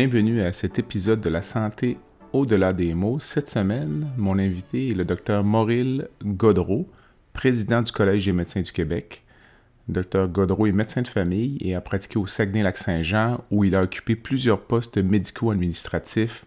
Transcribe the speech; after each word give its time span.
Bienvenue 0.00 0.42
à 0.42 0.52
cet 0.52 0.78
épisode 0.78 1.20
de 1.20 1.28
la 1.28 1.42
santé 1.42 1.98
au-delà 2.32 2.72
des 2.72 2.94
mots. 2.94 3.18
Cette 3.18 3.50
semaine, 3.50 4.06
mon 4.16 4.38
invité 4.38 4.90
est 4.90 4.94
le 4.94 5.04
docteur 5.04 5.42
Mauril 5.42 6.06
Godreau, 6.24 6.88
président 7.32 7.82
du 7.82 7.90
Collège 7.90 8.26
des 8.26 8.32
médecins 8.32 8.60
du 8.60 8.70
Québec. 8.70 9.24
Dr 9.88 10.28
Godreau 10.28 10.68
est 10.68 10.72
médecin 10.72 11.02
de 11.02 11.08
famille 11.08 11.58
et 11.60 11.74
a 11.74 11.80
pratiqué 11.80 12.16
au 12.16 12.28
Saguenay-Lac-Saint-Jean 12.28 13.42
où 13.50 13.64
il 13.64 13.74
a 13.74 13.82
occupé 13.82 14.14
plusieurs 14.14 14.60
postes 14.60 14.98
médico-administratifs, 14.98 16.44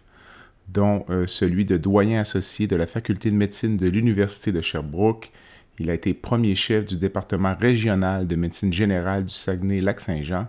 dont 0.68 1.04
euh, 1.10 1.26
celui 1.26 1.66
de 1.66 1.76
doyen 1.76 2.22
associé 2.22 2.66
de 2.66 2.76
la 2.76 2.86
faculté 2.86 3.30
de 3.30 3.36
médecine 3.36 3.76
de 3.76 3.86
l'Université 3.86 4.52
de 4.52 4.62
Sherbrooke. 4.62 5.30
Il 5.78 5.90
a 5.90 5.94
été 5.94 6.14
premier 6.14 6.54
chef 6.54 6.86
du 6.86 6.96
département 6.96 7.54
régional 7.54 8.26
de 8.26 8.34
médecine 8.34 8.72
générale 8.72 9.26
du 9.26 9.34
Saguenay-Lac-Saint-Jean 9.34 10.46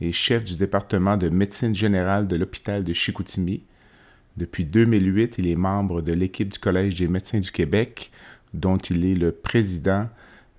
et 0.00 0.12
chef 0.12 0.44
du 0.44 0.56
département 0.56 1.16
de 1.16 1.28
médecine 1.28 1.74
générale 1.74 2.26
de 2.26 2.36
l'hôpital 2.36 2.84
de 2.84 2.92
Chicoutimi. 2.92 3.62
Depuis 4.36 4.64
2008, 4.64 5.36
il 5.38 5.46
est 5.46 5.56
membre 5.56 6.02
de 6.02 6.12
l'équipe 6.12 6.52
du 6.52 6.58
Collège 6.58 6.96
des 6.96 7.08
médecins 7.08 7.38
du 7.38 7.52
Québec, 7.52 8.10
dont 8.52 8.78
il 8.78 9.04
est 9.04 9.14
le 9.14 9.32
président 9.32 10.08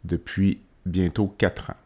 depuis 0.04 0.60
bientôt 0.86 1.28
quatre 1.28 1.72
ans. 1.72 1.78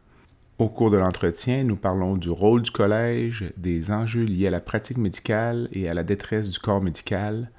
Au 0.59 0.67
cours 0.67 0.91
de 0.91 0.97
l'entretien, 0.97 1.63
nous 1.63 1.77
parlons 1.77 2.17
du 2.17 2.29
rôle 2.29 2.61
du 2.61 2.71
collège, 2.71 3.45
des 3.55 3.91
enjeux 3.91 4.25
liés 4.25 4.47
à 4.47 4.51
la 4.51 4.59
pratique 4.59 4.97
médicale 4.97 5.69
et 5.71 5.87
à 5.87 5.93
la 5.93 6.03
détresse 6.03 6.49
du 6.49 6.59
corps 6.59 6.81
médical. 6.81 7.49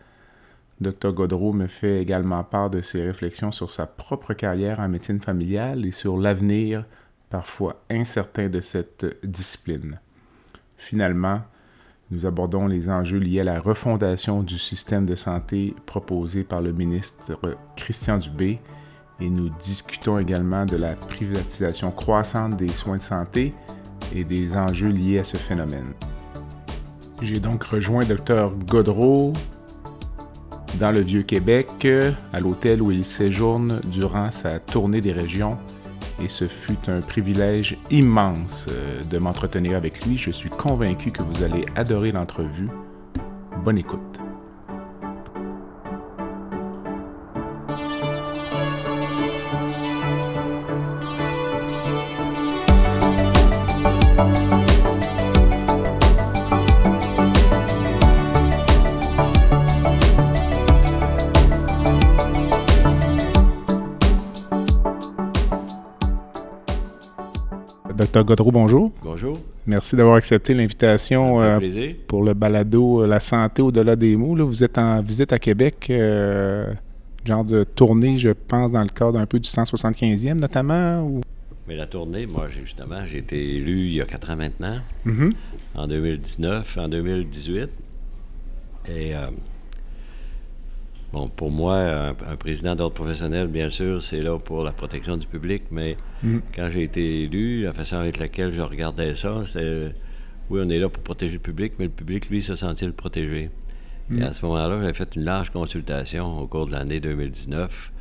Dr 0.82 1.12
Godreau 1.12 1.54
me 1.54 1.66
fait 1.66 2.02
également 2.02 2.44
part 2.44 2.68
de 2.68 2.82
ses 2.82 3.02
réflexions 3.02 3.52
sur 3.52 3.72
sa 3.72 3.86
propre 3.86 4.34
carrière 4.34 4.80
en 4.80 4.88
médecine 4.88 5.20
familiale 5.20 5.86
et 5.86 5.92
sur 5.92 6.18
l'avenir 6.18 6.84
parfois 7.30 7.80
incertain 7.88 8.48
de 8.48 8.60
cette 8.60 9.06
discipline. 9.24 9.98
Finalement, 10.76 11.40
nous 12.10 12.26
abordons 12.26 12.66
les 12.66 12.90
enjeux 12.90 13.18
liés 13.18 13.40
à 13.40 13.44
la 13.44 13.60
refondation 13.60 14.42
du 14.42 14.58
système 14.58 15.06
de 15.06 15.14
santé 15.14 15.74
proposé 15.86 16.42
par 16.42 16.60
le 16.60 16.72
ministre 16.72 17.38
Christian 17.76 18.18
Dubé 18.18 18.58
et 19.20 19.30
nous 19.30 19.48
discutons 19.60 20.18
également 20.18 20.64
de 20.64 20.76
la 20.76 20.96
privatisation 20.96 21.90
croissante 21.92 22.56
des 22.56 22.68
soins 22.68 22.96
de 22.96 23.02
santé 23.02 23.54
et 24.14 24.24
des 24.24 24.56
enjeux 24.56 24.88
liés 24.88 25.20
à 25.20 25.24
ce 25.24 25.36
phénomène. 25.36 25.92
J'ai 27.22 27.38
donc 27.38 27.62
rejoint 27.64 28.04
Dr 28.04 28.50
Godreau 28.66 29.32
dans 30.78 30.90
le 30.90 31.00
Vieux-Québec, 31.00 31.86
à 32.32 32.40
l'hôtel 32.40 32.80
où 32.80 32.90
il 32.90 33.04
séjourne 33.04 33.80
durant 33.84 34.30
sa 34.30 34.58
tournée 34.58 35.00
des 35.00 35.12
régions 35.12 35.58
et 36.22 36.28
ce 36.28 36.46
fut 36.46 36.88
un 36.88 37.00
privilège 37.00 37.76
immense 37.90 38.66
euh, 38.70 39.02
de 39.02 39.18
m'entretenir 39.18 39.76
avec 39.76 40.04
lui. 40.04 40.16
Je 40.16 40.30
suis 40.30 40.50
convaincu 40.50 41.10
que 41.10 41.22
vous 41.22 41.42
allez 41.42 41.64
adorer 41.76 42.12
l'entrevue. 42.12 42.68
Bonne 43.64 43.78
écoute. 43.78 44.09
Docteur 68.20 68.36
Godreau, 68.36 68.52
bonjour. 68.52 68.92
Bonjour. 69.02 69.40
Merci 69.66 69.96
d'avoir 69.96 70.16
accepté 70.16 70.52
l'invitation 70.52 71.40
euh, 71.40 71.58
pour 72.06 72.22
le 72.22 72.34
balado 72.34 73.02
euh, 73.02 73.06
La 73.06 73.18
santé 73.18 73.62
au-delà 73.62 73.96
des 73.96 74.14
mots. 74.14 74.36
Vous 74.46 74.62
êtes 74.62 74.76
en 74.76 75.00
visite 75.00 75.32
à 75.32 75.38
Québec, 75.38 75.86
euh, 75.88 76.70
genre 77.24 77.46
de 77.46 77.64
tournée, 77.64 78.18
je 78.18 78.28
pense, 78.30 78.72
dans 78.72 78.82
le 78.82 78.88
cadre 78.88 79.18
un 79.18 79.24
peu 79.24 79.40
du 79.40 79.48
175e 79.48 80.38
notamment. 80.38 81.02
Ou... 81.02 81.22
Mais 81.66 81.76
la 81.76 81.86
tournée, 81.86 82.26
moi, 82.26 82.46
justement, 82.48 83.06
j'ai 83.06 83.18
été 83.18 83.56
élu 83.56 83.86
il 83.86 83.94
y 83.94 84.00
a 84.02 84.04
quatre 84.04 84.28
ans 84.28 84.36
maintenant, 84.36 84.76
mm-hmm. 85.06 85.32
en 85.76 85.86
2019, 85.86 86.78
en 86.78 86.88
2018. 86.88 87.70
Et 88.90 89.12
Bon, 91.12 91.28
pour 91.28 91.50
moi, 91.50 91.76
un, 91.76 92.36
président 92.36 92.76
d'ordre 92.76 92.94
professionnel, 92.94 93.48
bien 93.48 93.68
sûr, 93.68 94.00
c'est 94.00 94.20
là 94.20 94.38
pour 94.38 94.62
la 94.62 94.70
protection 94.70 95.16
du 95.16 95.26
public, 95.26 95.64
mais 95.72 95.96
mm. 96.22 96.38
quand 96.54 96.68
j'ai 96.68 96.84
été 96.84 97.22
élu, 97.22 97.62
la 97.64 97.72
façon 97.72 97.96
avec 97.96 98.18
laquelle 98.18 98.52
je 98.52 98.62
regardais 98.62 99.14
ça, 99.14 99.42
c'est 99.44 99.92
oui, 100.50 100.60
on 100.64 100.70
est 100.70 100.78
là 100.78 100.88
pour 100.88 101.02
protéger 101.02 101.34
le 101.34 101.40
public, 101.40 101.74
mais 101.78 101.86
le 101.86 101.90
public, 101.90 102.28
lui, 102.28 102.42
se 102.42 102.54
sentit 102.54 102.86
le 102.86 102.92
protéger. 102.92 103.50
Et 104.10 104.14
mm. 104.14 104.22
à 104.22 104.32
ce 104.32 104.44
moment-là, 104.46 104.84
j'ai 104.84 104.92
fait 104.92 105.16
une 105.16 105.24
large 105.24 105.50
consultation 105.50 106.38
au 106.38 106.46
cours 106.46 106.66
de 106.66 106.72
l'année 106.72 107.00
2019 107.00 107.92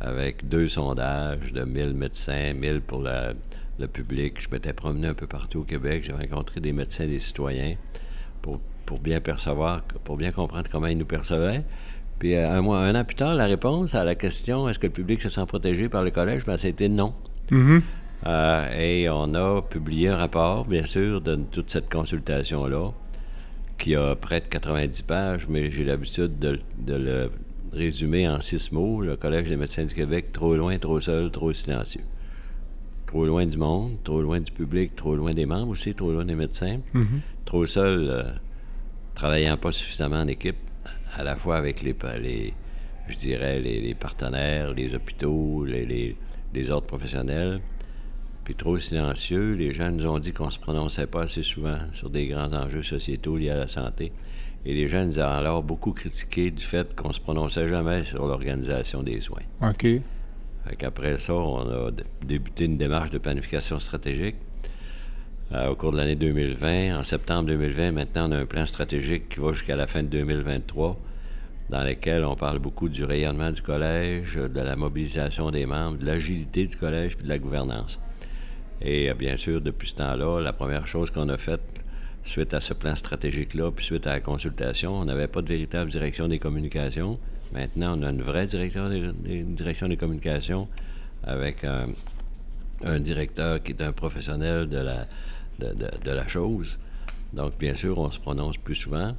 avec 0.00 0.48
deux 0.48 0.68
sondages 0.68 1.52
de 1.52 1.64
1000 1.64 1.94
médecins, 1.94 2.52
1000 2.52 2.80
pour 2.80 3.00
le 3.00 3.86
public. 3.86 4.40
Je 4.40 4.48
m'étais 4.50 4.72
promené 4.72 5.08
un 5.08 5.14
peu 5.14 5.26
partout 5.28 5.60
au 5.60 5.64
Québec. 5.64 6.04
J'ai 6.04 6.12
rencontré 6.12 6.60
des 6.60 6.72
médecins, 6.72 7.06
des 7.06 7.20
citoyens 7.20 7.76
pour, 8.42 8.60
pour 8.84 8.98
bien 8.98 9.20
percevoir, 9.20 9.82
pour 9.82 10.16
bien 10.16 10.32
comprendre 10.32 10.68
comment 10.70 10.88
ils 10.88 10.98
nous 10.98 11.06
percevaient. 11.06 11.62
Puis 12.18 12.34
euh, 12.34 12.50
un, 12.50 12.62
mois, 12.62 12.80
un 12.80 12.94
an 12.94 13.04
plus 13.04 13.16
tard, 13.16 13.34
la 13.34 13.46
réponse 13.46 13.94
à 13.94 14.04
la 14.04 14.14
question 14.14 14.68
est-ce 14.68 14.78
que 14.78 14.86
le 14.86 14.92
public 14.92 15.20
se 15.20 15.28
sent 15.28 15.44
protégé 15.46 15.88
par 15.88 16.02
le 16.02 16.10
collège, 16.10 16.44
ben, 16.44 16.56
ça 16.56 16.66
a 16.66 16.70
été 16.70 16.88
non. 16.88 17.14
Mm-hmm. 17.50 17.82
Euh, 18.26 18.78
et 18.78 19.08
on 19.10 19.34
a 19.34 19.62
publié 19.62 20.08
un 20.08 20.16
rapport, 20.16 20.66
bien 20.66 20.84
sûr, 20.84 21.20
de 21.20 21.36
toute 21.36 21.70
cette 21.70 21.90
consultation-là, 21.90 22.90
qui 23.78 23.94
a 23.94 24.14
près 24.16 24.40
de 24.40 24.46
90 24.46 25.02
pages, 25.02 25.46
mais 25.48 25.70
j'ai 25.70 25.84
l'habitude 25.84 26.38
de, 26.38 26.58
le 26.88 27.30
résumer 27.72 28.26
en 28.26 28.40
six 28.40 28.72
mots. 28.72 29.02
Le 29.02 29.16
Collège 29.16 29.48
des 29.48 29.56
médecins 29.56 29.84
du 29.84 29.94
Québec, 29.94 30.32
trop 30.32 30.56
loin, 30.56 30.78
trop 30.78 30.98
seul, 30.98 31.30
trop 31.30 31.52
silencieux. 31.52 32.04
Trop 33.06 33.26
loin 33.26 33.46
du 33.46 33.58
monde, 33.58 33.98
trop 34.02 34.22
loin 34.22 34.40
du 34.40 34.50
public, 34.50 34.96
trop 34.96 35.14
loin 35.14 35.32
des 35.32 35.46
membres 35.46 35.68
aussi, 35.68 35.94
trop 35.94 36.10
loin 36.10 36.24
des 36.24 36.34
médecins. 36.34 36.78
Mm-hmm. 36.94 37.20
Trop 37.44 37.66
seul, 37.66 38.08
euh, 38.10 38.22
travaillant 39.14 39.56
pas 39.58 39.70
suffisamment 39.70 40.16
en 40.16 40.26
équipe 40.26 40.56
à 41.16 41.24
la 41.24 41.36
fois 41.36 41.56
avec 41.56 41.82
les, 41.82 41.94
les 42.20 42.54
je 43.08 43.16
dirais, 43.18 43.60
les, 43.60 43.94
partenaires, 43.94 44.72
les 44.72 44.94
hôpitaux, 44.94 45.64
les, 45.64 46.16
les, 46.54 46.70
ordres 46.70 46.86
professionnels. 46.86 47.60
Puis 48.44 48.54
trop 48.54 48.78
silencieux, 48.78 49.54
les 49.54 49.72
gens 49.72 49.90
nous 49.90 50.06
ont 50.06 50.18
dit 50.18 50.32
qu'on 50.32 50.46
ne 50.46 50.50
se 50.50 50.58
prononçait 50.58 51.06
pas 51.06 51.22
assez 51.22 51.42
souvent 51.42 51.78
sur 51.92 52.10
des 52.10 52.26
grands 52.26 52.52
enjeux 52.52 52.82
sociétaux 52.82 53.36
liés 53.36 53.50
à 53.50 53.56
la 53.56 53.68
santé. 53.68 54.12
Et 54.64 54.74
les 54.74 54.88
gens 54.88 55.04
nous 55.04 55.18
ont 55.18 55.22
alors 55.22 55.62
beaucoup 55.62 55.92
critiqué 55.92 56.50
du 56.50 56.62
fait 56.62 56.94
qu'on 56.94 57.08
ne 57.08 57.12
se 57.12 57.20
prononçait 57.20 57.68
jamais 57.68 58.02
sur 58.02 58.26
l'organisation 58.26 59.02
des 59.02 59.20
soins. 59.20 59.42
OK. 59.62 59.82
Fait 59.82 60.76
qu'après 60.76 61.18
ça, 61.18 61.34
on 61.34 61.68
a 61.70 61.90
débuté 62.24 62.64
une 62.64 62.76
démarche 62.76 63.10
de 63.10 63.18
planification 63.18 63.78
stratégique 63.78 64.36
euh, 65.52 65.68
au 65.68 65.76
cours 65.76 65.92
de 65.92 65.96
l'année 65.98 66.16
2020. 66.16 66.98
En 66.98 67.02
septembre 67.04 67.46
2020, 67.46 67.92
maintenant, 67.92 68.28
on 68.28 68.32
a 68.32 68.38
un 68.38 68.46
plan 68.46 68.66
stratégique 68.66 69.28
qui 69.28 69.38
va 69.38 69.52
jusqu'à 69.52 69.76
la 69.76 69.86
fin 69.86 70.02
de 70.02 70.08
2023, 70.08 70.98
dans 71.70 71.84
lequel 71.84 72.24
on 72.24 72.34
parle 72.34 72.58
beaucoup 72.58 72.88
du 72.88 73.04
rayonnement 73.04 73.52
du 73.52 73.62
collège, 73.62 74.34
de 74.34 74.60
la 74.60 74.74
mobilisation 74.74 75.52
des 75.52 75.64
membres, 75.64 75.98
de 75.98 76.06
l'agilité 76.06 76.66
du 76.66 76.76
collège 76.76 77.16
puis 77.16 77.24
de 77.24 77.28
la 77.28 77.38
gouvernance. 77.38 78.00
Et 78.80 79.08
euh, 79.08 79.14
bien 79.14 79.36
sûr, 79.36 79.60
depuis 79.60 79.88
ce 79.88 79.94
temps-là, 79.94 80.40
la 80.40 80.52
première 80.52 80.88
chose 80.88 81.12
qu'on 81.12 81.28
a 81.28 81.36
faite 81.36 81.84
suite 82.24 82.52
à 82.52 82.60
ce 82.60 82.74
plan 82.74 82.96
stratégique-là, 82.96 83.70
puis 83.70 83.84
suite 83.84 84.08
à 84.08 84.14
la 84.14 84.20
consultation, 84.20 84.98
on 84.98 85.04
n'avait 85.04 85.28
pas 85.28 85.42
de 85.42 85.48
véritable 85.48 85.88
direction 85.88 86.26
des 86.26 86.40
communications. 86.40 87.20
Maintenant, 87.52 87.96
on 87.96 88.02
a 88.02 88.10
une 88.10 88.22
vraie 88.22 88.48
direction 88.48 88.88
des, 88.88 89.12
des 89.44 89.96
communications 89.96 90.66
avec 91.22 91.62
un, 91.62 91.86
un 92.84 93.00
directeur 93.00 93.62
qui 93.62 93.72
est 93.72 93.82
un 93.82 93.92
professionnel 93.92 94.68
de 94.68 94.78
la, 94.78 95.06
de, 95.58 96.10
la 96.10 96.28
chose. 96.28 96.78
Donc, 97.32 97.58
bien 97.58 97.74
sûr, 97.74 97.98
on 97.98 98.10
se 98.10 98.18
prononce 98.18 98.56
plus 98.58 98.74
souvent. 98.74 99.14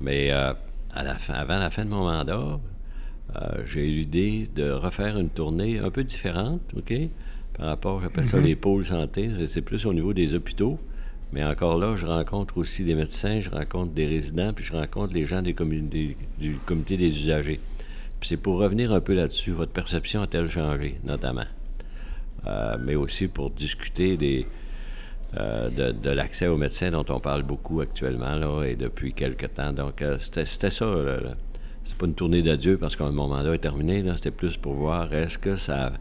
Mais 0.00 0.30
euh, 0.32 0.52
à 0.94 1.02
la 1.02 1.14
fin, 1.14 1.34
avant 1.34 1.58
la 1.58 1.70
fin 1.70 1.84
de 1.84 1.90
mon 1.90 2.04
mandat, 2.04 2.60
euh, 3.36 3.62
j'ai 3.66 3.88
eu 3.88 4.00
l'idée 4.00 4.48
de 4.54 4.70
refaire 4.70 5.18
une 5.18 5.28
tournée 5.28 5.78
un 5.78 5.90
peu 5.90 6.04
différente, 6.04 6.60
OK? 6.76 6.94
Par 7.54 7.66
rapport, 7.66 8.00
j'appelle 8.00 8.26
ça 8.26 8.38
mhm. 8.38 8.44
les 8.44 8.56
pôles 8.56 8.84
santé. 8.84 9.30
C'est 9.48 9.62
plus 9.62 9.84
au 9.86 9.92
niveau 9.92 10.12
des 10.12 10.34
hôpitaux. 10.34 10.78
Mais 11.32 11.44
encore 11.44 11.76
là, 11.76 11.94
je 11.96 12.06
rencontre 12.06 12.56
aussi 12.56 12.84
des 12.84 12.94
médecins, 12.94 13.40
je 13.40 13.50
rencontre 13.50 13.92
des 13.92 14.06
résidents, 14.06 14.52
puis 14.54 14.64
je 14.64 14.72
rencontre 14.72 15.12
les 15.12 15.26
gens 15.26 15.42
des 15.42 15.52
du 15.52 16.58
comité 16.64 16.96
des 16.96 17.18
usagers. 17.18 17.60
Puis 18.18 18.30
c'est 18.30 18.36
pour 18.36 18.58
revenir 18.58 18.92
un 18.92 19.00
peu 19.00 19.14
là-dessus, 19.14 19.50
votre 19.50 19.72
perception 19.72 20.22
a-t-elle 20.22 20.48
changé, 20.48 20.98
notamment? 21.04 21.44
Euh, 22.46 22.76
mais 22.82 22.94
aussi 22.94 23.28
pour 23.28 23.50
discuter 23.50 24.16
des, 24.16 24.46
euh, 25.36 25.92
de, 25.92 26.10
l'accès 26.10 26.46
aux 26.46 26.56
médecins 26.56 26.88
dont 26.88 27.04
on 27.10 27.20
parle 27.20 27.42
beaucoup 27.42 27.82
actuellement 27.82 28.34
là, 28.34 28.64
et 28.64 28.76
depuis 28.76 29.12
quelque 29.12 29.44
temps. 29.44 29.74
Donc, 29.74 30.00
euh, 30.00 30.16
c'était, 30.18 30.46
ça. 30.46 30.70
c'est 30.70 31.96
pas 31.98 32.06
une 32.06 32.14
tournée 32.14 32.40
d'adieu 32.40 32.78
parce 32.78 32.96
que 32.96 33.02
mon 33.02 33.28
mandat 33.28 33.54
est 33.54 33.58
terminé. 33.58 34.02
C'était 34.16 34.30
plus 34.30 34.56
pour 34.56 34.72
voir 34.72 35.12
est-ce 35.12 35.38
que 35.38 35.56
ça 35.56 35.92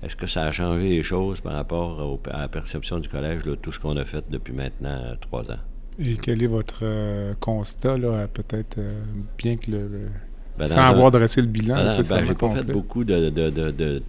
est-ce 0.00 0.14
que 0.14 0.28
ça 0.28 0.44
a 0.44 0.52
changé 0.52 0.90
les 0.90 1.02
choses 1.02 1.40
par 1.40 1.54
rapport 1.54 2.20
à 2.30 2.42
la 2.42 2.48
perception 2.48 3.00
du 3.00 3.08
collège, 3.08 3.42
tout 3.60 3.72
ce 3.72 3.80
qu'on 3.80 3.96
a 3.96 4.04
fait 4.04 4.24
depuis 4.30 4.52
maintenant 4.52 5.16
trois 5.20 5.50
ans? 5.50 5.58
Et 5.98 6.14
quel 6.14 6.40
est 6.44 6.46
votre 6.46 6.84
constat, 7.40 7.98
là, 7.98 8.28
peut-être 8.28 8.78
bien 9.36 9.56
que 9.56 9.72
le. 9.72 10.06
Ben, 10.56 10.66
sans 10.66 10.82
avoir 10.82 11.10
dressé 11.10 11.40
le 11.40 11.48
bilan, 11.48 11.74
ben, 11.74 11.90
c'est 11.90 12.08
ben, 12.08 12.24
J'ai 12.24 12.34
pas 12.34 12.50
fait 12.50 12.62
beaucoup 12.62 13.02
de 13.02 13.28
de, 13.28 14.02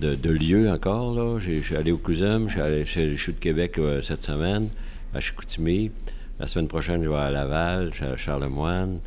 lieux 0.00 0.70
encore. 0.70 1.14
Là. 1.14 1.38
Je 1.38 1.60
suis 1.60 1.76
allé 1.76 1.92
au 1.92 1.98
CUSUM, 1.98 2.46
je 2.48 2.52
suis 2.52 2.60
allé 2.60 2.84
chez 2.84 3.06
les 3.06 3.16
Chutes 3.16 3.36
de 3.36 3.40
Québec 3.40 3.78
euh, 3.78 4.00
cette 4.00 4.22
semaine, 4.22 4.68
à 5.14 5.20
Chicoutimi. 5.20 5.90
La 6.38 6.46
semaine 6.46 6.68
prochaine, 6.68 7.02
je 7.02 7.08
vais 7.08 7.16
à 7.16 7.30
Laval, 7.30 7.90
à 8.00 8.16
Charlemagne. 8.16 8.98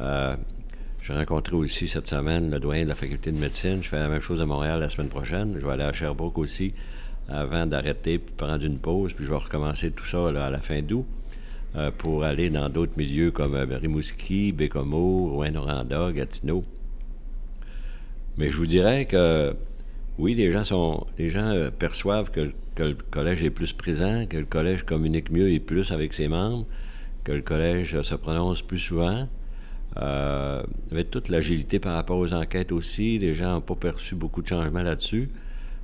Euh, 0.00 0.36
j'ai 1.02 1.12
rencontré 1.12 1.54
aussi 1.54 1.86
cette 1.86 2.08
semaine 2.08 2.50
le 2.50 2.58
doyen 2.58 2.84
de 2.84 2.88
la 2.88 2.94
faculté 2.94 3.30
de 3.30 3.38
médecine. 3.38 3.82
Je 3.82 3.88
fais 3.88 3.98
la 3.98 4.08
même 4.08 4.22
chose 4.22 4.40
à 4.40 4.46
Montréal 4.46 4.80
la 4.80 4.88
semaine 4.88 5.10
prochaine. 5.10 5.54
Je 5.58 5.64
vais 5.64 5.72
aller 5.72 5.84
à 5.84 5.92
Sherbrooke 5.92 6.38
aussi 6.38 6.72
avant 7.28 7.66
d'arrêter 7.66 8.18
puis 8.18 8.34
prendre 8.34 8.64
une 8.64 8.78
pause. 8.78 9.12
Puis 9.12 9.24
je 9.24 9.30
vais 9.30 9.36
recommencer 9.36 9.90
tout 9.90 10.06
ça 10.06 10.28
à 10.28 10.50
la 10.50 10.60
fin 10.60 10.80
d'août 10.82 11.04
euh, 11.76 11.90
pour 11.96 12.24
aller 12.24 12.50
dans 12.50 12.68
d'autres 12.68 12.94
milieux 12.96 13.30
comme 13.30 13.54
Rimouski, 13.54 14.52
Bécomo, 14.52 15.30
Rouen-Noranda, 15.32 16.10
Gatineau. 16.12 16.64
Mais 18.36 18.50
je 18.50 18.56
vous 18.56 18.66
dirais 18.66 19.04
que 19.04 19.54
oui, 20.16 20.34
les 20.34 20.50
gens 20.50 20.64
euh, 20.72 21.70
perçoivent 21.70 22.30
que, 22.30 22.52
le 22.78 22.94
collège 23.10 23.42
est 23.42 23.50
plus 23.50 23.72
présent, 23.72 24.26
que 24.26 24.36
le 24.36 24.44
collège 24.44 24.84
communique 24.84 25.30
mieux 25.30 25.50
et 25.50 25.58
plus 25.58 25.90
avec 25.90 26.12
ses 26.12 26.28
membres, 26.28 26.66
que 27.24 27.32
le 27.32 27.42
collège 27.42 27.96
euh, 27.96 28.02
se 28.02 28.14
prononce 28.14 28.62
plus 28.62 28.78
souvent. 28.78 29.28
Euh, 29.96 30.62
avec 30.90 31.10
toute 31.10 31.28
l'agilité 31.28 31.78
par 31.80 31.94
rapport 31.94 32.18
aux 32.18 32.32
enquêtes 32.32 32.70
aussi, 32.70 33.18
les 33.18 33.34
gens 33.34 33.54
n'ont 33.54 33.60
pas 33.60 33.74
perçu 33.74 34.14
beaucoup 34.14 34.42
de 34.42 34.46
changements 34.46 34.82
là-dessus. 34.82 35.30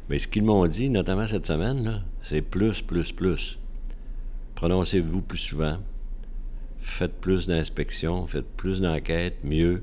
Mais 0.09 0.19
ce 0.19 0.29
qu'ils 0.29 0.44
m'ont 0.44 0.67
dit, 0.67 0.91
notamment 0.91 1.26
cette 1.26 1.47
semaine, 1.47 2.03
c'est 2.23 2.43
plus, 2.43 2.83
plus, 2.83 3.12
plus. 3.12 3.59
Prononcez-vous 4.55 5.23
plus 5.23 5.38
souvent. 5.38 5.79
Faites 6.79 7.21
plus 7.21 7.47
d'inspections, 7.47 8.26
faites 8.26 8.49
plus 8.56 8.81
d'enquêtes, 8.81 9.38
mieux. 9.44 9.83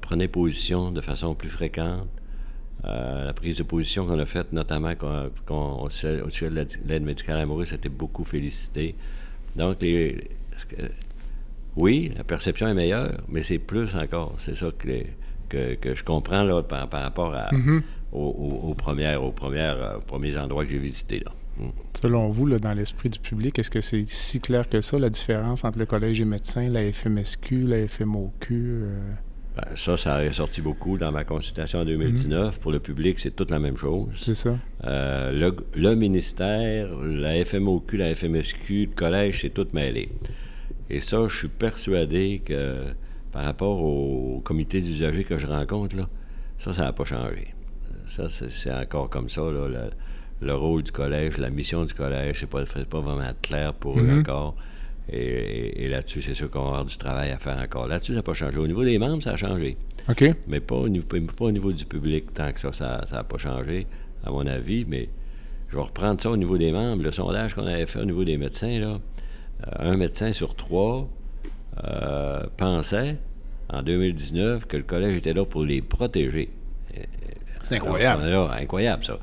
prenez 0.00 0.26
position 0.26 0.90
de 0.90 1.00
façon 1.00 1.34
plus 1.34 1.50
fréquente. 1.50 2.08
Euh, 2.88 3.26
la 3.26 3.34
prise 3.34 3.58
de 3.58 3.64
position 3.64 4.06
qu'on 4.06 4.18
a 4.18 4.24
faite, 4.24 4.52
notamment 4.52 4.94
au 5.50 5.90
sujet 5.90 6.50
de 6.50 6.66
l'aide 6.86 7.02
médicale 7.02 7.38
amoureuse, 7.38 7.68
c'était 7.68 7.90
beaucoup 7.90 8.24
félicité. 8.24 8.94
Donc, 9.56 9.84
oui, 11.76 12.12
la 12.16 12.24
perception 12.24 12.66
est 12.68 12.74
meilleure, 12.74 13.20
mais 13.28 13.42
c'est 13.42 13.58
plus 13.58 13.94
encore. 13.94 14.34
C'est 14.38 14.56
ça 14.56 14.68
que, 15.48 15.74
que, 15.74 15.94
je 15.94 16.02
comprends 16.02 16.42
là, 16.42 16.62
par, 16.62 16.88
rapport 16.90 17.34
à, 17.34 17.50
mm-hmm. 17.50 17.82
aux, 18.12 18.74
premières, 18.74 19.22
aux, 19.22 19.32
premières, 19.32 19.82
euh, 19.82 19.98
premiers 20.06 20.36
endroits 20.38 20.64
que 20.64 20.70
j'ai 20.70 20.78
visités. 20.78 21.20
Là. 21.20 21.32
Mm. 21.58 21.70
Selon 22.00 22.30
vous, 22.30 22.46
là, 22.46 22.58
dans 22.58 22.72
l'esprit 22.72 23.10
du 23.10 23.18
public, 23.18 23.58
est-ce 23.58 23.70
que 23.70 23.80
c'est 23.80 24.04
si 24.08 24.40
clair 24.40 24.68
que 24.68 24.80
ça, 24.80 24.98
la 24.98 25.10
différence 25.10 25.64
entre 25.64 25.78
le 25.78 25.86
Collège 25.86 26.18
des 26.18 26.24
médecins, 26.24 26.68
la 26.68 26.90
FMSQ, 26.90 27.66
la 27.66 27.86
FMOQ? 27.86 28.54
Euh? 28.54 29.12
Ben, 29.58 29.74
ça, 29.74 29.96
ça 29.96 30.14
a 30.14 30.20
ressorti 30.20 30.62
beaucoup 30.62 30.98
dans 30.98 31.10
ma 31.10 31.24
consultation 31.24 31.80
en 31.80 31.84
2019. 31.84 32.54
Mhm. 32.54 32.60
Pour 32.60 32.70
le 32.70 32.78
public, 32.78 33.18
c'est 33.18 33.34
toute 33.34 33.50
la 33.50 33.58
même 33.58 33.76
chose. 33.76 34.08
C'est 34.16 34.34
ça. 34.34 34.56
Euh, 34.84 35.52
le, 35.74 35.94
ministère, 35.94 36.90
la 37.02 37.44
FMOQ, 37.44 37.96
la 37.96 38.14
FMSQ, 38.14 38.86
le 38.86 38.94
collège, 38.94 39.40
c'est 39.40 39.50
tout 39.50 39.66
mêlé. 39.72 40.10
Et 40.90 41.00
ça, 41.00 41.26
je 41.28 41.36
suis 41.36 41.48
persuadé 41.48 42.40
que 42.44 42.84
par 43.32 43.44
rapport 43.44 43.82
au 43.82 44.40
comité 44.44 44.80
d'usagers 44.80 45.24
que 45.24 45.36
je 45.36 45.46
rencontre, 45.46 45.96
là, 45.96 46.08
ça, 46.58 46.72
ça 46.72 46.82
n'a 46.82 46.92
pas 46.92 47.04
changé. 47.04 47.48
Ça, 48.06 48.28
c'est 48.28 48.72
encore 48.72 49.10
comme 49.10 49.28
ça. 49.28 49.42
le, 49.42 50.54
rôle 50.54 50.82
du 50.82 50.92
collège, 50.92 51.38
la 51.38 51.50
mission 51.50 51.84
du 51.84 51.94
collège, 51.94 52.40
c'est 52.40 52.48
pas, 52.48 52.64
pas 52.64 53.00
vraiment 53.00 53.32
clair 53.42 53.74
pour 53.74 53.98
eux 53.98 54.02
mhm. 54.02 54.20
encore. 54.20 54.54
Et, 55.10 55.88
là-dessus, 55.88 56.20
c'est 56.20 56.34
sûr 56.34 56.50
qu'on 56.50 56.62
va 56.62 56.66
avoir 56.66 56.84
du 56.84 56.96
travail 56.96 57.30
à 57.30 57.38
faire 57.38 57.58
encore. 57.58 57.86
Là-dessus, 57.86 58.12
ça 58.12 58.16
n'a 58.16 58.22
pas 58.22 58.34
changé. 58.34 58.58
Au 58.58 58.66
niveau 58.66 58.84
des 58.84 58.98
membres, 58.98 59.22
ça 59.22 59.32
a 59.32 59.36
changé. 59.36 59.76
OK. 60.08 60.24
Mais 60.46 60.60
pas 60.60 60.76
au 60.76 60.88
niveau, 60.88 61.06
pas 61.06 61.44
au 61.46 61.50
niveau 61.50 61.72
du 61.72 61.86
public, 61.86 62.34
tant 62.34 62.52
que 62.52 62.60
ça, 62.60 62.72
ça 62.72 63.04
n'a 63.10 63.24
pas 63.24 63.38
changé, 63.38 63.86
à 64.24 64.30
mon 64.30 64.46
avis. 64.46 64.84
Mais 64.86 65.08
je 65.68 65.76
vais 65.76 65.82
reprendre 65.82 66.20
ça 66.20 66.30
au 66.30 66.36
niveau 66.36 66.58
des 66.58 66.72
membres. 66.72 67.02
Le 67.02 67.10
sondage 67.10 67.54
qu'on 67.54 67.66
avait 67.66 67.86
fait 67.86 68.00
au 68.00 68.04
niveau 68.04 68.24
des 68.24 68.36
médecins, 68.36 68.78
là, 68.78 69.00
euh, 69.66 69.92
un 69.92 69.96
médecin 69.96 70.32
sur 70.32 70.54
trois 70.54 71.08
euh, 71.84 72.44
pensait, 72.56 73.16
en 73.70 73.82
2019, 73.82 74.66
que 74.66 74.76
le 74.76 74.82
collège 74.82 75.16
était 75.16 75.34
là 75.34 75.44
pour 75.44 75.64
les 75.64 75.82
protéger. 75.82 76.50
C'est 77.62 77.76
incroyable. 77.76 78.22
incroyable, 78.52 79.04
ça. 79.04 79.18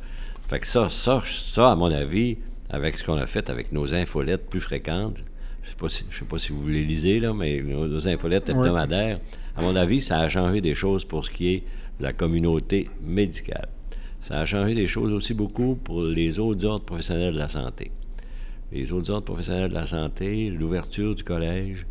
Fait 0.47 0.59
que 0.59 0.67
ça, 0.67 0.89
ça, 0.89 1.21
ça, 1.25 1.71
à 1.71 1.75
mon 1.75 1.91
avis, 1.91 2.37
avec 2.69 2.97
ce 2.97 3.03
qu'on 3.03 3.17
a 3.17 3.25
fait 3.25 3.49
avec 3.49 3.71
nos 3.71 3.95
infolettes 3.95 4.47
plus 4.47 4.59
fréquentes, 4.59 5.23
je 5.65 5.83
ne 5.83 5.89
sais, 5.89 6.25
pas 6.25 6.37
si 6.37 6.51
vous 6.51 6.67
les 6.67 6.83
lisez, 6.83 7.19
là, 7.19 7.33
mais 7.33 7.61
nos, 7.61 8.07
infolettes 8.07 8.49
hebdomadaires, 8.49 9.19
à 9.55 9.61
mon 9.61 9.75
avis, 9.75 10.01
ça 10.01 10.19
a 10.19 10.27
changé 10.27 10.61
des 10.61 10.75
choses 10.75 11.05
pour 11.05 11.25
ce 11.25 11.31
qui 11.31 11.53
est 11.53 11.63
de 11.99 12.03
la 12.03 12.13
communauté 12.13 12.89
médicale. 13.01 13.69
Ça 14.21 14.39
a 14.39 14.45
changé 14.45 14.73
des 14.73 14.87
choses 14.87 15.11
aussi 15.11 15.33
beaucoup 15.33 15.75
pour 15.75 16.03
les 16.03 16.39
autres 16.39 16.65
ordres 16.65 16.85
professionnels 16.85 17.33
de 17.33 17.39
la 17.39 17.47
santé. 17.47 17.91
Les 18.71 18.91
autres 18.91 19.11
ordres 19.11 19.25
professionnels 19.25 19.69
de 19.69 19.75
la 19.75 19.85
santé, 19.85 20.49
l'ouverture 20.49 21.15
du 21.15 21.23
collège, 21.23 21.85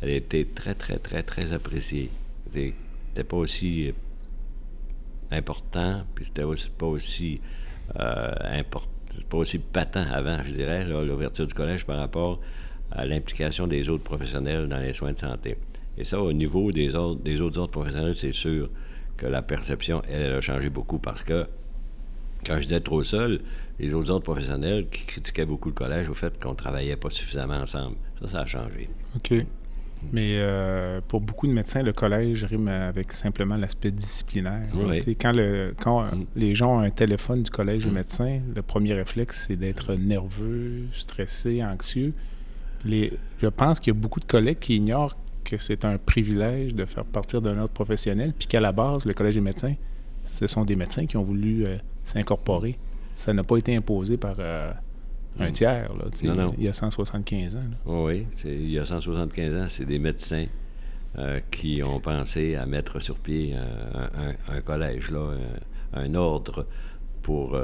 elle 0.00 0.10
a 0.10 0.14
été 0.14 0.46
très, 0.46 0.74
très, 0.74 0.98
très, 0.98 1.22
très 1.22 1.52
appréciée. 1.52 2.10
C'était 2.50 3.24
pas 3.24 3.36
aussi 3.36 3.88
euh, 3.88 3.92
important, 5.30 6.02
puis 6.14 6.26
c'était 6.26 6.44
pas 6.78 6.86
aussi 6.86 7.40
euh, 7.98 8.32
important, 8.44 8.90
pas 9.28 9.38
aussi 9.38 9.58
patent 9.58 9.96
avant, 9.96 10.42
je 10.42 10.52
dirais, 10.52 10.84
l'ouverture 10.84 11.46
du 11.46 11.54
collège 11.54 11.84
par 11.84 11.98
rapport 11.98 12.40
à 12.90 13.04
l'implication 13.04 13.66
des 13.66 13.88
autres 13.90 14.04
professionnels 14.04 14.68
dans 14.68 14.78
les 14.78 14.92
soins 14.92 15.12
de 15.12 15.18
santé. 15.18 15.56
Et 15.96 16.04
ça, 16.04 16.20
au 16.20 16.32
niveau 16.32 16.70
des 16.70 16.94
autres, 16.94 17.20
des 17.22 17.40
autres 17.40 17.66
professionnels, 17.66 18.14
c'est 18.14 18.32
sûr 18.32 18.70
que 19.16 19.26
la 19.26 19.42
perception, 19.42 20.02
elle, 20.08 20.32
a 20.32 20.40
changé 20.40 20.70
beaucoup 20.70 20.98
parce 20.98 21.22
que 21.22 21.46
quand 22.44 22.54
je 22.58 22.62
disais 22.62 22.80
trop 22.80 23.02
seul, 23.04 23.40
les 23.78 23.94
autres 23.94 24.10
ordres 24.10 24.24
professionnels 24.24 24.88
qui 24.90 25.04
critiquaient 25.04 25.44
beaucoup 25.44 25.68
le 25.68 25.74
collège 25.74 26.08
au 26.08 26.14
fait 26.14 26.42
qu'on 26.42 26.54
travaillait 26.54 26.96
pas 26.96 27.10
suffisamment 27.10 27.58
ensemble. 27.58 27.96
Ça, 28.20 28.28
ça 28.28 28.40
a 28.40 28.46
changé. 28.46 28.88
OK. 29.16 29.44
Mais 30.12 30.36
euh, 30.38 31.02
pour 31.06 31.20
beaucoup 31.20 31.46
de 31.46 31.52
médecins, 31.52 31.82
le 31.82 31.92
collège 31.92 32.44
rime 32.44 32.68
avec 32.68 33.12
simplement 33.12 33.56
l'aspect 33.56 33.90
disciplinaire. 33.90 34.68
Quand, 35.20 35.32
le, 35.32 35.74
quand 35.78 36.04
mm. 36.04 36.24
les 36.36 36.54
gens 36.54 36.78
ont 36.78 36.80
un 36.80 36.90
téléphone 36.90 37.42
du 37.42 37.50
collège 37.50 37.84
des 37.84 37.90
mm. 37.90 37.94
médecins, 37.94 38.40
le 38.56 38.62
premier 38.62 38.94
réflexe, 38.94 39.44
c'est 39.46 39.56
d'être 39.56 39.94
nerveux, 39.94 40.84
stressé, 40.92 41.62
anxieux 41.62 42.14
je 42.84 43.46
pense 43.48 43.80
qu'il 43.80 43.94
y 43.94 43.96
a 43.96 44.00
beaucoup 44.00 44.20
de 44.20 44.24
collègues 44.24 44.58
qui 44.58 44.76
ignorent 44.76 45.16
que 45.44 45.58
c'est 45.58 45.84
un 45.84 45.98
privilège 45.98 46.74
de 46.74 46.84
faire 46.84 47.04
partir 47.04 47.42
d'un 47.42 47.58
ordre 47.58 47.72
professionnel, 47.72 48.32
puis 48.38 48.46
qu'à 48.46 48.60
la 48.60 48.72
base, 48.72 49.04
le 49.04 49.14
Collège 49.14 49.34
des 49.34 49.40
médecins, 49.40 49.74
ce 50.24 50.46
sont 50.46 50.64
des 50.64 50.76
médecins 50.76 51.06
qui 51.06 51.16
ont 51.16 51.24
voulu 51.24 51.66
euh, 51.66 51.76
s'incorporer. 52.04 52.78
Ça 53.14 53.32
n'a 53.32 53.42
pas 53.42 53.56
été 53.56 53.74
imposé 53.74 54.16
par 54.16 54.36
euh, 54.38 54.72
un 55.38 55.48
hmm. 55.48 55.52
tiers, 55.52 55.92
là, 55.94 56.04
il 56.56 56.64
y 56.64 56.68
a 56.68 56.74
175 56.74 57.56
ans. 57.56 57.60
Oui, 57.86 58.26
il 58.44 58.70
y 58.70 58.78
a 58.78 58.84
175 58.84 59.56
ans, 59.56 59.66
c'est 59.68 59.86
des 59.86 59.98
médecins 59.98 60.46
euh, 61.18 61.40
qui 61.50 61.82
ont 61.82 62.00
pensé 62.00 62.54
à 62.54 62.66
mettre 62.66 63.00
sur 63.00 63.18
pied 63.18 63.54
un, 64.48 64.60
collège, 64.60 65.10
là, 65.10 65.34
un, 65.94 66.14
ordre 66.14 66.66
pour 67.22 67.58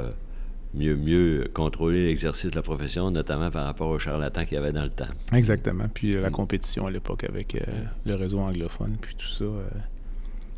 mieux, 0.77 0.95
mieux 0.95 1.49
contrôler 1.53 2.05
l'exercice 2.05 2.51
de 2.51 2.55
la 2.55 2.61
profession, 2.61 3.11
notamment 3.11 3.49
par 3.51 3.65
rapport 3.65 3.89
aux 3.89 3.99
charlatans 3.99 4.45
qu'il 4.45 4.55
y 4.55 4.57
avait 4.57 4.71
dans 4.71 4.83
le 4.83 4.89
temps. 4.89 5.07
Exactement. 5.33 5.85
Puis 5.93 6.15
euh, 6.15 6.21
la 6.21 6.29
mm. 6.29 6.33
compétition 6.33 6.87
à 6.87 6.91
l'époque 6.91 7.23
avec 7.23 7.55
euh, 7.55 7.59
le 8.05 8.15
réseau 8.15 8.39
anglophone, 8.39 8.95
puis 8.99 9.15
tout 9.15 9.27
ça. 9.27 9.43
Euh. 9.43 9.67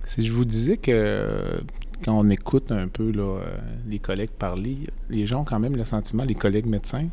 si 0.06 0.26
je 0.26 0.32
vous 0.32 0.46
disais 0.46 0.78
que 0.78 1.60
quand 2.04 2.18
on 2.18 2.30
écoute 2.30 2.72
un 2.72 2.88
peu 2.88 3.12
là, 3.12 3.40
les 3.88 4.00
collègues 4.00 4.30
parler, 4.30 4.78
les 5.10 5.26
gens 5.26 5.42
ont 5.42 5.46
quand 5.46 5.60
même 5.60 5.76
le 5.76 5.86
sentiment, 5.86 6.24
les 6.24 6.36
collègues 6.36 6.66
médecins, 6.66 7.08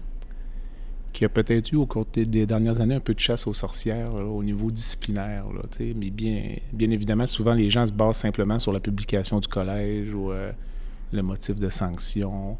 qu'il 1.12 1.22
y 1.22 1.26
a 1.26 1.30
peut-être 1.30 1.72
eu 1.72 1.76
au 1.76 1.86
cours 1.86 2.06
des 2.12 2.46
dernières 2.46 2.80
années 2.80 2.94
un 2.94 3.00
peu 3.00 3.14
de 3.14 3.18
chasse 3.18 3.46
aux 3.46 3.54
sorcières 3.54 4.14
au 4.14 4.44
niveau 4.44 4.70
disciplinaire. 4.70 5.44
Là, 5.52 5.62
mais 5.80 6.10
bien, 6.10 6.56
bien 6.72 6.90
évidemment, 6.90 7.26
souvent 7.26 7.54
les 7.54 7.70
gens 7.70 7.86
se 7.86 7.92
basent 7.92 8.18
simplement 8.18 8.58
sur 8.58 8.72
la 8.72 8.80
publication 8.80 9.40
du 9.40 9.48
collège 9.48 10.12
ou 10.14 10.30
le 11.12 11.22
motif 11.22 11.56
de 11.56 11.70
sanction 11.70 12.58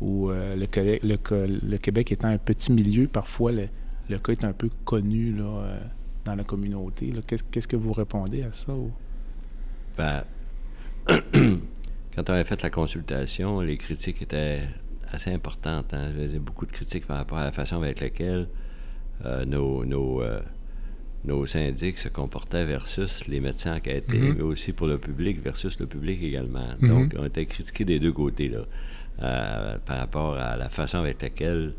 ou 0.00 0.30
le, 0.30 0.66
le, 1.02 1.76
Québec 1.78 2.12
étant 2.12 2.28
un 2.28 2.38
petit 2.38 2.72
milieu, 2.72 3.06
parfois 3.06 3.52
le, 3.52 3.68
le 4.10 4.18
cas 4.18 4.32
est 4.32 4.44
un 4.44 4.52
peu 4.52 4.68
connu 4.84 5.32
là, 5.32 5.78
dans 6.24 6.34
la 6.34 6.44
communauté. 6.44 7.12
Qu'est-ce 7.26 7.68
que 7.68 7.76
vous 7.76 7.92
répondez 7.92 8.42
à 8.42 8.52
ça? 8.52 8.72
Ben, 9.96 10.24
quand 11.06 12.30
on 12.30 12.32
avait 12.32 12.44
fait 12.44 12.62
la 12.62 12.70
consultation, 12.70 13.60
les 13.60 13.76
critiques 13.76 14.22
étaient 14.22 14.62
assez 15.12 15.30
importantes. 15.30 15.94
Hein. 15.94 16.10
Il 16.14 16.22
y 16.22 16.24
avait 16.24 16.38
beaucoup 16.38 16.66
de 16.66 16.72
critiques 16.72 17.06
par 17.06 17.16
rapport 17.16 17.38
à 17.38 17.44
la 17.44 17.52
façon 17.52 17.76
avec 17.76 18.00
laquelle 18.00 18.48
euh, 19.24 19.44
nos, 19.44 19.84
nos, 19.84 20.22
euh, 20.22 20.40
nos, 21.24 21.46
syndics 21.46 21.98
se 21.98 22.08
comportaient 22.08 22.64
versus 22.64 23.26
les 23.28 23.40
médecins 23.40 23.76
enquêtés, 23.76 24.18
mm-hmm. 24.18 24.34
mais 24.36 24.42
aussi 24.42 24.72
pour 24.72 24.86
le 24.86 24.98
public 24.98 25.40
versus 25.40 25.78
le 25.78 25.86
public 25.86 26.22
également. 26.22 26.68
Mm-hmm. 26.80 26.88
Donc, 26.88 27.14
on 27.18 27.24
était 27.24 27.46
critiqués 27.46 27.84
des 27.84 28.00
deux 28.00 28.12
côtés 28.12 28.48
là, 28.48 28.64
euh, 29.22 29.78
par 29.84 29.98
rapport 29.98 30.36
à 30.36 30.56
la 30.56 30.68
façon 30.68 30.98
avec 30.98 31.22
laquelle 31.22 31.74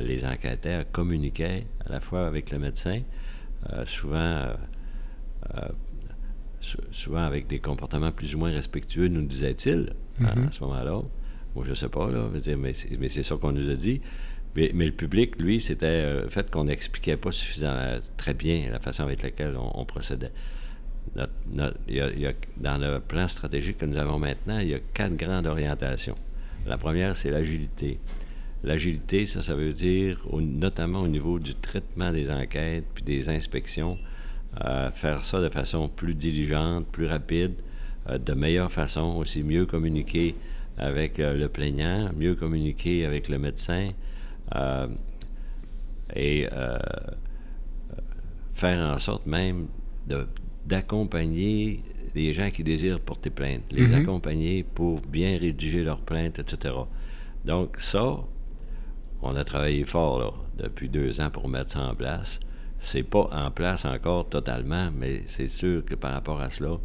les 0.00 0.24
enquêteurs 0.24 0.84
communiquaient 0.92 1.66
à 1.84 1.92
la 1.92 2.00
fois 2.00 2.26
avec 2.26 2.50
le 2.52 2.60
médecin, 2.60 3.02
souvent 3.84 4.54
souvent 6.90 7.22
avec 7.24 7.46
des 7.46 7.58
comportements 7.58 8.12
plus 8.12 8.34
ou 8.34 8.38
moins 8.38 8.52
respectueux, 8.52 9.08
nous 9.08 9.22
disait-il 9.22 9.92
hein, 10.20 10.24
mm-hmm. 10.24 10.48
à 10.48 10.52
ce 10.52 10.64
moment-là. 10.64 11.02
Moi, 11.54 11.64
je 11.66 11.74
sais 11.74 11.88
pas, 11.88 12.08
là, 12.10 12.28
mais 12.58 13.08
c'est 13.08 13.22
ça 13.22 13.36
qu'on 13.36 13.52
nous 13.52 13.70
a 13.70 13.74
dit. 13.74 14.00
Mais, 14.56 14.70
le 14.72 14.92
public, 14.92 15.40
lui, 15.40 15.60
c'était 15.60 16.02
le 16.02 16.24
euh, 16.24 16.28
fait 16.28 16.50
qu'on 16.50 16.64
n'expliquait 16.64 17.16
pas 17.16 17.30
suffisamment 17.30 18.00
très 18.16 18.34
bien 18.34 18.68
la 18.70 18.80
façon 18.80 19.04
avec 19.04 19.22
laquelle 19.22 19.56
on, 19.56 19.84
procédait. 19.84 20.32
dans 21.14 22.78
le 22.78 22.98
plan 22.98 23.28
stratégique 23.28 23.78
que 23.78 23.86
nous 23.86 23.96
avons 23.96 24.18
maintenant, 24.18 24.58
il 24.58 24.68
y 24.68 24.74
a 24.74 24.80
quatre 24.92 25.16
grandes 25.16 25.46
orientations. 25.46 26.16
La 26.66 26.76
première, 26.76 27.16
c'est 27.16 27.30
l'agilité. 27.30 27.98
L'agilité, 28.62 29.24
ça, 29.26 29.40
ça 29.42 29.54
veut 29.54 29.72
dire 29.72 30.20
notamment 30.32 31.00
au 31.00 31.08
niveau 31.08 31.38
du 31.38 31.54
traitement 31.54 32.12
des 32.12 32.30
enquêtes 32.30 32.84
puis 32.94 33.02
des 33.02 33.30
inspections, 33.30 33.98
euh, 34.64 34.90
faire 34.90 35.24
ça 35.24 35.40
de 35.40 35.48
façon 35.48 35.88
plus 35.88 36.14
diligente, 36.14 36.86
plus 36.88 37.06
rapide, 37.06 37.54
euh, 38.08 38.18
de 38.18 38.34
meilleure 38.34 38.70
façon, 38.70 39.16
aussi 39.16 39.42
mieux 39.42 39.64
communiquer 39.64 40.34
avec 40.76 41.20
euh, 41.20 41.36
le 41.36 41.48
plaignant, 41.48 42.10
mieux 42.16 42.34
communiquer 42.34 43.06
avec 43.06 43.28
le 43.28 43.38
médecin 43.38 43.90
et 46.16 46.48
faire 48.50 48.92
en 48.92 48.98
sorte 48.98 49.26
même 49.26 49.68
d'accompagner 50.66 51.84
les 52.14 52.32
gens 52.32 52.50
qui 52.50 52.64
désirent 52.64 53.00
porter 53.00 53.30
plainte, 53.30 53.64
les 53.70 53.88
mm-hmm. 53.88 54.02
accompagner 54.02 54.64
pour 54.64 55.00
bien 55.00 55.38
rédiger 55.38 55.84
leur 55.84 56.00
plainte, 56.00 56.38
etc. 56.38 56.74
Donc 57.44 57.76
ça, 57.78 58.18
on 59.22 59.36
a 59.36 59.44
travaillé 59.44 59.84
fort 59.84 60.18
là, 60.18 60.30
depuis 60.58 60.88
deux 60.88 61.20
ans 61.20 61.30
pour 61.30 61.48
mettre 61.48 61.70
ça 61.70 61.80
en 61.80 61.94
place. 61.94 62.40
C'est 62.78 63.02
pas 63.02 63.28
en 63.32 63.50
place 63.50 63.84
encore 63.84 64.28
totalement, 64.28 64.90
mais 64.90 65.22
c'est 65.26 65.46
sûr 65.46 65.84
que 65.84 65.94
par 65.94 66.12
rapport 66.12 66.40
à 66.40 66.48
cela, 66.48 66.78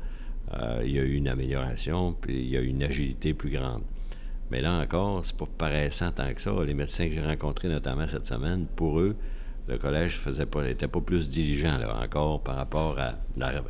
euh, 0.54 0.82
il 0.86 0.92
y 0.92 1.00
a 1.00 1.04
eu 1.04 1.16
une 1.16 1.28
amélioration, 1.28 2.14
puis 2.14 2.38
il 2.38 2.50
y 2.50 2.58
a 2.58 2.62
eu 2.62 2.68
une 2.68 2.84
agilité 2.84 3.34
plus 3.34 3.50
grande. 3.50 3.82
Mais 4.52 4.62
là 4.62 4.74
encore, 4.74 5.26
c'est 5.26 5.36
pas 5.36 5.48
paraissant 5.58 6.12
tant 6.12 6.32
que 6.34 6.42
ça. 6.42 6.52
Les 6.66 6.74
médecins 6.74 7.08
que 7.08 7.14
j'ai 7.14 7.26
rencontrés, 7.26 7.70
notamment 7.70 8.08
cette 8.08 8.26
semaine, 8.26 8.68
pour 8.76 9.00
eux, 9.00 9.16
le 9.68 9.78
collège 9.78 10.18
faisait 10.18 10.46
pas, 10.46 10.62
n'était 10.62 10.88
pas 10.88 11.02
plus 11.02 11.30
diligent 11.30 11.78
là, 11.78 12.00
encore 12.00 12.44
par 12.44 12.56
rapport 12.56 13.00
à 13.00 13.16
la, 13.38 13.64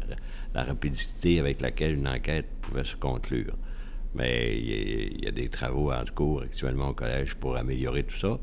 rapidité 0.64 1.40
avec 1.40 1.62
laquelle 1.62 1.96
une 1.96 2.08
enquête 2.08 2.46
pouvait 2.62 2.84
se 2.84 2.96
conclure. 2.96 3.56
Mais 4.16 4.58
il 4.58 5.26
y, 5.26 5.28
a 5.28 5.32
des 5.32 5.50
travaux 5.50 5.92
en 5.92 6.04
cours 6.14 6.44
actuellement 6.44 6.90
au 6.90 6.94
collège 6.94 7.36
pour 7.36 7.58
améliorer 7.58 8.04
tout 8.04 8.16
ça. 8.16 8.40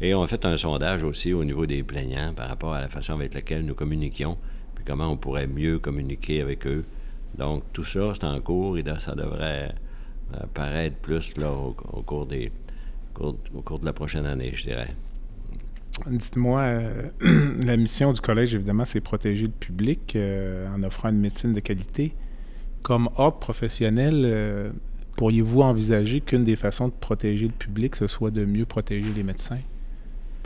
Et 0.00 0.14
on 0.14 0.22
a 0.22 0.26
fait 0.26 0.46
un 0.46 0.56
sondage 0.56 1.02
aussi 1.02 1.34
au 1.34 1.44
niveau 1.44 1.66
des 1.66 1.82
plaignants 1.82 2.32
par 2.32 2.48
rapport 2.48 2.72
à 2.72 2.80
la 2.80 2.88
façon 2.88 3.14
avec 3.14 3.34
laquelle 3.34 3.66
nous 3.66 3.74
communiquions, 3.74 4.38
puis 4.74 4.84
comment 4.84 5.08
on 5.08 5.18
pourrait 5.18 5.46
mieux 5.46 5.78
communiquer 5.78 6.40
avec 6.40 6.66
eux. 6.66 6.86
Donc, 7.36 7.64
tout 7.74 7.84
ça, 7.84 8.12
c'est 8.14 8.24
en 8.24 8.40
cours 8.40 8.78
et 8.78 8.84
ça 8.98 9.14
devrait 9.14 9.74
euh, 10.34 10.38
paraître 10.54 10.96
plus 10.96 11.36
là, 11.36 11.52
au, 11.52 11.72
cours 12.02 12.26
des, 12.26 12.50
au 13.20 13.62
cours 13.62 13.78
de 13.78 13.84
la 13.84 13.92
prochaine 13.92 14.24
année, 14.24 14.52
je 14.54 14.62
dirais. 14.62 14.94
Dites-moi, 16.06 16.60
euh, 16.60 17.02
la 17.66 17.76
mission 17.76 18.12
du 18.12 18.20
collège, 18.20 18.54
évidemment, 18.54 18.84
c'est 18.84 19.00
protéger 19.00 19.46
le 19.46 19.52
public 19.52 20.14
euh, 20.16 20.68
en 20.74 20.82
offrant 20.82 21.10
une 21.10 21.20
médecine 21.20 21.52
de 21.52 21.60
qualité. 21.60 22.14
Comme 22.82 23.10
ordre 23.16 23.38
professionnel, 23.38 24.72
pourriez-vous 25.16 25.60
envisager 25.60 26.22
qu'une 26.22 26.44
des 26.44 26.56
façons 26.56 26.88
de 26.88 26.94
protéger 26.98 27.46
le 27.46 27.52
public, 27.52 27.94
ce 27.94 28.06
soit 28.06 28.30
de 28.30 28.46
mieux 28.46 28.64
protéger 28.64 29.12
les 29.14 29.22
médecins? 29.22 29.60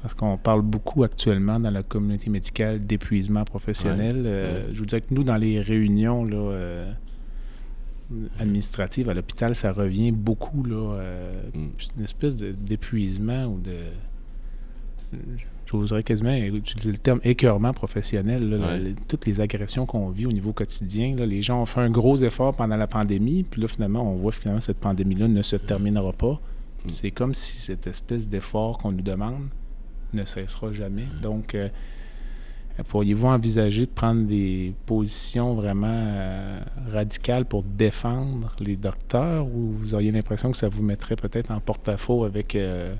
Parce 0.04 0.12
qu'on 0.12 0.36
parle 0.36 0.60
beaucoup 0.60 1.02
actuellement 1.02 1.58
dans 1.58 1.70
la 1.70 1.82
communauté 1.82 2.28
médicale 2.28 2.84
d'épuisement 2.84 3.44
professionnel. 3.44 4.24
Euh, 4.26 4.68
je 4.74 4.78
vous 4.78 4.84
dirais 4.84 5.00
que 5.00 5.14
nous, 5.14 5.24
dans 5.24 5.38
les 5.38 5.62
réunions 5.62 6.24
là, 6.24 6.36
euh, 6.36 6.92
administratives 8.38 9.08
à 9.08 9.14
l'hôpital, 9.14 9.54
ça 9.54 9.72
revient 9.72 10.10
beaucoup. 10.12 10.62
Là, 10.62 10.96
euh, 10.98 11.32
mm. 11.54 11.68
Une 11.96 12.04
espèce 12.04 12.36
d'épuisement 12.36 13.46
ou 13.46 13.58
de. 13.60 13.76
Je 15.12 15.76
voudrais 15.76 16.02
quasiment 16.02 16.34
utiliser 16.34 16.92
le 16.92 16.99
terme 16.99 17.20
écœurement 17.25 17.73
professionnel. 17.73 18.94
toutes 19.08 19.26
les 19.26 19.40
agressions 19.40 19.87
qu'on 19.87 20.11
vit 20.11 20.26
au 20.26 20.32
niveau 20.32 20.52
quotidien, 20.52 21.14
les 21.16 21.42
gens 21.42 21.62
ont 21.62 21.66
fait 21.66 21.80
un 21.80 21.90
gros 21.90 22.16
effort 22.16 22.54
pendant 22.54 22.76
la 22.76 22.87
pandémie, 22.87 23.42
puis 23.42 23.61
là, 23.61 23.68
finalement, 23.68 24.02
on 24.02 24.16
voit 24.16 24.32
finalement 24.32 24.61
cette 24.61 24.78
pandémie-là 24.78 25.28
ne 25.28 25.42
se 25.42 25.56
terminera 25.56 26.12
pas. 26.12 26.40
Mm. 26.84 26.90
C'est 26.90 27.11
comme 27.11 27.34
si 27.34 27.58
cette 27.58 27.87
espèce 27.87 28.28
d'effort 28.28 28.78
qu'on 28.78 28.92
nous 28.92 29.02
demande 29.02 29.49
ne 30.12 30.25
cessera 30.25 30.73
jamais. 30.73 31.06
Donc, 31.23 31.54
euh, 31.54 31.68
pourriez-vous 32.88 33.26
envisager 33.26 33.87
de 33.87 33.90
prendre 33.90 34.26
des 34.26 34.75
positions 34.87 35.54
vraiment 35.54 35.87
euh, 35.88 36.61
radicales 36.92 37.44
pour 37.44 37.62
défendre 37.62 38.54
les 38.61 38.76
docteurs 38.76 39.46
ou 39.46 39.73
vous 39.73 39.94
auriez 39.94 40.12
l'impression 40.12 40.50
que 40.50 40.56
ça 40.56 40.68
vous 40.68 40.82
mettrait 40.82 41.16
peut-être 41.16 41.50
en 41.50 41.61
porte-à-faux 41.61 42.25
avec 42.25 42.54
euh, 42.54 42.94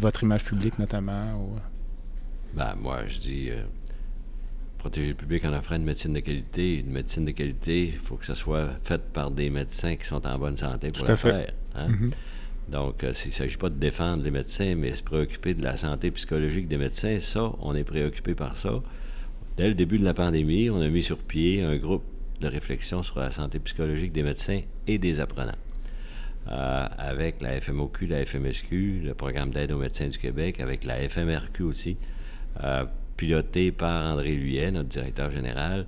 votre 0.00 0.22
image 0.22 0.44
publique 0.44 0.78
notamment? 0.78 1.34
Ou... 1.36 1.56
Ben, 2.54 2.74
moi, 2.80 3.06
je 3.06 3.18
dis 3.18 3.50
protéger 4.82 5.10
le 5.10 5.14
public 5.14 5.44
en 5.44 5.52
offrant 5.52 5.76
une 5.76 5.84
médecine 5.84 6.12
de 6.12 6.20
qualité. 6.20 6.80
Une 6.80 6.90
médecine 6.90 7.24
de 7.24 7.30
qualité, 7.30 7.84
il 7.86 7.98
faut 7.98 8.16
que 8.16 8.26
ce 8.26 8.34
soit 8.34 8.68
faite 8.82 9.12
par 9.12 9.30
des 9.30 9.48
médecins 9.48 9.94
qui 9.94 10.04
sont 10.04 10.26
en 10.26 10.38
bonne 10.38 10.56
santé 10.56 10.88
pour 10.88 11.06
Tout 11.06 11.16
faire. 11.16 11.52
Hein? 11.76 11.88
Mm-hmm. 11.88 12.10
Donc, 12.68 13.04
euh, 13.04 13.12
il 13.24 13.28
ne 13.28 13.32
s'agit 13.32 13.56
pas 13.56 13.68
de 13.68 13.76
défendre 13.76 14.24
les 14.24 14.32
médecins, 14.32 14.74
mais 14.74 14.92
se 14.94 15.02
préoccuper 15.02 15.54
de 15.54 15.62
la 15.62 15.76
santé 15.76 16.10
psychologique 16.10 16.66
des 16.66 16.78
médecins, 16.78 17.18
ça, 17.20 17.52
on 17.60 17.74
est 17.76 17.84
préoccupé 17.84 18.34
par 18.34 18.56
ça. 18.56 18.82
Dès 19.56 19.68
le 19.68 19.74
début 19.74 19.98
de 19.98 20.04
la 20.04 20.14
pandémie, 20.14 20.68
on 20.68 20.80
a 20.80 20.88
mis 20.88 21.02
sur 21.02 21.18
pied 21.18 21.62
un 21.62 21.76
groupe 21.76 22.04
de 22.40 22.48
réflexion 22.48 23.02
sur 23.04 23.20
la 23.20 23.30
santé 23.30 23.60
psychologique 23.60 24.12
des 24.12 24.24
médecins 24.24 24.62
et 24.88 24.98
des 24.98 25.20
apprenants. 25.20 25.58
Euh, 26.50 26.88
avec 26.98 27.40
la 27.40 27.60
FMOQ, 27.60 28.06
la 28.06 28.24
FMSQ, 28.24 29.02
le 29.04 29.14
programme 29.14 29.50
d'aide 29.50 29.72
aux 29.72 29.78
médecins 29.78 30.08
du 30.08 30.18
Québec, 30.18 30.58
avec 30.60 30.84
la 30.84 31.08
FMRQ 31.08 31.62
aussi, 31.62 31.96
euh, 32.62 32.84
piloté 33.16 33.70
par 33.70 34.12
André 34.12 34.34
Luyet, 34.34 34.70
notre 34.72 34.88
directeur 34.88 35.30
général. 35.30 35.86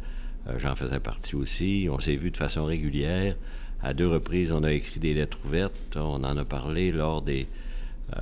J'en 0.58 0.74
faisais 0.74 1.00
partie 1.00 1.36
aussi. 1.36 1.88
On 1.90 1.98
s'est 1.98 2.16
vu 2.16 2.30
de 2.30 2.36
façon 2.36 2.66
régulière. 2.66 3.34
À 3.82 3.94
deux 3.94 4.08
reprises, 4.08 4.52
on 4.52 4.62
a 4.62 4.72
écrit 4.72 5.00
des 5.00 5.14
lettres 5.14 5.38
ouvertes. 5.44 5.96
On 5.96 6.22
en 6.22 6.36
a 6.36 6.44
parlé 6.44 6.92
lors 6.92 7.22
des, 7.22 7.46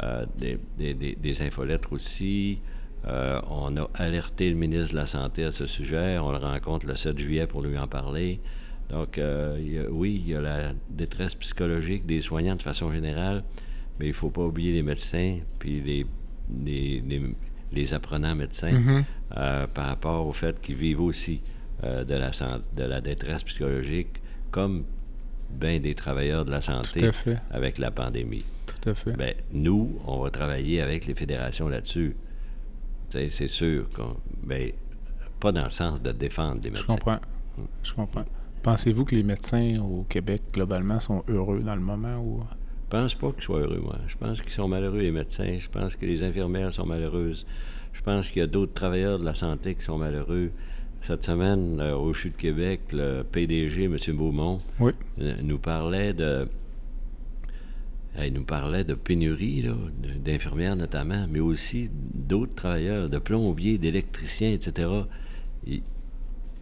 euh, 0.02 0.24
des, 0.38 0.58
des, 0.94 1.42
infolettres 1.42 1.92
aussi. 1.92 2.58
Euh, 3.06 3.40
on 3.50 3.76
a 3.76 3.90
alerté 3.94 4.48
le 4.48 4.56
ministre 4.56 4.92
de 4.92 4.98
la 4.98 5.06
Santé 5.06 5.44
à 5.44 5.52
ce 5.52 5.66
sujet. 5.66 6.18
On 6.18 6.30
le 6.30 6.38
rencontre 6.38 6.86
le 6.86 6.94
7 6.94 7.18
juillet 7.18 7.46
pour 7.46 7.62
lui 7.62 7.76
en 7.76 7.86
parler. 7.86 8.40
Donc, 8.88 9.18
euh, 9.18 9.86
oui, 9.90 10.22
il 10.24 10.32
y 10.32 10.34
a 10.34 10.40
la 10.40 10.72
détresse 10.90 11.34
psychologique 11.34 12.04
des 12.06 12.20
soignants 12.20 12.56
de 12.56 12.62
façon 12.62 12.92
générale, 12.92 13.42
mais 13.98 14.06
il 14.06 14.10
ne 14.10 14.14
faut 14.14 14.30
pas 14.30 14.42
oublier 14.42 14.72
les 14.72 14.82
médecins 14.82 15.38
puis 15.58 15.80
les, 15.80 16.06
les, 16.64 17.34
les, 17.72 17.94
apprenants 17.94 18.34
médecins 18.34 18.72
mm-hmm. 18.72 19.66
par 19.68 19.86
rapport 19.86 20.26
au 20.26 20.32
fait 20.32 20.60
qu'ils 20.60 20.76
vivent 20.76 21.00
aussi 21.00 21.40
de, 21.82 22.14
la, 22.14 22.30
de 22.76 22.82
la 22.84 23.00
détresse 23.00 23.44
psychologique 23.44 24.20
comme 24.50 24.84
bien 25.52 25.80
des 25.80 25.94
travailleurs 25.94 26.44
de 26.44 26.50
la 26.50 26.60
santé 26.60 27.10
avec 27.50 27.78
la 27.78 27.90
pandémie. 27.90 28.44
Tout 28.66 28.90
à 28.90 28.94
fait. 28.94 29.16
Bien, 29.16 29.32
nous, 29.52 30.00
on 30.06 30.20
va 30.20 30.30
travailler 30.30 30.80
avec 30.80 31.06
les 31.06 31.14
fédérations 31.14 31.68
là-dessus. 31.68 32.16
C'est 33.08 33.48
sûr 33.48 33.88
qu'on. 33.90 34.16
Ben, 34.42 34.72
pas 35.38 35.52
dans 35.52 35.64
le 35.64 35.70
sens 35.70 36.00
de 36.00 36.12
défendre 36.12 36.60
les 36.62 36.70
médecins. 36.70 36.84
Je 36.88 36.92
comprends. 36.92 37.18
Je 37.82 37.92
comprends. 37.92 38.24
Pensez-vous 38.62 39.04
que 39.04 39.16
les 39.16 39.24
médecins 39.24 39.80
au 39.80 40.04
Québec, 40.08 40.42
globalement, 40.52 41.00
sont 41.00 41.24
heureux 41.28 41.60
dans 41.60 41.74
le 41.74 41.80
moment 41.80 42.18
où. 42.18 42.42
Je 42.84 42.98
pense 42.98 43.14
pas 43.16 43.32
qu'ils 43.32 43.42
soient 43.42 43.60
heureux, 43.60 43.80
moi. 43.82 43.96
Je 44.06 44.16
pense 44.16 44.40
qu'ils 44.40 44.52
sont 44.52 44.68
malheureux, 44.68 45.00
les 45.00 45.10
médecins. 45.10 45.56
Je 45.58 45.68
pense 45.68 45.96
que 45.96 46.06
les 46.06 46.22
infirmières 46.22 46.72
sont 46.72 46.86
malheureuses. 46.86 47.44
Je 47.92 48.02
pense 48.02 48.30
qu'il 48.30 48.40
y 48.40 48.42
a 48.44 48.46
d'autres 48.46 48.72
travailleurs 48.72 49.18
de 49.18 49.24
la 49.24 49.34
santé 49.34 49.74
qui 49.74 49.82
sont 49.82 49.98
malheureux. 49.98 50.52
Cette 51.00 51.24
semaine, 51.24 51.80
euh, 51.80 51.96
au 51.96 52.12
CHU 52.12 52.30
de 52.30 52.36
Québec, 52.36 52.80
le 52.92 53.24
PDG, 53.24 53.84
M. 53.84 53.96
Beaumont, 54.16 54.60
euh, 54.80 55.34
nous 55.42 55.58
parlait 55.58 56.12
de. 56.12 56.46
il 58.22 58.32
nous 58.32 58.44
parlait 58.44 58.84
de 58.84 58.94
pénurie, 58.94 59.68
d'infirmières 60.24 60.76
notamment, 60.76 61.26
mais 61.28 61.40
aussi 61.40 61.90
d'autres 61.92 62.54
travailleurs, 62.54 63.08
de 63.08 63.18
plombiers, 63.18 63.78
d'électriciens, 63.78 64.52
etc. 64.52 64.88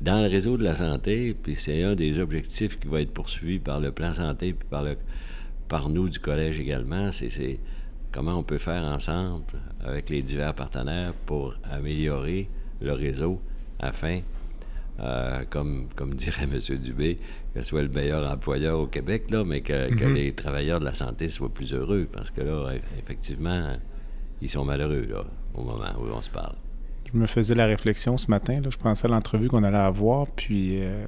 dans 0.01 0.21
le 0.23 0.29
réseau 0.29 0.57
de 0.57 0.65
la 0.65 0.75
santé, 0.75 1.35
puis 1.35 1.57
c'est 1.57 1.83
un 1.83 1.95
des 1.95 2.21
objectifs 2.21 2.79
qui 2.79 2.89
va 2.89 3.03
être 3.03 3.13
poursuivi 3.13 3.59
par 3.59 3.81
le 3.81 3.93
plan 3.93 4.13
santé, 4.13 4.53
puis 4.53 4.67
par, 4.69 4.83
le, 4.83 4.97
par 5.69 5.89
nous 5.89 6.09
du 6.09 6.19
collège 6.19 6.59
également, 6.59 7.11
c'est 7.13 7.59
comment 8.11 8.37
on 8.37 8.43
peut 8.43 8.59
faire 8.59 8.83
ensemble 8.85 9.45
avec 9.85 10.09
les 10.09 10.23
divers 10.23 10.55
partenaires 10.55 11.13
pour 11.27 11.55
améliorer 11.71 12.49
le 12.81 12.93
réseau 12.93 13.41
afin 13.79 14.21
euh, 15.01 15.45
comme, 15.49 15.87
comme 15.97 16.15
dirait 16.15 16.45
M. 16.51 16.79
Dubé, 16.79 17.19
que 17.55 17.63
ce 17.63 17.69
soit 17.69 17.83
le 17.83 17.89
meilleur 17.89 18.31
employeur 18.31 18.79
au 18.79 18.87
Québec, 18.87 19.31
là, 19.31 19.45
mais 19.45 19.61
que, 19.61 19.93
mhm. 19.93 20.15
les 20.15 20.33
travailleurs 20.33 20.81
de 20.81 20.85
la 20.85 20.95
santé 20.95 21.29
soient 21.29 21.53
plus 21.53 21.73
heureux, 21.75 22.07
parce 22.11 22.31
que 22.31 22.41
là, 22.41 22.73
effectivement, 22.99 23.77
ils 24.41 24.49
sont 24.49 24.65
malheureux 24.65 25.07
là, 25.09 25.25
au 25.55 25.63
moment 25.63 25.93
où 25.99 26.07
on 26.13 26.23
se 26.23 26.31
parle. 26.31 26.55
Je 27.13 27.19
me 27.19 27.27
faisais 27.27 27.55
la 27.55 27.67
réflexion 27.67 28.17
ce 28.17 28.31
matin, 28.31 28.61
là, 28.61 28.71
je 28.71 28.77
pensais 28.77 29.07
à 29.07 29.11
l'entrevue 29.11 29.49
qu'on 29.49 29.65
allait 29.65 29.77
avoir, 29.77 30.29
puis 30.29 30.81
euh, 30.81 31.05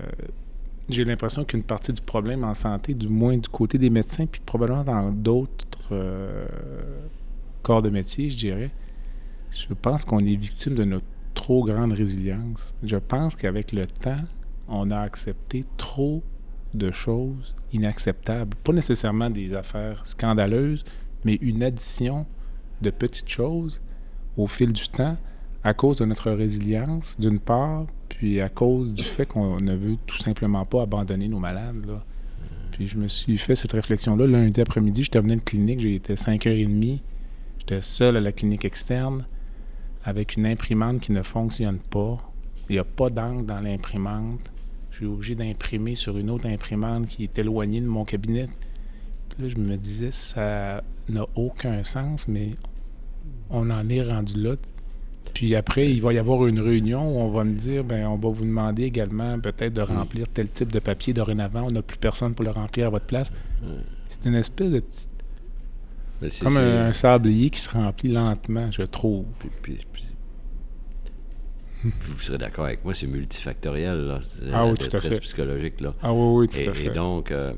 j'ai 0.89 1.05
l'impression 1.05 1.45
qu'une 1.45 1.63
partie 1.63 1.93
du 1.93 2.01
problème 2.01 2.43
en 2.45 2.55
santé, 2.55 2.95
du 2.95 3.09
moins 3.09 3.37
du 3.37 3.49
côté 3.49 3.79
des 3.79 3.91
médecins, 3.91 4.27
puis 4.27 4.41
probablement 4.45 4.85
dans 4.85 5.11
d'autres 5.13 5.93
euh, 5.93 6.47
corps 7.63 7.83
de 7.83 7.91
métier, 7.91 8.31
je 8.31 8.37
dirais, 8.37 8.71
je 9.51 9.73
pense 9.75 10.05
qu'on 10.05 10.19
est 10.19 10.35
victime 10.35 10.75
de 10.75 10.85
notre 10.85 11.07
trop 11.35 11.65
grande 11.65 11.93
résilience. 11.93 12.75
Je 12.83 12.97
pense 12.97 13.37
qu'avec 13.37 13.73
le 13.73 13.87
temps, 13.87 14.21
on 14.69 14.91
a 14.91 14.99
accepté 14.99 15.65
trop 15.77 16.23
de 16.75 16.91
choses 16.91 17.55
inacceptables. 17.73 18.57
Pas 18.65 18.73
nécessairement 18.73 19.31
des 19.31 19.55
affaires 19.55 20.07
scandaleuses, 20.07 20.85
mais 21.25 21.35
une 21.43 21.63
addition 21.63 22.27
de 22.81 22.91
petites 22.91 23.29
choses 23.29 23.81
au 24.37 24.47
fil 24.47 24.73
du 24.73 24.89
temps 24.89 25.17
à 25.65 25.75
cause 25.75 25.99
de 25.99 26.05
notre 26.05 26.31
résilience, 26.31 27.19
d'une 27.21 27.39
part, 27.39 27.87
puis 28.09 28.41
à 28.41 28.49
cause 28.49 28.93
du 28.93 29.05
fait 29.05 29.27
qu'on 29.27 29.61
ne 29.61 29.75
veut 29.75 29.97
tout 30.07 30.19
simplement 30.19 30.65
pas 30.65 30.83
abandonner 30.83 31.29
nos 31.29 31.39
malades. 31.39 32.01
Puis 32.73 32.89
je 32.89 32.97
me 32.97 33.07
suis 33.07 33.39
fait 33.39 33.55
cette 33.55 33.73
réflexion-là 33.73 34.27
lundi 34.27 34.61
après-midi. 34.61 35.05
Je 35.05 35.11
terminais 35.11 35.37
de 35.37 35.43
clinique, 35.43 35.81
j'étais 35.81 36.15
5h30. 36.15 37.01
J'étais 37.59 37.83
seul 37.83 38.17
à 38.17 38.21
la 38.21 38.33
clinique 38.33 38.65
externe 38.65 39.25
avec 40.05 40.37
une 40.37 40.47
imprimante 40.47 41.01
qui 41.01 41.13
ne 41.13 41.23
fonctionne 41.23 41.79
pas. 41.79 42.19
Il 42.69 42.73
n'y 42.73 42.79
a 42.79 42.85
pas 42.85 43.11
d'encre 43.11 43.45
dans 43.45 43.61
l'imprimante. 43.61 44.53
Je 44.91 44.97
suis 44.97 45.07
obligé 45.07 45.35
d'imprimer 45.35 45.95
sur 45.95 46.19
une 46.19 46.31
autre 46.31 46.47
imprimante 46.47 47.07
qui 47.07 47.25
est 47.25 47.39
éloignée 47.39 47.81
de 47.81 47.87
mon 47.87 48.05
cabinet. 48.05 48.49
là, 49.39 49.49
je 49.49 49.57
me 49.57 49.77
disais, 49.77 50.11
ça 50.11 50.83
n'a 51.09 51.25
aucun 51.35 51.85
sens, 51.85 52.27
mais 52.27 52.51
on 53.51 53.71
en 53.71 53.89
est 53.89 54.03
rendu 54.03 54.41
là. 54.41 54.57
Puis 55.35 55.55
après, 55.55 55.91
il 55.91 56.03
va 56.03 56.13
y 56.13 56.19
avoir 56.19 56.47
une 56.47 56.61
réunion 56.61 57.11
où 57.11 57.21
on 57.21 57.31
va 57.31 57.45
me 57.45 57.55
dire, 57.55 57.85
ben, 57.85 58.07
on 58.07 58.17
va 58.17 58.29
vous 58.29 58.45
demander 58.45 58.85
également 58.85 59.39
peut-être 59.39 59.73
de 59.73 59.81
remplir 59.81 60.29
tel 60.29 60.51
type 60.51 60.71
de 60.71 60.79
papier 60.79 61.15
dorénavant. 61.15 61.65
On 61.65 61.71
n'a 61.71 61.83
plus 61.83 61.99
personne 61.99 62.35
pour 62.35 62.45
le 62.45 62.51
remplir 62.51 62.89
à 62.89 62.91
votre 62.91 63.07
place. 63.07 63.33
C'est 64.09 64.27
une 64.27 64.35
espèce 64.35 64.71
de 64.71 64.81
petite 64.81 65.13
comme 66.41 66.57
un, 66.57 66.93
sablier 66.93 67.51
qui 67.51 67.61
se 67.61 67.71
remplit 67.71 68.13
lentement, 68.13 68.71
je 68.71 68.83
trouve. 68.83 69.25
vous 71.83 72.19
serez 72.19 72.39
d'accord 72.39 72.67
avec 72.67 72.85
moi, 72.85 72.95
c'est 72.95 73.07
multifactoriel, 73.07 74.07
là. 74.07 74.15
Ah 74.53 74.67
oui, 74.67 74.75
tout 74.75 74.97
à 74.97 75.01
fait. 75.01 75.19
psychologique, 75.21 75.81
là. 75.81 75.93
Ah 76.03 76.13
oui, 76.13 76.41
oui, 76.41 76.49
tout 76.49 76.59
et, 76.59 76.69
à 76.69 76.75
fait. 76.75 76.87
Et 76.87 76.91
donc, 76.91 77.31
euh, 77.31 77.53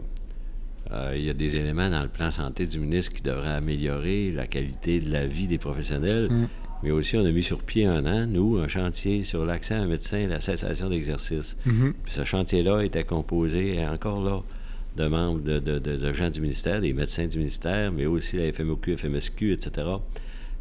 euh, 0.92 1.12
il 1.16 1.24
y 1.24 1.30
a 1.30 1.34
des 1.34 1.56
éléments 1.56 1.90
dans 1.90 2.02
le 2.02 2.08
plan 2.08 2.30
santé 2.30 2.66
du 2.66 2.78
ministre 2.78 3.12
qui 3.12 3.22
devraient 3.22 3.52
améliorer 3.52 4.32
la 4.32 4.46
qualité 4.46 5.00
de 5.00 5.12
la 5.12 5.26
vie 5.26 5.46
des 5.46 5.58
professionnels. 5.58 6.28
Mm. 6.30 6.48
Mais 6.84 6.90
aussi, 6.90 7.16
on 7.16 7.24
a 7.24 7.30
mis 7.30 7.42
sur 7.42 7.62
pied 7.62 7.86
un 7.86 8.04
an, 8.04 8.26
nous, 8.26 8.58
un 8.58 8.68
chantier 8.68 9.24
sur 9.24 9.46
l'accès 9.46 9.74
à 9.74 9.80
un 9.80 9.86
médecin 9.86 10.18
et 10.18 10.26
la 10.26 10.38
cessation 10.38 10.90
d'exercice. 10.90 11.56
Puis 12.04 12.12
ce 12.12 12.24
chantier-là 12.24 12.82
était 12.82 13.04
composé, 13.04 13.76
et 13.76 13.86
encore 13.86 14.22
là, 14.22 14.42
de 14.96 15.08
membres 15.08 15.40
de, 15.40 15.58
de, 15.58 16.12
gens 16.12 16.28
du 16.28 16.42
ministère, 16.42 16.82
des 16.82 16.92
médecins 16.92 17.26
du 17.26 17.38
ministère, 17.38 17.90
mais 17.90 18.04
aussi 18.04 18.36
la 18.36 18.52
FMOQ, 18.52 18.98
FMSQ, 18.98 19.52
etc. 19.52 19.88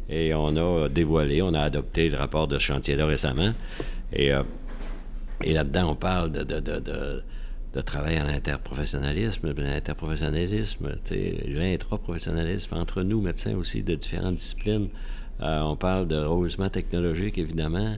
Et 0.08 0.32
on 0.34 0.56
a 0.56 0.88
dévoilé, 0.88 1.42
on 1.42 1.52
a 1.52 1.60
adopté 1.60 2.08
le 2.08 2.16
rapport 2.16 2.48
de 2.48 2.56
ce 2.56 2.64
chantier-là 2.64 3.04
récemment. 3.04 3.52
Et, 4.12 4.32
euh, 4.32 4.42
et 5.42 5.52
là-dedans, 5.52 5.90
on 5.90 5.94
parle 5.94 6.32
de, 6.32 6.42
de, 6.42 7.80
travail 7.82 8.18
en 8.18 8.28
interprofessionnalisme, 8.28 9.52
l'interprofessionnalisme, 9.56 10.94
l'intraprofessionnalisme 11.46 12.76
entre 12.76 13.02
nous, 13.02 13.20
médecins 13.20 13.54
aussi 13.56 13.82
de 13.82 13.94
différentes 13.94 14.36
disciplines. 14.36 14.88
Euh, 15.40 15.60
on 15.60 15.76
parle 15.76 16.08
de 16.08 16.16
rehaussement 16.16 16.68
technologique, 16.68 17.38
évidemment, 17.38 17.96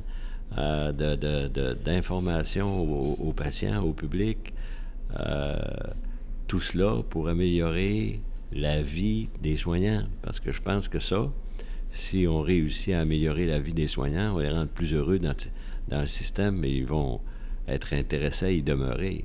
euh, 0.59 0.93
d'information 1.85 2.81
aux, 2.81 3.17
aux, 3.21 3.33
patients, 3.33 3.83
au 3.83 3.93
public. 3.93 4.55
Euh, 5.19 5.57
tout 6.49 6.61
cela 6.61 7.03
pour 7.11 7.29
améliorer 7.29 8.21
la 8.53 8.81
vie 8.81 9.29
des 9.43 9.57
soignants. 9.57 10.05
Parce 10.23 10.41
que 10.41 10.53
je 10.53 10.63
pense 10.63 10.89
que 10.89 10.99
ça, 10.99 11.31
si 11.91 12.27
on 12.29 12.41
réussit 12.41 12.95
à 12.95 13.01
améliorer 13.01 13.47
la 13.47 13.59
vie 13.59 13.75
des 13.75 13.87
soignants, 13.87 14.35
on 14.37 14.39
les 14.39 14.51
rend 14.51 14.67
plus 14.67 14.95
heureux 14.95 15.19
dans, 15.19 15.35
dans 15.89 16.01
le 16.01 16.07
système, 16.07 16.57
mais 16.57 16.73
ils 16.73 16.87
vont 16.87 17.21
être 17.69 17.95
intéressés 17.95 18.47
à 18.47 18.51
y 18.51 18.63
demeurer. 18.63 19.25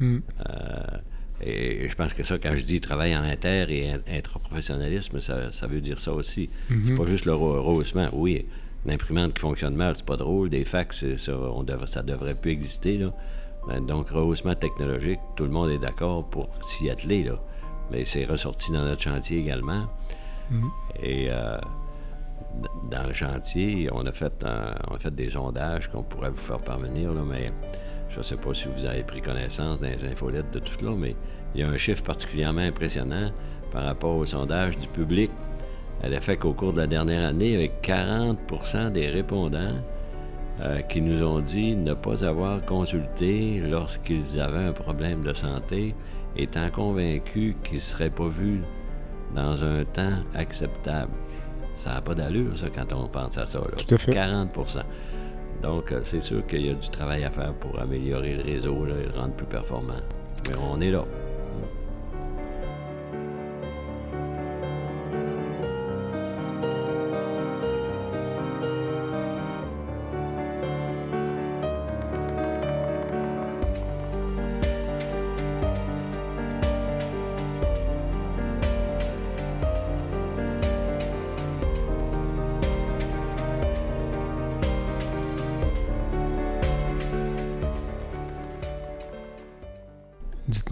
Hmm. 0.00 0.18
Euh, 0.48 0.98
et 1.42 1.88
je 1.88 1.94
pense 1.94 2.14
que 2.14 2.22
ça, 2.22 2.38
quand 2.38 2.54
je 2.54 2.64
dis 2.64 2.80
travail 2.80 3.16
en 3.16 3.22
inter 3.22 3.66
et 3.68 3.92
intraprofessionnalisme, 4.16 5.20
ça, 5.20 5.50
ça 5.50 5.66
veut 5.66 5.80
dire 5.80 5.98
ça 5.98 6.12
aussi. 6.12 6.48
Hmm. 6.70 6.86
C'est 6.86 6.94
pas 6.94 7.06
juste 7.06 7.24
le 7.24 7.34
rehaussement. 7.34 8.08
Oui, 8.12 8.46
une 8.84 8.92
imprimante 8.92 9.34
qui 9.34 9.40
fonctionne 9.40 9.74
mal, 9.74 9.94
c'est 9.96 10.06
pas 10.06 10.16
drôle. 10.16 10.50
Des 10.50 10.64
fax, 10.64 11.16
ça, 11.16 11.36
on 11.36 11.62
devrait, 11.62 11.86
ça 11.86 12.02
devrait 12.02 12.34
plus 12.34 12.52
exister. 12.52 12.98
Là. 12.98 13.12
Ben, 13.66 13.84
donc, 13.84 14.10
rehaussement 14.10 14.54
technologique, 14.54 15.20
tout 15.36 15.44
le 15.44 15.50
monde 15.50 15.70
est 15.70 15.78
d'accord 15.78 16.28
pour 16.28 16.48
s'y 16.64 16.90
atteler, 16.90 17.24
là. 17.24 17.38
Mais 17.90 18.04
c'est 18.04 18.24
ressorti 18.24 18.72
dans 18.72 18.84
notre 18.84 19.02
chantier 19.02 19.38
également. 19.38 19.86
Mhm. 20.50 20.70
Et 21.02 21.26
euh, 21.30 21.58
dans 22.90 23.06
le 23.06 23.12
chantier, 23.12 23.88
on 23.92 24.04
a 24.06 24.12
fait, 24.12 24.44
on 24.88 24.94
a 24.94 24.98
fait 24.98 25.14
des 25.14 25.30
sondages 25.30 25.88
qu'on 25.88 26.02
pourrait 26.02 26.30
vous 26.30 26.36
faire 26.36 26.58
parvenir, 26.58 27.12
là, 27.12 27.22
mais 27.24 27.52
je 28.12 28.18
ne 28.18 28.22
sais 28.22 28.36
pas 28.36 28.52
si 28.52 28.68
vous 28.68 28.84
avez 28.84 29.02
pris 29.02 29.22
connaissance 29.22 29.80
dans 29.80 29.88
les 29.88 30.04
infolettes 30.04 30.52
de 30.52 30.58
tout 30.58 30.74
cela, 30.78 30.92
mais 30.96 31.16
il 31.54 31.62
y 31.62 31.64
a 31.64 31.68
un 31.68 31.76
chiffre 31.78 32.02
particulièrement 32.02 32.60
impressionnant 32.60 33.30
par 33.70 33.84
rapport 33.84 34.16
au 34.16 34.26
sondage 34.26 34.76
du 34.76 34.86
public. 34.86 35.30
Elle 36.02 36.14
a 36.14 36.20
fait 36.20 36.36
qu'au 36.36 36.52
cours 36.52 36.72
de 36.72 36.78
la 36.78 36.86
dernière 36.86 37.26
année, 37.26 37.54
avec 37.54 37.82
40% 37.82 38.92
des 38.92 39.08
répondants 39.08 39.76
euh, 40.60 40.80
qui 40.82 41.00
nous 41.00 41.22
ont 41.22 41.40
dit 41.40 41.74
ne 41.74 41.94
pas 41.94 42.24
avoir 42.24 42.62
consulté 42.66 43.60
lorsqu'ils 43.60 44.38
avaient 44.38 44.66
un 44.66 44.72
problème 44.72 45.22
de 45.22 45.32
santé, 45.32 45.94
étant 46.36 46.70
convaincus 46.70 47.56
qu'ils 47.64 47.76
ne 47.76 47.80
seraient 47.80 48.10
pas 48.10 48.28
vus 48.28 48.60
dans 49.34 49.64
un 49.64 49.84
temps 49.84 50.18
acceptable. 50.34 51.12
Ça 51.74 51.94
n'a 51.94 52.00
pas 52.02 52.14
d'allure, 52.14 52.54
ça, 52.54 52.66
quand 52.68 52.92
on 52.92 53.08
pense 53.08 53.38
à 53.38 53.46
ça. 53.46 53.60
Là. 53.60 53.82
Tout 53.86 53.94
à 53.94 53.98
fait. 53.98 54.12
40 54.12 54.52
Donc, 55.60 55.92
euh, 55.92 56.00
c'est 56.02 56.20
sûr 56.20 56.46
qu'il 56.46 56.66
y 56.66 56.70
a 56.70 56.74
du 56.74 56.88
travail 56.88 57.24
à 57.24 57.30
faire 57.30 57.52
pour 57.54 57.78
améliorer 57.78 58.34
le 58.34 58.42
réseau 58.42 58.86
et 58.86 59.12
le 59.12 59.18
rendre 59.18 59.34
plus 59.34 59.46
performant. 59.46 60.00
Mais 60.48 60.54
on 60.56 60.80
est 60.80 60.90
là. 60.90 61.04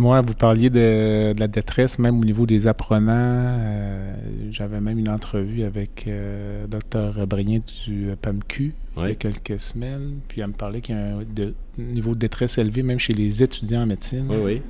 Dites-moi, 0.00 0.22
vous 0.22 0.32
parliez 0.32 0.70
de, 0.70 1.38
la 1.38 1.46
détresse, 1.46 1.98
même 1.98 2.18
au 2.18 2.24
niveau 2.24 2.46
des 2.46 2.66
apprenants. 2.66 3.12
Euh, 3.12 4.14
j'avais 4.50 4.80
même 4.80 4.98
une 4.98 5.10
entrevue 5.10 5.62
avec 5.62 6.06
euh, 6.06 6.66
Dr. 6.68 7.26
Brigné 7.26 7.60
du 7.84 8.08
PAMQ 8.22 8.72
il 8.96 9.02
y 9.02 9.06
a 9.10 9.14
quelques 9.14 9.60
semaines. 9.60 10.20
Puis 10.26 10.40
elle 10.40 10.46
me 10.46 10.52
parlait 10.54 10.80
qu'il 10.80 10.94
y 10.94 10.98
a 10.98 11.18
un 11.18 11.22
niveau 11.76 12.14
de 12.14 12.18
détresse 12.18 12.56
élevé, 12.56 12.82
même 12.82 12.98
chez 12.98 13.12
les 13.12 13.42
étudiants 13.42 13.82
en 13.82 13.86
médecine. 13.86 14.24
Oui, 14.30 14.36
oui. 14.42 14.62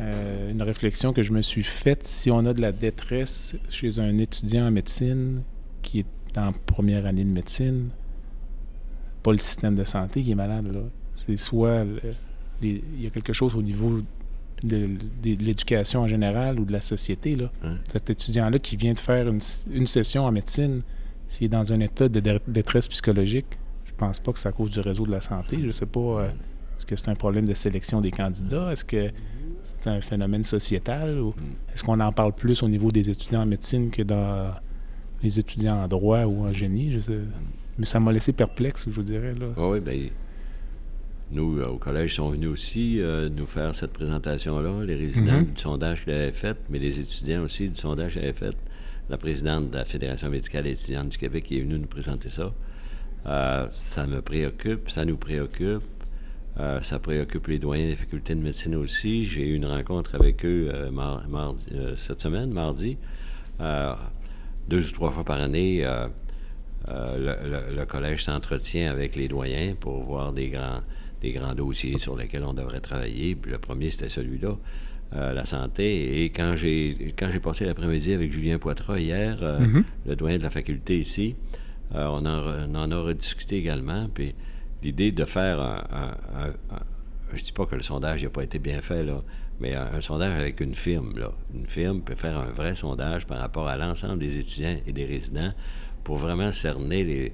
Euh, 0.00 0.50
une 0.50 0.62
réflexion 0.62 1.12
que 1.12 1.22
je 1.22 1.32
me 1.32 1.40
suis 1.40 1.62
faite, 1.62 2.02
si 2.02 2.32
on 2.32 2.44
a 2.46 2.52
de 2.52 2.62
la 2.62 2.72
détresse 2.72 3.54
chez 3.68 4.00
un 4.00 4.18
étudiant 4.18 4.66
en 4.66 4.72
médecine 4.72 5.42
qui 5.82 6.00
est 6.00 6.36
en 6.36 6.52
première 6.52 7.06
année 7.06 7.22
de 7.22 7.30
médecine, 7.30 7.90
pas 9.22 9.30
le 9.30 9.38
système 9.38 9.76
de 9.76 9.84
santé 9.84 10.22
qui 10.22 10.32
est 10.32 10.34
malade, 10.34 10.66
là. 10.74 10.80
C'est 11.14 11.36
soit 11.36 11.84
il 12.62 13.00
y 13.00 13.06
a 13.06 13.10
quelque 13.10 13.32
chose 13.32 13.54
au 13.54 13.62
niveau 13.62 14.00
de, 14.62 14.88
l'éducation 15.22 16.00
en 16.02 16.06
général 16.06 16.60
ou 16.60 16.64
de 16.64 16.72
la 16.72 16.80
société. 16.80 17.36
Là. 17.36 17.50
Cet 17.88 18.10
étudiant-là 18.10 18.58
qui 18.58 18.76
vient 18.76 18.92
de 18.92 18.98
faire 18.98 19.28
une, 19.28 19.86
session 19.86 20.24
en 20.24 20.32
médecine, 20.32 20.82
s'il 21.28 21.46
est 21.46 21.48
dans 21.48 21.72
un 21.72 21.80
état 21.80 22.08
de 22.08 22.40
détresse 22.46 22.88
psychologique, 22.88 23.46
je 23.84 23.92
pense 23.96 24.18
pas 24.18 24.32
que 24.32 24.38
c'est 24.38 24.48
à 24.48 24.52
cause 24.52 24.70
du 24.70 24.80
réseau 24.80 25.06
de 25.06 25.12
la 25.12 25.20
santé. 25.20 25.58
Je 25.62 25.70
sais 25.70 25.86
pas. 25.86 26.00
Euh, 26.00 26.30
est-ce 26.78 26.86
que 26.86 26.96
c'est 26.96 27.08
un 27.08 27.14
problème 27.14 27.46
de 27.46 27.54
sélection 27.54 28.00
des 28.00 28.10
candidats? 28.10 28.72
Est-ce 28.72 28.84
que 28.84 29.10
c'est 29.62 29.88
un 29.88 30.00
phénomène 30.00 30.44
sociétal? 30.44 31.20
Ou 31.20 31.30
mm. 31.30 31.72
est-ce 31.74 31.82
qu'on 31.82 32.00
en 32.00 32.12
parle 32.12 32.32
plus 32.32 32.62
au 32.62 32.68
niveau 32.68 32.90
des 32.90 33.10
étudiants 33.10 33.42
en 33.42 33.46
médecine 33.46 33.90
que 33.90 34.02
dans 34.02 34.54
les 35.22 35.38
étudiants 35.38 35.82
en 35.82 35.88
droit 35.88 36.24
ou 36.24 36.46
en 36.46 36.52
génie? 36.52 36.92
Je 36.92 37.00
sais. 37.00 37.18
Mais 37.78 37.84
ça 37.84 38.00
m'a 38.00 38.12
laissé 38.12 38.32
perplexe, 38.32 38.86
je 38.88 38.94
vous 38.94 39.02
dirais. 39.02 39.34
Là. 39.34 39.48
oui, 39.56 39.80
bien, 39.80 40.08
nous, 41.32 41.58
euh, 41.58 41.64
au 41.64 41.76
collège, 41.76 42.16
sont 42.16 42.30
venus 42.30 42.48
aussi 42.48 43.00
euh, 43.00 43.28
nous 43.28 43.46
faire 43.46 43.74
cette 43.74 43.92
présentation-là, 43.92 44.84
les 44.84 44.96
résidents 44.96 45.40
mm-hmm. 45.40 45.54
du 45.54 45.60
sondage 45.60 46.04
qu'ils 46.04 46.12
avaient 46.12 46.32
fait, 46.32 46.56
mais 46.68 46.78
les 46.78 46.98
étudiants 46.98 47.42
aussi 47.42 47.68
du 47.68 47.76
sondage 47.76 48.14
qu'ils 48.14 48.22
avaient 48.22 48.32
fait. 48.32 48.56
La 49.08 49.16
présidente 49.16 49.70
de 49.70 49.76
la 49.76 49.84
Fédération 49.84 50.28
médicale 50.28 50.66
étudiante 50.66 51.08
du 51.08 51.18
Québec 51.18 51.50
est 51.52 51.60
venue 51.60 51.78
nous 51.78 51.86
présenter 51.86 52.28
ça. 52.28 52.52
Euh, 53.26 53.66
ça 53.72 54.06
me 54.06 54.22
préoccupe, 54.22 54.90
ça 54.90 55.04
nous 55.04 55.16
préoccupe. 55.16 55.82
ça 56.82 56.98
préoccupe 56.98 57.46
les 57.46 57.58
doyens 57.58 57.88
des 57.88 57.96
facultés 57.96 58.34
de 58.34 58.40
médecine 58.40 58.74
aussi. 58.74 59.24
J'ai 59.24 59.48
eu 59.48 59.54
une 59.54 59.66
rencontre 59.66 60.14
avec 60.14 60.44
eux 60.44 60.70
cette 61.96 62.20
semaine, 62.20 62.52
mardi. 62.52 62.98
deux 64.68 64.88
ou 64.88 64.92
trois 64.92 65.10
fois 65.10 65.24
par 65.24 65.40
année, 65.40 65.82
le, 66.88 67.76
le, 67.76 67.84
collège 67.86 68.24
s'entretient 68.24 68.90
avec 68.90 69.16
les 69.16 69.26
doyens 69.26 69.74
pour 69.78 70.02
voir 70.02 70.32
des 70.32 70.48
grands, 70.48 70.80
des 71.20 71.32
grands 71.32 71.54
dossiers 71.54 71.98
sur 71.98 72.16
lesquels 72.16 72.44
on 72.44 72.54
devrait 72.54 72.80
travailler. 72.80 73.34
Puis 73.34 73.52
le 73.52 73.58
premier, 73.58 73.90
c'était 73.90 74.08
celui-là, 74.08 74.56
euh, 75.14 75.32
la 75.32 75.44
santé. 75.44 76.22
Et 76.22 76.30
quand 76.30 76.54
j'ai 76.54 77.14
quand 77.18 77.30
j'ai 77.30 77.40
passé 77.40 77.64
l'après-midi 77.64 78.14
avec 78.14 78.32
Julien 78.32 78.58
Poitras 78.58 78.98
hier, 78.98 79.38
euh, 79.42 79.60
mm-hmm. 79.60 79.84
le 80.06 80.16
doyen 80.16 80.38
de 80.38 80.42
la 80.42 80.50
faculté 80.50 80.98
ici, 80.98 81.36
euh, 81.94 82.06
on, 82.06 82.24
en, 82.26 82.70
on, 82.70 82.74
en, 82.74 82.90
a 82.90 83.00
rediscuté 83.00 83.56
également. 83.56 84.08
Puis 84.12 84.34
l'idée 84.82 85.12
de 85.12 85.24
faire 85.24 85.60
un, 85.60 86.52
je 87.36 87.42
dis 87.42 87.52
pas 87.52 87.66
que 87.66 87.74
le 87.74 87.82
sondage 87.82 88.22
n'a 88.22 88.30
pas 88.30 88.42
été 88.42 88.58
bien 88.58 88.80
fait, 88.80 89.04
là, 89.04 89.22
mais 89.60 89.74
un, 89.74 90.00
sondage 90.00 90.32
avec 90.40 90.60
une 90.60 90.74
firme. 90.74 91.18
Là. 91.18 91.32
Une 91.54 91.66
firme 91.66 92.00
peut 92.00 92.14
faire 92.14 92.38
un 92.38 92.50
vrai 92.50 92.74
sondage 92.74 93.26
par 93.26 93.38
rapport 93.38 93.68
à 93.68 93.76
l'ensemble 93.76 94.18
des 94.18 94.38
étudiants 94.38 94.78
et 94.86 94.92
des 94.92 95.04
résidents 95.04 95.52
pour 96.02 96.16
vraiment 96.16 96.50
cerner 96.50 97.04
les, 97.04 97.32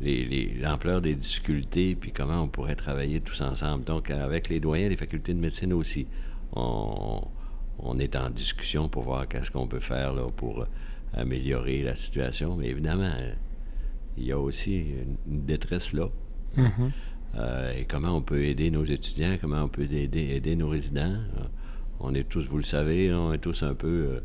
l'ampleur 0.00 1.00
des 1.00 1.14
difficultés, 1.14 1.96
puis 1.96 2.12
comment 2.12 2.42
on 2.42 2.48
pourrait 2.48 2.76
travailler 2.76 3.20
tous 3.20 3.40
ensemble. 3.40 3.84
Donc, 3.84 4.10
avec 4.10 4.48
les 4.48 4.60
doyens 4.60 4.88
des 4.88 4.96
facultés 4.96 5.34
de 5.34 5.40
médecine 5.40 5.72
aussi, 5.72 6.06
on, 6.52 7.28
est 7.98 8.16
en 8.16 8.30
discussion 8.30 8.88
pour 8.88 9.02
voir 9.02 9.26
qu'est-ce 9.26 9.50
qu'on 9.50 9.66
peut 9.66 9.80
faire 9.80 10.12
là, 10.14 10.26
pour 10.34 10.66
améliorer 11.14 11.82
la 11.82 11.96
situation. 11.96 12.56
Mais 12.56 12.68
évidemment, 12.68 13.12
il 14.16 14.24
y 14.24 14.32
a 14.32 14.38
aussi 14.38 14.84
une, 15.26 15.44
détresse 15.44 15.92
là. 15.92 16.08
Mm-hmm. 16.56 16.90
Euh, 17.36 17.72
et 17.74 17.84
comment 17.84 18.16
on 18.16 18.22
peut 18.22 18.44
aider 18.44 18.70
nos 18.70 18.84
étudiants, 18.84 19.36
comment 19.40 19.62
on 19.62 19.68
peut 19.68 19.82
aider, 19.82 20.30
aider 20.34 20.56
nos 20.56 20.68
résidents. 20.68 21.16
Euh, 21.38 21.44
on 22.00 22.14
est 22.14 22.28
tous, 22.28 22.48
vous 22.48 22.56
le 22.56 22.62
savez, 22.62 23.12
on 23.12 23.32
est 23.32 23.38
tous 23.38 23.62
un 23.62 23.74
peu, 23.74 23.88
euh, 23.88 24.20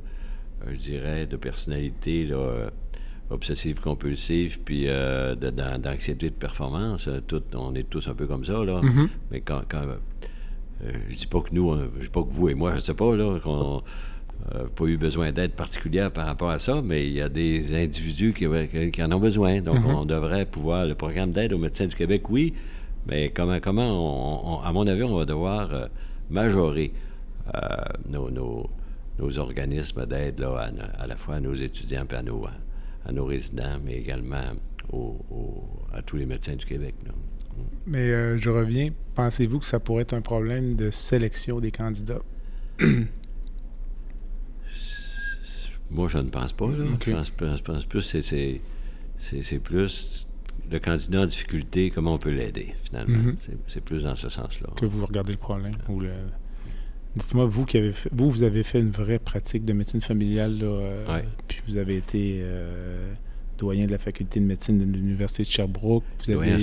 je 0.72 0.80
dirais, 0.80 1.26
de 1.26 1.36
personnalité 1.36 2.26
là, 2.26 2.70
obsessive 3.30 3.80
compulsive 3.80 4.60
puis 4.64 4.86
euh, 4.88 5.36
d'anxiété 5.36 6.30
de, 6.30 6.36
performance. 6.36 7.08
Euh, 7.08 7.22
tout, 7.26 7.42
on 7.56 7.74
est 7.76 7.90
tous 7.90 8.08
un 8.08 8.14
peu 8.14 8.28
comme 8.28 8.46
ça, 8.46 8.64
là. 8.64 8.82
Mm-hmm. 8.82 9.08
Mais 9.32 9.42
quand... 9.42 9.62
quand 9.68 9.84
euh, 9.84 10.92
je 11.08 11.16
dis 11.16 11.28
pas 11.28 11.40
que 11.40 11.54
nous, 11.54 11.74
je 11.98 12.02
dis 12.02 12.10
pas 12.10 12.24
que 12.24 12.30
vous 12.30 12.50
et 12.50 12.56
moi, 12.56 12.76
je 12.76 12.80
sais 12.80 12.94
pas, 12.94 13.16
là, 13.16 13.40
qu'on 13.40 13.82
n'a 14.54 14.66
pas 14.76 14.86
eu 14.86 14.98
besoin 14.98 15.32
d'aide 15.32 15.54
particulière 15.54 16.12
par 16.12 16.26
rapport 16.26 16.50
à 16.50 16.60
ça, 16.60 16.82
mais 16.84 17.08
il 17.08 17.14
y 17.14 17.22
a 17.22 17.30
des 17.30 17.74
individus 17.74 18.34
qui, 18.34 18.46
qui 18.92 19.04
en 19.04 19.12
ont 19.14 19.20
besoin. 19.20 19.62
Donc, 19.62 19.78
mm-hmm. 19.78 19.96
on 19.96 20.06
devrait 20.06 20.46
pouvoir... 20.46 20.86
Le 20.86 20.96
programme 20.96 21.32
d'aide 21.32 21.54
aux 21.54 21.58
médecins 21.58 21.86
du 21.86 21.96
Québec, 21.96 22.30
oui, 22.30 22.54
mais 23.08 23.30
comment, 23.30 23.60
comment 23.62 24.62
à 24.62 24.74
mon 24.74 24.86
avis, 24.86 25.04
on 25.04 25.16
va 25.16 25.24
devoir 25.24 25.88
majorer 26.30 26.92
nos, 28.10 28.30
nos, 28.30 28.70
nos, 29.20 29.40
organismes 29.40 30.06
d'aide 30.06 30.42
à, 30.42 30.70
à, 31.00 31.08
la 31.08 31.16
fois 31.16 31.36
à 31.36 31.40
nos 31.40 31.54
étudiants 31.54 32.06
et 32.12 32.16
à 32.16 32.24
nos, 32.24 32.46
à 33.06 33.12
nos 33.12 33.26
résidents, 33.26 33.80
mais 33.84 33.98
également 33.98 34.54
à 35.94 36.02
tous 36.02 36.18
les 36.18 36.26
médecins 36.26 36.56
du 36.56 36.66
Québec. 36.66 36.96
Mais 37.86 38.12
euh, 38.12 38.38
je 38.38 38.50
reviens. 38.50 38.92
Pensez-vous 39.16 39.60
que 39.60 39.66
ça 39.66 39.80
pourrait 39.80 40.04
être 40.04 40.14
un 40.14 40.22
problème 40.22 40.74
de 40.76 40.90
sélection 40.90 41.60
des 41.60 41.72
candidats? 41.72 42.22
Moi, 45.92 46.08
je 46.08 46.18
ne 46.18 46.30
pense 46.30 46.54
pas. 46.54 46.68
Là. 46.68 46.86
Je, 47.06 47.12
pense, 47.62 47.86
plus 47.86 48.02
c'est, 48.02 48.62
c'est, 49.20 49.60
plus 49.60 50.28
le 50.72 50.80
candidat 50.80 51.22
en 51.22 51.26
difficulté, 51.26 51.92
comment 51.92 52.14
on 52.16 52.18
peut 52.18 52.32
l'aider, 52.32 52.74
finalement. 52.84 53.32
Mm-hmm. 53.32 53.58
c'est, 53.68 53.82
plus 53.82 54.04
dans 54.04 54.16
ce 54.16 54.30
sens-là. 54.30 54.70
Que 54.76 54.88
vous 54.88 55.06
regardez 55.06 55.34
le 55.34 55.38
problème. 55.38 55.76
Ou 55.90 56.00
le... 56.00 56.12
Dites-moi, 57.16 57.46
vous 57.46 57.66
qui 57.66 57.78
avez 57.78 57.92
fait, 57.92 58.10
vous, 58.12 58.30
vous 58.30 58.44
avez 58.44 58.64
fait 58.64 58.80
une 58.80 58.90
vraie 58.90 59.20
pratique 59.20 59.66
de 59.66 59.74
médecine 59.74 60.02
familiale, 60.02 60.58
euh, 60.64 61.22
puis 61.48 61.62
vous 61.68 61.78
avez 61.78 61.98
été 61.98 62.40
euh, 62.42 63.14
doyen 63.58 63.86
de 63.86 63.92
la 63.92 64.00
faculté 64.00 64.40
de 64.40 64.46
médecine 64.46 64.80
de 64.80 64.86
l'Université 64.86 65.44
de 65.44 65.48
Sherbrooke. 65.48 66.04
Vous 66.26 66.32
avez, 66.32 66.58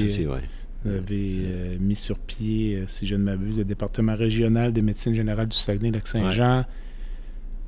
vous 0.84 0.90
avez 0.90 1.36
euh, 1.40 1.76
mis 1.78 1.94
sur 1.94 2.18
pied, 2.18 2.82
si 2.88 3.06
je 3.06 3.14
ne 3.14 3.22
m'abuse, 3.22 3.58
le 3.58 3.64
département 3.64 4.16
régional 4.16 4.72
de 4.72 4.80
médecine 4.80 5.14
générale 5.14 5.48
du 5.48 5.56
Saguenay-Lac-Saint-Jean. 5.56 6.64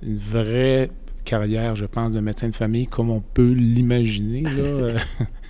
Une 0.02 0.18
vraie 0.18 0.90
carrière, 1.24 1.76
je 1.76 1.86
pense, 1.86 2.12
de 2.12 2.18
médecin 2.20 2.48
de 2.48 2.54
famille, 2.54 2.88
comme 2.88 3.10
on 3.10 3.20
peut 3.20 3.52
l'imaginer. 3.52 4.42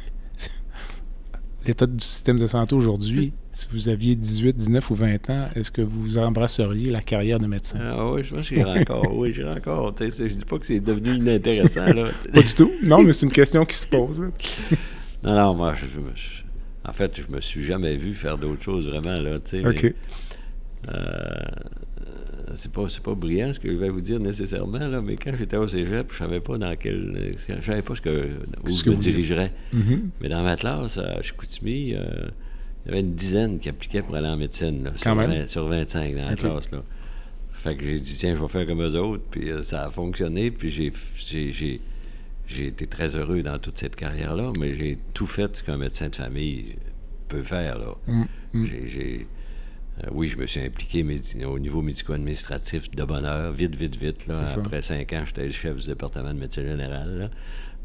L'état 1.66 1.86
du 1.86 2.02
système 2.02 2.38
de 2.38 2.46
santé 2.46 2.74
aujourd'hui, 2.74 3.32
si 3.52 3.68
vous 3.72 3.88
aviez 3.88 4.16
18, 4.16 4.56
19 4.56 4.90
ou 4.90 4.94
20 4.94 5.30
ans, 5.30 5.48
est-ce 5.54 5.70
que 5.70 5.82
vous 5.82 6.18
embrasseriez 6.18 6.90
la 6.90 7.00
carrière 7.00 7.38
de 7.38 7.46
médecin? 7.46 7.78
Ah 7.80 8.10
oui, 8.10 8.24
je 8.24 8.34
pense 8.34 8.48
que 8.48 8.54
j'irai 8.56 8.80
encore. 8.80 9.14
oui, 9.16 9.32
j'irai 9.32 9.52
encore. 9.52 9.94
Je 9.98 10.04
ne 10.24 10.28
dis 10.28 10.44
pas 10.44 10.58
que 10.58 10.66
c'est 10.66 10.80
devenu 10.80 11.14
inintéressant. 11.14 11.86
Là. 11.86 12.08
pas 12.32 12.42
du 12.42 12.54
tout. 12.54 12.70
Non, 12.82 13.02
mais 13.02 13.12
c'est 13.12 13.26
une 13.26 13.32
question 13.32 13.64
qui 13.64 13.76
se 13.76 13.86
pose. 13.86 14.20
non, 15.22 15.36
non, 15.36 15.54
moi, 15.54 15.74
je, 15.74 15.86
en 16.84 16.92
fait, 16.92 17.20
je 17.20 17.30
me 17.30 17.40
suis 17.40 17.62
jamais 17.62 17.96
vu 17.96 18.12
faire 18.14 18.38
d'autres 18.38 18.62
choses 18.62 18.88
vraiment. 18.88 19.20
Là, 19.20 19.36
OK. 19.36 19.94
Euh, 20.88 21.44
c'est 22.54 22.72
pas, 22.72 22.86
pas 23.02 23.14
brillant 23.14 23.52
ce 23.52 23.60
que 23.60 23.72
je 23.72 23.76
vais 23.76 23.88
vous 23.88 24.00
dire 24.00 24.20
nécessairement, 24.20 24.86
là, 24.86 25.00
mais 25.02 25.16
quand 25.16 25.32
j'étais 25.36 25.56
au 25.56 25.66
cégep, 25.66 26.10
je 26.10 26.16
savais 26.16 26.40
pas 26.40 26.58
dans 26.58 26.74
quel. 26.76 27.34
Je 27.36 27.60
savais 27.60 27.82
pas 27.82 27.94
ce 27.94 28.02
que, 28.02 28.30
où 28.64 28.70
je 28.70 28.90
me 28.90 28.96
dirigerais. 28.96 29.52
Mm-hmm. 29.74 30.00
Mais 30.20 30.28
dans 30.28 30.42
ma 30.42 30.56
classe, 30.56 30.98
à 30.98 31.20
Chicoutimi, 31.22 31.94
euh, 31.94 32.28
il 32.84 32.88
y 32.88 32.92
avait 32.92 33.00
une 33.00 33.14
dizaine 33.14 33.58
qui 33.58 33.68
appliquaient 33.68 34.02
pour 34.02 34.16
aller 34.16 34.28
en 34.28 34.36
médecine, 34.36 34.90
sur, 34.94 35.14
25 35.66 36.14
dans 36.14 36.24
la 36.24 36.36
classe. 36.36 36.70
Là. 36.72 36.82
Fait 37.52 37.76
que 37.76 37.84
j'ai 37.84 38.00
dit, 38.00 38.16
tiens, 38.18 38.34
je 38.34 38.40
vais 38.40 38.48
faire 38.48 38.66
comme 38.66 38.82
eux 38.82 38.98
autres, 38.98 39.22
puis 39.30 39.50
euh, 39.50 39.62
ça 39.62 39.84
a 39.84 39.88
fonctionné, 39.88 40.50
puis 40.50 40.68
j'ai, 40.68 40.92
j'ai, 41.52 41.80
j'ai 42.46 42.66
été 42.66 42.86
très 42.86 43.14
heureux 43.14 43.42
dans 43.42 43.58
toute 43.58 43.78
cette 43.78 43.94
carrière-là, 43.94 44.50
mais 44.58 44.74
j'ai 44.74 44.98
tout 45.14 45.26
fait 45.26 45.56
ce 45.56 45.62
qu'un 45.62 45.76
médecin 45.76 46.08
de 46.08 46.16
famille 46.16 46.74
peut 47.28 47.42
faire. 47.42 47.78
Là. 47.78 47.94
Mm, 48.06 48.24
mm. 48.52 48.66
J'ai, 48.66 49.26
euh, 50.00 50.08
oui, 50.12 50.28
je 50.28 50.38
me 50.38 50.46
suis 50.46 50.60
impliqué 50.60 51.04
au 51.44 51.58
niveau 51.58 51.82
médico-administratif 51.82 52.90
de 52.90 53.04
bonheur, 53.04 53.52
vite, 53.52 53.76
vite, 53.76 53.96
vite. 53.96 54.26
Là. 54.26 54.42
Après 54.56 54.80
cinq 54.80 55.12
ans, 55.12 55.22
j'étais 55.26 55.44
le 55.44 55.52
chef 55.52 55.76
du 55.76 55.86
département 55.86 56.32
de 56.32 56.38
médecine 56.38 56.66
générale. 56.66 57.30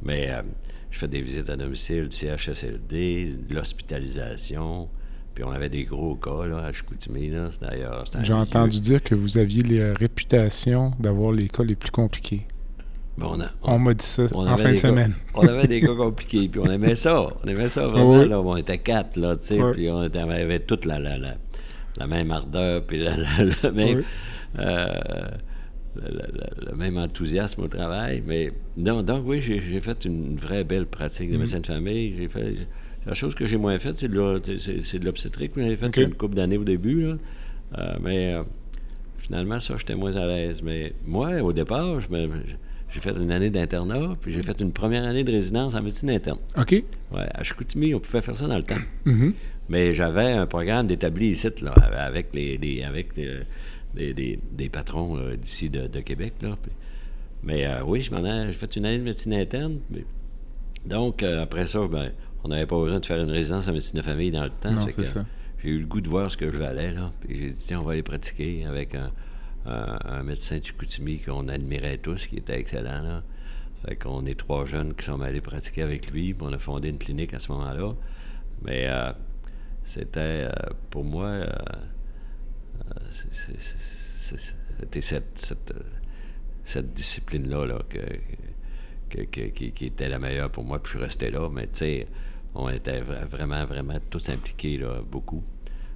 Mais 0.02 0.30
euh, 0.30 0.41
je 0.89 1.00
fais 1.00 1.08
des 1.08 1.22
visites 1.22 1.50
à 1.50 1.58
domicile, 1.58 2.08
du 2.08 2.15
CHSLD, 2.15 3.34
de 3.50 3.56
l'hospitalisation. 3.56 4.88
Puis 5.34 5.43
on 5.43 5.52
avait 5.52 5.70
des 5.70 5.84
gros 5.84 6.15
cas 6.15 6.46
là, 6.46 6.65
à 6.65 6.72
Chicoutimi. 6.72 7.30
d'ailleurs. 7.62 8.06
J'ai 8.24 8.34
entendu 8.34 8.82
dire 8.82 9.04
que 9.04 9.13
vous 9.13 9.38
aviez 9.38 9.62
la 9.62 9.93
réputation 9.93 10.93
d'avoir 11.00 11.32
les 11.32 11.48
cas 11.48 11.63
les 11.63 11.76
plus 11.76 11.91
compliqués. 11.91 12.48
on, 13.22 13.38
on, 13.63 13.80
m'a 13.80 13.93
dit 13.93 14.06
ça 14.06 14.24
en 14.34 14.58
fin 14.58 14.72
de 14.72 14.76
semaine. 14.76 15.13
on 15.36 15.46
avait 15.46 15.67
des 15.67 15.82
cas 15.82 15.93
compliqués, 15.93 16.48
puis 16.48 16.60
on 16.60 16.72
aimait 16.72 16.96
ça. 16.96 17.22
On 17.22 17.48
aimait 17.48 17.70
ça 17.70 17.86
vraiment. 17.88 18.24
Là, 18.24 18.41
on 18.41 18.56
était 18.56 18.80
quatre, 18.80 19.17
là, 19.17 19.36
tu 19.36 19.48
sais, 19.48 19.60
puis 19.74 19.91
on, 19.91 20.00
avait 20.00 20.60
toute 20.60 20.86
la, 20.86 21.00
la, 21.00 21.20
la, 21.20 21.36
la 21.97 22.07
même 22.07 22.31
ardeur, 22.31 22.83
puis 22.83 22.99
le 22.99 23.71
même, 23.71 24.03
euh, 24.60 24.88
le, 25.95 26.75
même 26.75 26.97
enthousiasme 26.97 27.63
au 27.63 27.67
travail. 27.67 28.23
Mais 28.25 28.51
non, 28.77 29.03
donc 29.03 29.23
oui, 29.25 29.41
j'ai 29.41 29.79
fait 29.79 30.05
une 30.05 30.36
vraie 30.36 30.63
belle 30.63 30.86
pratique 30.86 31.29
de 31.29 31.36
mm-hmm. 31.36 31.39
médecin 31.39 31.60
de 31.60 31.65
famille. 31.65 32.15
J'ai 32.15 32.27
fait. 32.27 32.67
La 33.05 33.13
chose 33.13 33.36
que 33.36 33.45
j'ai 33.45 33.57
moins 33.57 33.79
faite, 33.79 33.99
c'est 33.99 34.10
de 34.10 35.05
l'obstétrique. 35.05 35.53
J'avais 35.55 35.77
fait 35.77 35.95
une 35.97 36.13
couple 36.13 36.36
d'années 36.36 36.57
au 36.57 36.65
début. 36.65 37.03
Là. 37.03 37.17
Euh, 37.77 37.97
mais 38.01 38.33
euh, 38.33 38.43
finalement, 39.17 39.60
ça, 39.60 39.75
j'étais 39.77 39.95
moins 39.95 40.15
à 40.17 40.25
l'aise. 40.25 40.62
Mais 40.62 40.93
moi, 41.05 41.41
au 41.41 41.53
départ, 41.53 41.99
j'ai 42.01 42.99
fait 42.99 43.15
une 43.17 43.31
année 43.31 43.49
d'internat, 43.49 44.17
puis 44.19 44.33
j'ai 44.33 44.43
fait 44.43 44.60
une 44.60 44.73
première 44.73 45.05
année 45.05 45.23
de 45.23 45.31
résidence 45.31 45.73
en 45.75 45.81
médecine 45.81 46.10
interne. 46.10 46.39
OK. 46.57 46.71
Ouais, 47.13 47.29
à 47.33 47.43
Chicoutimi, 47.43 47.93
on 47.93 47.99
pouvait 48.01 48.21
faire 48.21 48.36
ça 48.36 48.45
dans 48.45 48.57
le 48.57 48.63
temps. 48.63 48.75
Mm-hmm. 49.05 49.33
Mais 49.69 49.91
j'avais 49.91 50.32
un 50.32 50.47
programme 50.47 50.88
d'établi 50.88 51.32
ici, 51.32 51.49
là, 51.62 51.73
avec 51.97 52.34
les, 52.34 52.84
avec 52.84 53.13
des, 53.93 54.69
patrons 54.71 55.19
d'ici 55.36 55.69
de, 55.69 55.99
Québec. 55.99 56.34
Là. 56.41 56.56
Mais 57.43 57.67
oui, 57.86 58.01
je 58.01 58.12
m'en 58.12 58.25
ai, 58.25 58.47
j'ai 58.47 58.53
fait 58.53 58.75
une 58.75 58.86
année 58.86 58.99
de 58.99 59.03
médecine 59.03 59.34
interne. 59.34 59.80
donc, 60.86 61.23
après 61.23 61.65
ça, 61.65 61.86
ben, 61.88 62.12
on 62.43 62.49
n'avait 62.49 62.65
pas 62.65 62.77
besoin 62.80 62.99
de 62.99 63.06
faire 63.06 63.21
une 63.21 63.32
résidence 63.32 63.67
en 63.67 63.73
médecine 63.73 63.99
de 63.99 64.06
famille 64.06 64.32
dans 64.32 64.43
le 64.43 64.51
temps. 64.51 64.71
Non, 64.71 64.88
c'est 64.89 65.06
ça. 65.06 65.25
J'ai 65.60 65.69
eu 65.69 65.80
le 65.80 65.86
goût 65.86 66.01
de 66.01 66.08
voir 66.08 66.30
ce 66.30 66.38
que 66.38 66.51
je 66.51 66.58
valais. 66.58 66.91
Là. 66.91 67.12
Puis 67.21 67.36
j'ai 67.36 67.49
dit, 67.49 67.63
tiens, 67.65 67.80
on 67.80 67.84
va 67.84 67.93
aller 67.93 68.03
pratiquer 68.03 68.65
avec 68.65 68.95
un, 68.95 69.12
un, 69.65 70.23
médecin 70.23 70.60
de 70.60 70.63
Chicoutimi 70.63 71.19
qu'on 71.19 71.47
admirait 71.47 71.97
tous, 71.97 72.27
qui 72.27 72.38
était 72.38 72.60
excellent. 72.60 73.01
Là. 73.01 73.23
Fait 73.86 73.95
qu'on 73.95 74.25
est 74.25 74.38
trois 74.38 74.65
jeunes 74.65 74.93
qui 74.93 75.06
sont 75.06 75.21
allés 75.21 75.41
pratiquer 75.41 75.84
avec 75.84 76.12
lui, 76.12 76.34
puis 76.34 76.47
on 76.47 76.53
a 76.53 76.60
fondé 76.60 76.89
une 76.89 76.97
clinique 76.97 77.34
à 77.34 77.39
ce 77.39 77.51
moment-là. 77.51 77.93
Mais 78.63 78.88
euh, 78.88 79.12
c'était, 79.88 80.19
euh, 80.19 80.52
pour 80.89 81.06
moi, 81.06 81.28
euh, 81.28 81.47
c'était 83.12 85.02
cette, 85.02 85.73
cette, 86.65 86.93
discipline-là 86.93 87.65
là, 87.65 87.80
que, 89.10 89.21
qui, 89.21 89.86
était 89.86 90.10
la 90.10 90.19
meilleure 90.19 90.52
pour 90.52 90.65
moi, 90.65 90.84
puis 90.84 90.93
je 90.95 90.97
restais 91.00 91.32
là. 91.32 91.50
Mais 91.50 91.67
tu 91.67 91.80
sais, 91.80 92.08
on 92.54 92.67
était 92.67 93.00
vraiment, 93.00 93.63
vraiment 93.65 93.97
tous 94.10 94.28
impliqués, 94.28 94.78
là, 94.78 95.02
beaucoup. 95.10 95.41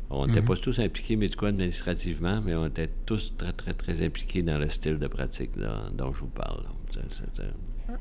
On 0.09 0.25
n'était 0.25 0.39
mhm. 0.39 0.47
pas 0.47 0.55
tous 0.55 0.79
impliqués 0.79 1.17
médico-administrativement, 1.17 2.41
mais 2.41 2.55
on 2.55 2.67
était 2.67 2.89
tous 3.05 3.33
très, 3.37 3.51
très, 3.51 3.73
très 3.73 4.05
impliqués 4.05 4.41
dans 4.41 4.57
le 4.57 4.69
style 4.69 4.99
de 4.99 5.07
pratique 5.07 5.51
dont 5.93 6.13
je 6.13 6.19
vous 6.21 6.27
parle. 6.27 6.63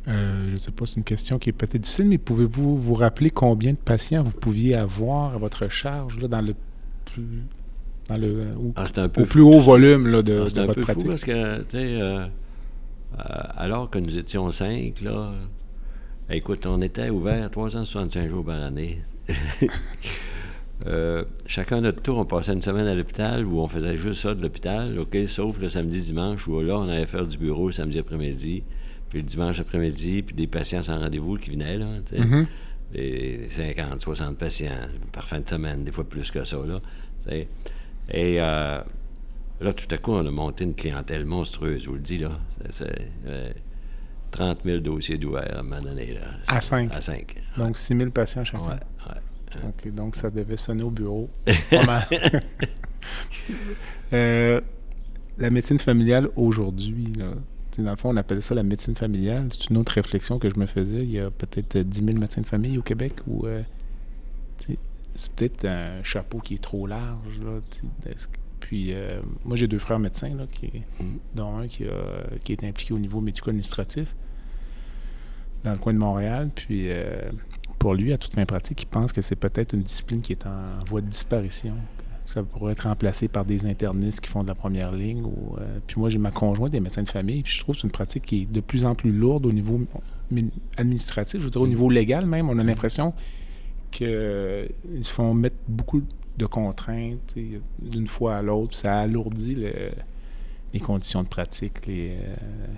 Euh, 0.09 0.45
je 0.49 0.53
ne 0.53 0.57
sais 0.57 0.71
pas, 0.71 0.87
c'est 0.87 0.97
une 0.97 1.05
question 1.05 1.39
qui 1.39 1.51
est 1.51 1.53
peut-être 1.53 1.79
difficile, 1.79 2.09
mais 2.09 2.19
pouvez-vous 2.19 2.79
vous 2.79 2.95
rappeler 2.95 3.31
combien 3.31 3.73
de 3.73 3.79
patients 3.79 4.23
vous 4.23 4.31
pouviez 4.31 4.75
avoir 4.75 5.35
à 5.35 5.39
votre 5.39 5.69
charge 5.69 6.19
là, 6.19 6.29
dans 6.29 6.41
le 6.41 6.55
plus. 7.05 7.43
Dans 8.09 8.17
le, 8.17 8.49
ah, 8.75 8.87
un 8.97 9.05
au 9.05 9.25
plus 9.25 9.41
haut 9.41 9.61
volume 9.61 10.09
là, 10.09 10.23
de, 10.23 10.45
ah, 10.47 10.51
de 10.51 10.67
votre 10.67 10.81
pratique? 10.81 11.03
Fou 11.03 11.09
parce 11.09 11.25
que, 11.25 11.33
euh, 11.33 11.63
euh, 11.77 12.27
alors 13.57 13.89
que 13.89 13.99
nous 13.99 14.19
étions 14.19 14.51
cinq, 14.51 15.01
là, 15.03 15.33
écoute, 16.29 16.67
on 16.67 16.83
était 16.83 17.11
ouvert 17.11 17.49
365 17.51 18.29
jours 18.29 18.45
par 18.45 18.61
année. 18.63 19.03
Euh, 20.87 21.25
chacun 21.45 21.83
notre 21.83 22.01
tour, 22.01 22.17
on 22.17 22.25
passait 22.25 22.55
une 22.55 22.63
semaine 22.63 22.87
à 22.87 22.95
l'hôpital 22.95 23.45
où 23.45 23.61
on 23.61 23.69
faisait 23.69 23.97
juste 23.97 24.23
ça 24.23 24.35
de 24.35 24.43
l'hôpital, 24.43 24.99
OK, 24.99 25.15
sauf 25.27 25.61
le 25.61 25.69
samedi, 25.69 26.01
dimanche, 26.01 26.49
où 26.49 26.59
là, 26.61 26.79
on 26.79 26.89
allait 26.89 27.05
faire 27.07 27.27
du 27.27 27.37
bureau 27.37 27.67
le 27.67 27.73
samedi 27.73 27.99
après-midi, 27.99 28.63
puis 29.11 29.21
le 29.21 29.27
dimanche 29.27 29.61
après-midi, 29.61 30.23
puis 30.23 30.35
des 30.35 30.47
patients 30.47 30.83
sans 30.83 30.99
rendez-vous 30.99 31.37
qui 31.37 31.51
venaient, 31.51 31.77
là, 31.77 31.99
tu 32.07 32.17
sais. 32.17 32.23
50, 33.49 34.01
60 34.01 34.39
patients 34.39 34.89
par 35.13 35.25
fin 35.25 35.41
de 35.41 35.49
semaine, 35.49 35.85
des 35.85 35.93
fois 35.93 36.09
plus 36.09 36.31
que 36.31 36.45
ça, 36.45 36.57
là. 36.65 36.81
Et 37.29 38.41
euh, 38.41 38.81
là, 39.61 39.73
tout 39.73 39.95
à 39.95 39.99
coup, 39.99 40.13
on 40.13 40.27
a 40.27 40.31
monté 40.31 40.65
une 40.65 40.75
clientèle 40.75 41.27
monstrueuse, 41.27 41.83
je 41.83 41.91
vous 41.91 41.97
le 41.97 42.01
dis, 42.01 42.19
là. 42.19 42.31
C'est 42.71 43.11
30 44.31 44.63
000 44.65 44.79
dossiers 44.79 45.19
d'ouvert 45.19 45.57
à 45.57 45.59
un 45.59 45.63
moment 45.63 45.83
donné, 45.83 46.15
là. 46.15 46.21
À 46.47 46.61
5? 46.61 46.95
À 46.95 47.01
5. 47.01 47.35
Donc, 47.59 47.77
6 47.77 47.97
000 47.97 48.11
patients 48.11 48.45
chacun? 48.45 48.63
Ouais, 48.63 48.75
ouais. 48.75 49.61
OK, 49.67 49.93
donc 49.93 50.15
ça 50.15 50.31
devait 50.31 50.57
sonner 50.57 50.85
au 50.85 50.91
bureau. 50.91 51.29
euh, 54.13 54.61
la 55.39 55.51
médecine 55.51 55.81
familiale 55.81 56.29
aujourd'hui, 56.37 57.13
dans 57.79 57.91
le 57.91 57.97
fond, 57.97 58.11
on 58.11 58.17
appelle 58.17 58.43
ça 58.43 58.55
la 58.55 58.63
médecine 58.63 58.97
familiale. 58.97 59.49
C'est 59.51 59.71
une 59.71 59.77
autre 59.77 59.93
réflexion 59.93 60.39
que 60.39 60.51
je 60.51 60.59
me 60.59 60.67
faisais. 60.67 61.03
Il 61.03 61.11
y 61.11 61.21
a 61.21 61.31
peut-être 61.31 61.79
10 61.79 62.05
000 62.05 62.19
médecins 62.19 62.43
de 62.43 62.47
famille 62.47 62.79
au 62.79 62.83
Québec 62.83 63.15
ou 63.27 63.47
euh, 63.47 63.63
c'est 65.15 65.33
peut-être 65.33 65.65
un 65.67 66.03
chapeau 66.03 66.39
qui 66.39 66.55
est 66.55 66.63
trop 66.63 66.87
large. 66.87 67.39
Là, 67.45 67.61
puis 68.61 68.93
euh, 68.93 69.21
moi, 69.45 69.57
j'ai 69.57 69.67
deux 69.67 69.79
frères 69.79 69.99
médecins, 69.99 70.35
là, 70.37 70.47
qui, 70.51 70.71
dont 71.35 71.59
un 71.59 71.67
qui, 71.67 71.85
a, 71.85 72.39
qui 72.45 72.53
est 72.53 72.65
impliqué 72.65 72.95
au 72.95 72.99
niveau 72.99 73.21
médico-administratif 73.21 74.15
dans 75.65 75.73
le 75.73 75.79
coin 75.79 75.93
de 75.93 75.99
Montréal. 75.99 76.51
Puis 76.55 76.91
euh, 76.91 77.31
pour 77.79 77.95
lui, 77.95 78.13
à 78.13 78.19
toute 78.19 78.35
fin 78.35 78.45
pratique, 78.45 78.83
il 78.83 78.87
pense 78.87 79.13
que 79.13 79.23
c'est 79.23 79.37
peut-être 79.37 79.75
une 79.75 79.83
discipline 79.83 80.23
qui 80.23 80.33
est 80.33 80.47
en 80.47 80.85
voie 80.87 81.01
de 81.01 81.09
disparition. 81.09 81.75
Ça 82.25 82.43
pourrait 82.43 82.73
être 82.73 82.87
remplacé 82.87 83.29
par 83.29 83.45
des 83.45 83.67
internistes 83.67 84.21
qui 84.21 84.31
font 84.31 84.43
de 84.43 84.49
la 84.49 84.55
première 84.55 84.93
ligne. 84.93 85.25
Euh, 85.25 85.79
puis 85.87 85.99
moi, 85.99 86.09
j'ai 86.09 86.19
ma 86.19 86.31
conjointe 86.31 86.71
des 86.71 86.81
médecins 86.81 87.03
de 87.03 87.09
famille. 87.09 87.43
Puis 87.43 87.55
je 87.55 87.61
trouve 87.61 87.75
que 87.75 87.81
c'est 87.81 87.87
une 87.87 87.93
pratique 87.93 88.25
qui 88.25 88.43
est 88.43 88.53
de 88.53 88.61
plus 88.61 88.85
en 88.85 88.95
plus 88.95 89.13
lourde 89.13 89.47
au 89.47 89.53
niveau 89.53 89.81
administratif, 90.77 91.41
je 91.41 91.45
veux 91.45 91.51
dire 91.51 91.61
au 91.61 91.67
niveau 91.67 91.91
légal 91.91 92.27
même. 92.27 92.49
On 92.49 92.59
a 92.59 92.63
l'impression 92.63 93.15
qu'ils 93.91 94.69
font 95.05 95.35
mettre 95.35 95.57
beaucoup 95.67 96.03
de 96.39 96.47
contraintes 96.47 97.35
d'une 97.81 98.07
fois 98.07 98.37
à 98.37 98.43
l'autre. 98.43 98.77
Ça 98.77 99.01
alourdit 99.01 99.57
le, 99.57 99.73
les 100.73 100.81
conditions 100.81 101.23
de 101.23 101.29
pratique, 101.29 101.87
les, 101.87 102.11
euh, 102.11 102.37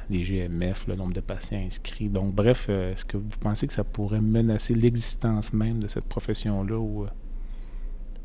les, 0.09 0.23
GMF, 0.23 0.87
le 0.87 0.97
nombre 0.97 1.13
de 1.13 1.21
patients 1.21 1.63
inscrits. 1.65 2.09
Donc, 2.09 2.35
bref, 2.35 2.67
euh, 2.69 2.93
est-ce 2.93 3.05
que 3.05 3.17
vous 3.17 3.39
pensez 3.41 3.67
que 3.67 3.73
ça 3.73 3.85
pourrait 3.85 4.21
menacer 4.21 4.75
l'existence 4.75 5.53
même 5.53 5.81
de 5.81 5.89
cette 5.89 6.07
profession-là 6.07 6.79
ou 6.79 7.07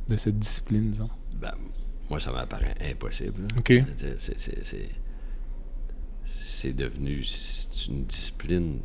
de 0.07 0.15
cette 0.15 0.39
discipline, 0.39 0.91
disons? 0.91 1.09
Ben, 1.35 1.53
moi, 2.09 2.19
ça 2.19 2.31
m'apparaît 2.31 2.75
impossible. 2.81 3.47
OK. 3.57 3.73
C'est 6.25 6.73
devenu 6.73 7.23
c'est 7.23 7.87
une 7.87 8.05
discipline, 8.05 8.79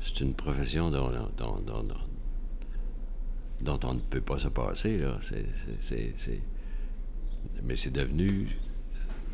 c'est 0.00 0.20
une 0.20 0.34
profession 0.34 0.90
dont, 0.90 1.10
dont, 1.36 1.58
dont, 1.60 1.82
dont, 3.60 3.80
on 3.88 3.94
ne 3.94 4.00
peut 4.00 4.20
pas 4.20 4.38
se 4.38 4.48
passer. 4.48 4.98
Là. 4.98 5.18
mais 7.64 7.76
c'est 7.76 7.90
devenu 7.90 8.48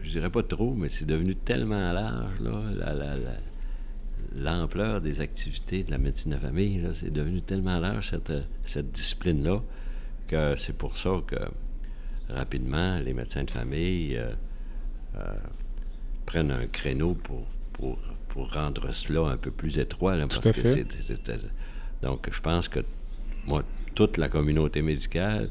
je 0.03 0.11
dirais 0.11 0.31
pas 0.31 0.43
trop, 0.43 0.75
mais 0.75 0.88
c'est 0.88 1.05
devenu 1.05 1.35
tellement 1.35 1.93
large, 1.93 2.41
là, 2.41 2.61
l'ampleur 4.35 5.01
des 5.01 5.21
activités 5.21 5.85
de 5.85 5.91
la 5.91 5.99
médecine 5.99 6.33
de 6.33 6.37
famille, 6.37 6.83
c'est 6.93 7.12
devenu 7.12 7.43
tellement 7.43 7.79
large, 7.79 8.11
cette, 8.11 8.33
cette 8.65 8.91
discipline-là, 8.91 9.62
que 10.33 10.57
c'est 10.57 10.77
pour 10.77 10.97
ça 10.97 11.21
que, 11.27 11.37
rapidement, 12.31 12.99
les 12.99 13.12
médecins 13.12 13.45
de 13.45 13.51
famille 13.51 14.16
euh, 14.16 14.33
euh, 15.16 15.35
prennent 16.25 16.51
un 16.51 16.66
créneau 16.66 17.14
pour, 17.14 17.47
pour, 17.75 17.99
pour, 18.29 18.51
rendre 18.53 18.90
cela 18.92 19.21
un 19.29 19.37
peu 19.37 19.51
plus 19.51 19.79
étroit. 19.79 20.16
parce 20.16 20.51
que 20.51 20.87
donc, 22.01 22.29
je 22.33 22.40
pense 22.40 22.68
que, 22.68 22.81
moi, 23.47 23.62
toute 23.95 24.16
la 24.16 24.29
communauté 24.29 24.81
médicale, 24.81 25.51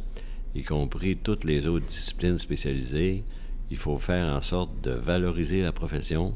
y 0.55 0.63
compris 0.63 1.15
toutes 1.15 1.43
les 1.43 1.67
autres 1.67 1.85
disciplines 1.85 2.39
spécialisées, 2.39 3.23
il 3.69 3.77
faut 3.77 3.99
faire 3.99 4.25
en 4.35 4.41
sorte 4.41 4.81
de 4.83 4.91
valoriser 4.91 5.61
la 5.61 5.71
profession, 5.71 6.35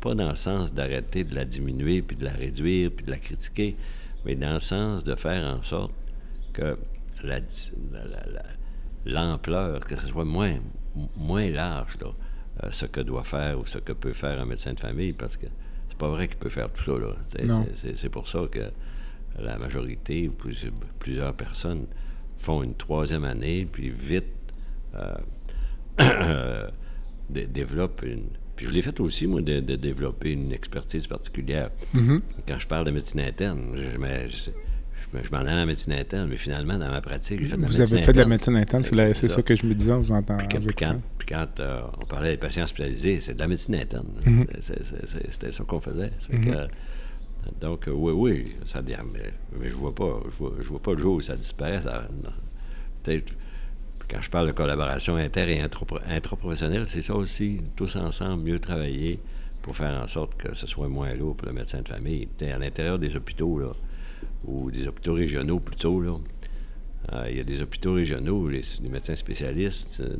pas 0.00 0.14
dans 0.14 0.30
le 0.30 0.34
sens 0.34 0.72
d'arrêter 0.72 1.24
de 1.24 1.34
la 1.34 1.44
diminuer, 1.44 2.00
puis 2.00 2.16
de 2.16 2.24
la 2.24 2.32
réduire, 2.32 2.90
puis 2.90 3.04
de 3.04 3.10
la 3.10 3.18
critiquer, 3.18 3.76
mais 4.24 4.34
dans 4.34 4.54
le 4.54 4.58
sens 4.58 5.04
de 5.04 5.14
faire 5.14 5.44
en 5.46 5.60
sorte 5.62 5.92
que 6.54 6.76
l'ampleur, 9.04 9.80
que 9.80 9.96
ce 9.96 10.06
soit 10.06 10.24
moins, 10.24 10.58
moins 11.16 11.50
large, 11.50 11.98
là, 12.00 12.08
euh, 12.62 12.70
ce 12.70 12.86
que 12.86 13.00
doit 13.00 13.24
faire 13.24 13.58
ou 13.58 13.66
ce 13.66 13.78
que 13.78 13.92
peut 13.92 14.12
faire 14.12 14.40
un 14.40 14.44
médecin 14.44 14.72
de 14.72 14.80
famille, 14.80 15.12
parce 15.12 15.36
que 15.36 15.46
c'est 15.88 15.98
pas 15.98 16.08
vrai 16.08 16.28
qu'il 16.28 16.38
peut 16.38 16.48
faire 16.48 16.70
tout 16.70 16.82
ça. 16.82 16.92
Là. 16.92 17.14
C'est, 17.96 18.08
pour 18.08 18.28
ça 18.28 18.40
que 18.50 18.70
la 19.38 19.58
majorité, 19.58 20.30
plusieurs 20.98 21.34
personnes 21.34 21.86
font 22.36 22.62
une 22.62 22.74
troisième 22.74 23.24
année, 23.24 23.66
puis 23.70 23.90
vite... 23.90 24.26
Euh, 24.94 25.14
développe 27.30 28.02
une. 28.02 28.26
Puis 28.56 28.66
je 28.66 28.70
l'ai 28.72 28.82
fait 28.82 28.98
aussi, 29.00 29.26
moi, 29.26 29.40
de, 29.40 29.60
développer 29.60 30.32
une 30.32 30.52
expertise 30.52 31.06
particulière. 31.06 31.70
Mm-hmm. 31.94 32.20
Quand 32.46 32.58
je 32.58 32.66
parle 32.66 32.86
de 32.86 32.90
médecine 32.90 33.20
interne, 33.20 33.74
je, 33.76 33.90
je, 34.28 34.50
m'en 35.32 35.38
allais 35.38 35.50
à 35.50 35.56
la 35.56 35.66
médecine 35.66 35.92
interne, 35.92 36.28
mais 36.28 36.36
finalement, 36.36 36.78
dans 36.78 36.90
ma 36.90 37.00
pratique, 37.00 37.38
j'ai 37.40 37.44
fait 37.44 37.56
de 37.56 37.62
la 37.62 37.68
Vous 37.68 37.80
avez 37.80 38.02
fait 38.02 38.12
de 38.12 38.18
la 38.18 38.26
médecine 38.26 38.56
interne, 38.56 38.82
c'est 38.84 39.28
ça. 39.28 39.42
que 39.42 39.54
je 39.54 39.66
me 39.66 39.74
disais 39.74 39.92
en 39.92 39.98
vous 39.98 40.12
entendant. 40.12 40.44
Puis, 40.48 41.26
quand, 41.28 41.60
euh, 41.60 41.82
on 42.00 42.04
parlait 42.06 42.32
des 42.32 42.36
patients 42.36 42.66
spécialisés, 42.66 43.20
c'est 43.20 43.34
de 43.34 43.38
la 43.40 43.48
médecine 43.48 43.74
interne. 43.76 44.08
Mm-hmm. 44.24 45.26
C'était 45.28 45.50
ça 45.50 45.64
qu'on 45.64 45.80
faisait. 45.80 46.10
Mm-hmm. 46.32 46.68
donc, 47.60 47.88
oui, 47.88 48.12
oui, 48.12 48.56
ça 48.64 48.80
mais, 48.82 49.32
mais 49.58 49.68
je 49.68 49.74
vois 49.74 49.94
pas, 49.94 50.20
je 50.24 50.36
vois, 50.36 50.52
je 50.60 50.68
vois 50.68 50.82
pas 50.82 50.92
le 50.92 50.98
jour 50.98 51.16
où 51.16 51.20
ça 51.20 51.36
disparaît. 51.36 51.80
Ça, 51.80 52.08
quand 54.08 54.20
je 54.20 54.30
parle 54.30 54.48
de 54.48 54.52
collaboration 54.52 55.16
inter- 55.16 55.50
et 55.50 55.60
intraprofessionnelle, 55.60 56.86
c'est 56.86 57.02
ça 57.02 57.14
aussi, 57.14 57.62
tous 57.76 57.96
ensemble, 57.96 58.42
mieux 58.42 58.58
travailler 58.58 59.20
pour 59.62 59.76
faire 59.76 60.02
en 60.02 60.06
sorte 60.06 60.36
que 60.36 60.54
ce 60.54 60.66
soit 60.66 60.88
moins 60.88 61.14
lourd 61.14 61.36
pour 61.36 61.46
le 61.46 61.54
médecin 61.54 61.80
de 61.82 61.88
famille. 61.88 62.28
à 62.42 62.58
l'intérieur 62.58 62.98
des 62.98 63.16
hôpitaux, 63.16 63.58
là, 63.58 63.72
ou 64.44 64.70
des 64.70 64.88
hôpitaux 64.88 65.14
régionaux 65.14 65.60
plutôt, 65.60 66.00
là, 66.00 66.16
euh, 67.12 67.26
il 67.30 67.36
y 67.36 67.40
a 67.40 67.44
des 67.44 67.62
hôpitaux 67.62 67.94
régionaux 67.94 68.42
où 68.42 68.48
les, 68.48 68.62
médecins 68.88 69.16
spécialistes 69.16 70.00
euh, 70.00 70.16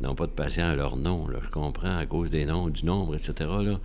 n'ont 0.00 0.14
pas 0.14 0.26
de 0.26 0.32
patients 0.32 0.68
à 0.68 0.74
leur 0.74 0.96
nom. 0.96 1.28
Là, 1.28 1.38
je 1.42 1.50
comprends 1.50 1.96
à 1.96 2.06
cause 2.06 2.30
des 2.30 2.44
noms, 2.44 2.68
du 2.68 2.84
nombre, 2.84 3.14
etc. 3.14 3.32
Là, 3.62 3.80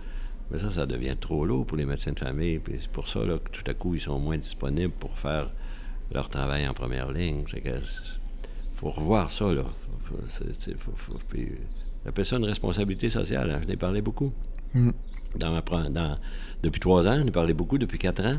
mais 0.50 0.58
ça, 0.58 0.70
ça 0.70 0.86
devient 0.86 1.16
trop 1.18 1.44
lourd 1.44 1.66
pour 1.66 1.76
les 1.76 1.86
médecins 1.86 2.12
de 2.12 2.18
famille. 2.18 2.58
Puis 2.58 2.76
c'est 2.80 2.90
pour 2.90 3.08
ça 3.08 3.24
là, 3.24 3.38
que 3.38 3.50
tout 3.50 3.68
à 3.68 3.74
coup, 3.74 3.94
ils 3.94 4.00
sont 4.00 4.18
moins 4.18 4.38
disponibles 4.38 4.92
pour 4.92 5.18
faire 5.18 5.50
leur 6.12 6.28
travail 6.28 6.68
en 6.68 6.74
première 6.74 7.10
ligne. 7.10 7.42
C'est 7.48 7.60
que 7.60 7.70
faut 8.74 8.90
revoir 8.90 9.30
ça, 9.30 9.52
là. 9.52 9.64
J'appelle 12.04 12.24
ça 12.24 12.36
une 12.36 12.44
responsabilité 12.44 13.08
sociale. 13.08 13.50
Hein. 13.50 13.60
Je 13.62 13.68
n'ai 13.68 13.76
parlé 13.76 14.02
beaucoup. 14.02 14.32
Mm. 14.74 14.90
Dans 15.36 15.52
ma, 15.52 15.88
dans, 15.88 16.18
depuis 16.62 16.80
trois 16.80 17.06
ans, 17.08 17.16
je 17.18 17.22
n'ai 17.22 17.30
parlé 17.30 17.54
beaucoup 17.54 17.78
depuis 17.78 17.98
quatre 17.98 18.24
ans. 18.24 18.38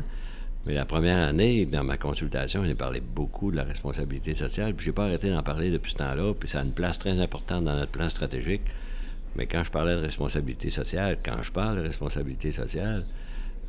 Mais 0.66 0.72
la 0.74 0.86
première 0.86 1.28
année, 1.28 1.66
dans 1.66 1.84
ma 1.84 1.98
consultation, 1.98 2.64
j'ai 2.64 2.74
parlé 2.74 3.00
beaucoup 3.00 3.50
de 3.50 3.56
la 3.56 3.64
responsabilité 3.64 4.32
sociale. 4.34 4.74
Puis 4.74 4.86
j'ai 4.86 4.92
pas 4.92 5.04
arrêté 5.04 5.30
d'en 5.30 5.42
parler 5.42 5.70
depuis 5.70 5.92
ce 5.92 5.98
temps-là. 5.98 6.32
Puis 6.38 6.48
ça 6.48 6.60
a 6.60 6.64
une 6.64 6.72
place 6.72 6.98
très 6.98 7.20
importante 7.20 7.64
dans 7.64 7.76
notre 7.76 7.92
plan 7.92 8.08
stratégique. 8.08 8.62
Mais 9.36 9.46
quand 9.46 9.62
je 9.62 9.70
parlais 9.70 9.94
de 9.94 10.00
responsabilité 10.00 10.70
sociale, 10.70 11.18
quand 11.24 11.42
je 11.42 11.52
parle 11.52 11.76
de 11.76 11.82
responsabilité 11.82 12.50
sociale, 12.52 13.04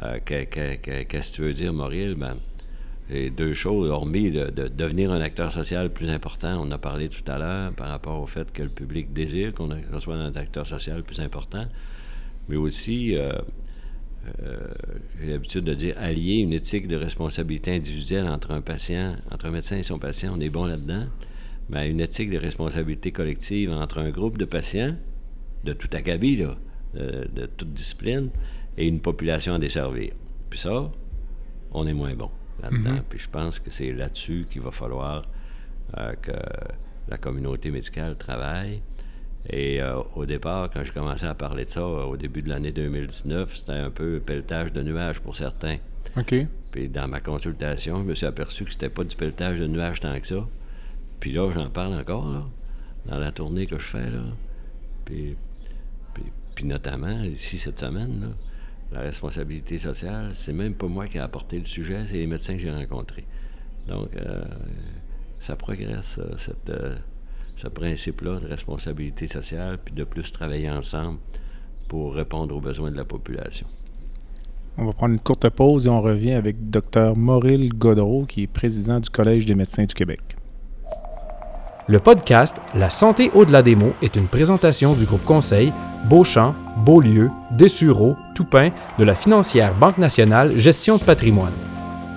euh, 0.04 0.20
qu'est-ce 0.24 1.32
que 1.32 1.36
tu 1.36 1.42
veux 1.42 1.54
dire, 1.54 1.74
Mauriel? 1.74 2.16
Ben, 2.16 2.38
deux 3.10 3.54
choses, 3.54 3.90
hormis 3.90 4.32
de, 4.32 4.50
devenir 4.50 5.12
un 5.12 5.22
acteur 5.22 5.52
social 5.52 5.92
plus 5.92 6.10
important, 6.10 6.60
on 6.62 6.72
a 6.72 6.78
parlé 6.78 7.08
tout 7.08 7.30
à 7.30 7.38
l'heure 7.38 7.72
par 7.74 7.90
rapport 7.90 8.22
au 8.22 8.26
fait 8.26 8.52
que 8.52 8.64
le 8.64 8.70
public 8.70 9.14
désire 9.14 9.54
qu'on 9.54 9.70
soit 10.00 10.16
un 10.16 10.34
acteur 10.34 10.66
social 10.66 11.04
plus 11.04 11.20
important, 11.20 11.66
mais 12.50 12.56
aussi, 12.56 13.16
euh, 13.16 13.32
euh, 14.44 14.68
j'ai 15.20 15.32
l'habitude 15.32 15.64
de 15.64 15.74
dire, 15.74 15.96
allier 15.98 16.36
une 16.36 16.54
éthique 16.54 16.88
de 16.88 16.96
responsabilité 16.96 17.76
individuelle 17.76 18.28
entre 18.28 18.52
un 18.52 18.62
patient, 18.62 19.16
entre 19.32 19.48
un 19.48 19.52
médecin 19.52 19.78
et 19.78 19.84
son 19.84 20.00
patient, 20.00 20.34
on 20.36 20.40
est 20.40 20.50
bon 20.50 20.66
là-dedans, 20.66 21.06
mais 21.70 21.90
une 21.90 22.00
éthique 22.00 22.30
de 22.30 22.38
responsabilité 22.38 23.12
collective 23.12 23.72
entre 23.72 24.00
un 24.00 24.10
groupe 24.10 24.38
de 24.38 24.46
patients, 24.46 24.96
de 25.64 25.74
tout 25.74 25.90
acabit, 25.94 26.38
là, 26.38 26.58
de, 26.94 27.28
de 27.34 27.46
toute 27.46 27.74
discipline, 27.74 28.30
et 28.78 28.88
une 28.88 29.00
population 29.00 29.56
à 29.56 29.60
desservir. 29.60 30.14
Puis 30.50 30.60
ça, 30.60 30.92
on 31.72 31.88
est 31.88 31.94
moins 31.94 32.14
bon 32.16 32.30
là-dedans. 32.62 32.92
Mhm. 32.92 33.04
Puis 33.10 33.20
je 33.20 33.30
pense 33.30 33.60
que 33.60 33.70
c'est 33.70 33.92
là-dessus 33.92 34.46
qu'il 34.50 34.62
va 34.62 34.72
falloir 34.72 35.26
euh, 35.98 36.14
que 36.22 36.32
la 37.08 37.18
communauté 37.18 37.72
médicale 37.72 38.18
travaille. 38.18 38.82
Et 39.50 39.82
euh, 39.82 40.02
au 40.16 40.26
départ, 40.26 40.70
quand 40.72 40.84
je 40.84 40.92
commençais 40.92 41.28
à 41.28 41.36
parler 41.36 41.66
de 41.66 41.70
ça, 41.70 41.82
euh, 41.82 42.04
au 42.04 42.18
début 42.18 42.42
de 42.42 42.50
l'année 42.50 42.72
2019, 42.72 43.56
c'était 43.56 43.74
un 43.74 43.92
peu 43.92 44.20
pelletage 44.20 44.74
de 44.74 44.82
nuages 44.82 45.20
pour 45.20 45.36
certains. 45.36 45.78
OK. 46.18 46.36
Puis 46.72 46.90
dans 46.90 47.08
ma 47.08 47.20
consultation, 47.20 48.00
je 48.00 48.04
me 48.04 48.14
suis 48.16 48.26
aperçu 48.26 48.64
que 48.64 48.72
c'était 48.72 48.90
pas 48.90 49.04
du 49.04 49.16
pelletage 49.16 49.60
de 49.60 49.68
nuages 49.68 50.00
tant 50.00 50.20
que 50.20 50.26
ça. 50.26 50.48
Puis 51.20 51.32
là, 51.32 51.52
j'en 51.52 51.70
parle 51.70 51.94
encore, 51.94 52.32
là, 52.32 52.44
dans 53.06 53.20
la 53.20 53.32
tournée 53.32 53.68
que 53.68 53.78
je 53.78 53.86
fais, 53.86 54.10
là. 54.10 54.24
Puis, 55.06 55.36
puis, 56.14 56.24
puis 56.56 56.66
notamment, 56.66 57.22
ici, 57.24 57.60
cette 57.60 57.80
semaine, 57.80 58.22
là, 58.22 58.28
la 58.92 59.02
responsabilité 59.02 59.78
sociale, 59.78 60.32
c'est 60.34 60.54
même 60.54 60.74
pas 60.74 60.88
moi 60.88 61.08
qui 61.08 61.18
ai 61.18 61.22
apporté 61.22 61.58
le 61.58 61.66
sujet, 61.66 62.06
c'est 62.06 62.18
les 62.18 62.28
médecins 62.28 62.54
que 62.54 62.60
j'ai 62.60 62.72
rencontrés. 62.72 63.26
Donc, 63.88 64.16
euh, 64.16 64.44
ça 65.40 65.56
progresse, 65.56 66.20
cette, 66.38 66.72
ce 67.56 67.68
principe-là 67.68 68.40
de 68.40 68.48
responsabilité 68.48 69.28
sociale, 69.28 69.78
puis 69.84 69.94
de 69.94 70.04
plus 70.04 70.32
travailler 70.32 70.70
ensemble 70.70 71.20
pour 71.88 72.14
répondre 72.14 72.56
aux 72.56 72.62
besoins 72.62 72.92
de 72.92 72.98
la 72.98 73.06
population. 73.06 73.68
On 74.78 74.86
va 74.86 74.94
prendre 74.94 75.14
une 75.14 75.20
courte 75.20 75.48
pause 75.50 75.88
et 75.88 75.90
on 75.90 76.02
revient 76.02 76.34
avec 76.34 76.70
Dr 76.70 77.16
Mauril 77.16 77.74
Godreau, 77.74 78.26
qui 78.26 78.44
est 78.44 78.48
président 78.48 79.00
du 79.00 79.10
Collège 79.10 79.46
des 79.46 79.56
médecins 79.56 79.86
du 79.86 79.94
Québec. 79.94 80.20
Le 81.88 82.00
podcast 82.00 82.58
La 82.74 82.90
santé 82.90 83.30
au-delà 83.36 83.62
des 83.62 83.76
mots 83.76 83.94
est 84.02 84.16
une 84.16 84.28
présentation 84.28 84.94
du 84.94 85.06
groupe 85.06 85.24
conseil 85.24 85.72
Beauchamp, 86.10 86.56
Beaulieu, 86.84 87.30
Dessureau, 87.52 88.16
Toupin 88.34 88.72
de 88.98 89.04
la 89.04 89.16
financière 89.16 89.74
Banque 89.76 90.00
nationale 90.00 90.58
Gestion 90.58 90.98
de 90.98 91.04
patrimoine. 91.04 91.54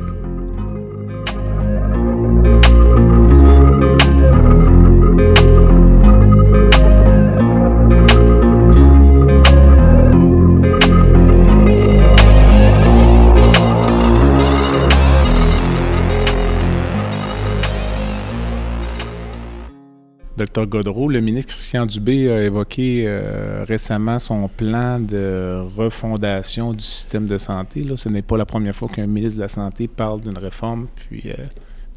Le 20.56 21.20
ministre 21.20 21.52
Christian 21.52 21.86
Dubé 21.86 22.30
a 22.30 22.42
évoqué 22.42 23.04
euh, 23.06 23.64
récemment 23.68 24.18
son 24.18 24.48
plan 24.48 24.98
de 24.98 25.62
refondation 25.76 26.72
du 26.72 26.84
système 26.84 27.26
de 27.26 27.38
santé. 27.38 27.82
Là, 27.84 27.96
ce 27.96 28.08
n'est 28.08 28.22
pas 28.22 28.36
la 28.36 28.46
première 28.46 28.74
fois 28.74 28.88
qu'un 28.88 29.06
ministre 29.06 29.36
de 29.36 29.42
la 29.42 29.48
Santé 29.48 29.88
parle 29.88 30.20
d'une 30.20 30.38
réforme, 30.38 30.88
puis 30.96 31.22
euh, 31.26 31.34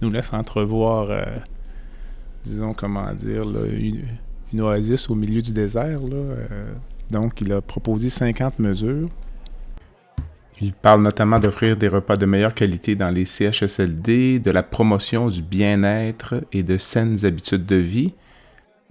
nous 0.02 0.12
laisse 0.12 0.34
entrevoir, 0.34 1.10
euh, 1.10 1.24
disons, 2.44 2.74
comment 2.74 3.12
dire, 3.14 3.44
une, 3.72 4.62
oasis 4.62 5.10
au 5.10 5.16
milieu 5.16 5.42
du 5.42 5.54
désert. 5.54 6.00
donc, 7.10 7.42
il 7.42 7.54
a 7.54 7.62
proposé 7.62 8.10
50 8.10 8.60
mesures. 8.60 9.08
Il 10.60 10.74
parle 10.74 11.02
notamment 11.02 11.40
d'offrir 11.40 11.78
des 11.78 11.88
repas 11.88 12.18
de 12.18 12.28
meilleure 12.28 12.54
qualité 12.54 12.96
dans 12.96 13.10
les 13.10 13.26
CHSLD, 13.26 14.40
de 14.40 14.52
la 14.52 14.62
promotion 14.62 15.30
du 15.30 15.42
bien-être 15.42 16.36
et 16.52 16.62
de 16.62 16.78
saines 16.78 17.26
habitudes 17.26 17.66
de 17.66 17.78
vie, 17.78 18.14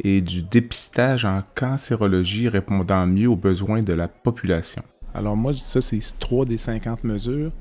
et 0.02 0.20
du 0.20 0.42
dépistage 0.42 1.24
en 1.24 1.42
cancérologie 1.54 2.48
répondant 2.48 3.06
mieux 3.06 3.28
aux 3.28 3.36
besoins 3.36 3.82
de 3.82 3.92
la 3.92 4.08
population. 4.08 4.82
Alors 5.14 5.36
moi, 5.36 5.52
ça, 5.54 5.80
c'est 5.80 6.00
trois 6.18 6.44
des 6.44 6.56
50 6.56 7.04
mesures. 7.04 7.52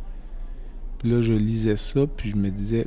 Là, 1.04 1.22
je 1.22 1.34
lisais 1.34 1.76
ça, 1.76 2.02
puis 2.06 2.32
je 2.32 2.36
me 2.36 2.50
disais, 2.50 2.86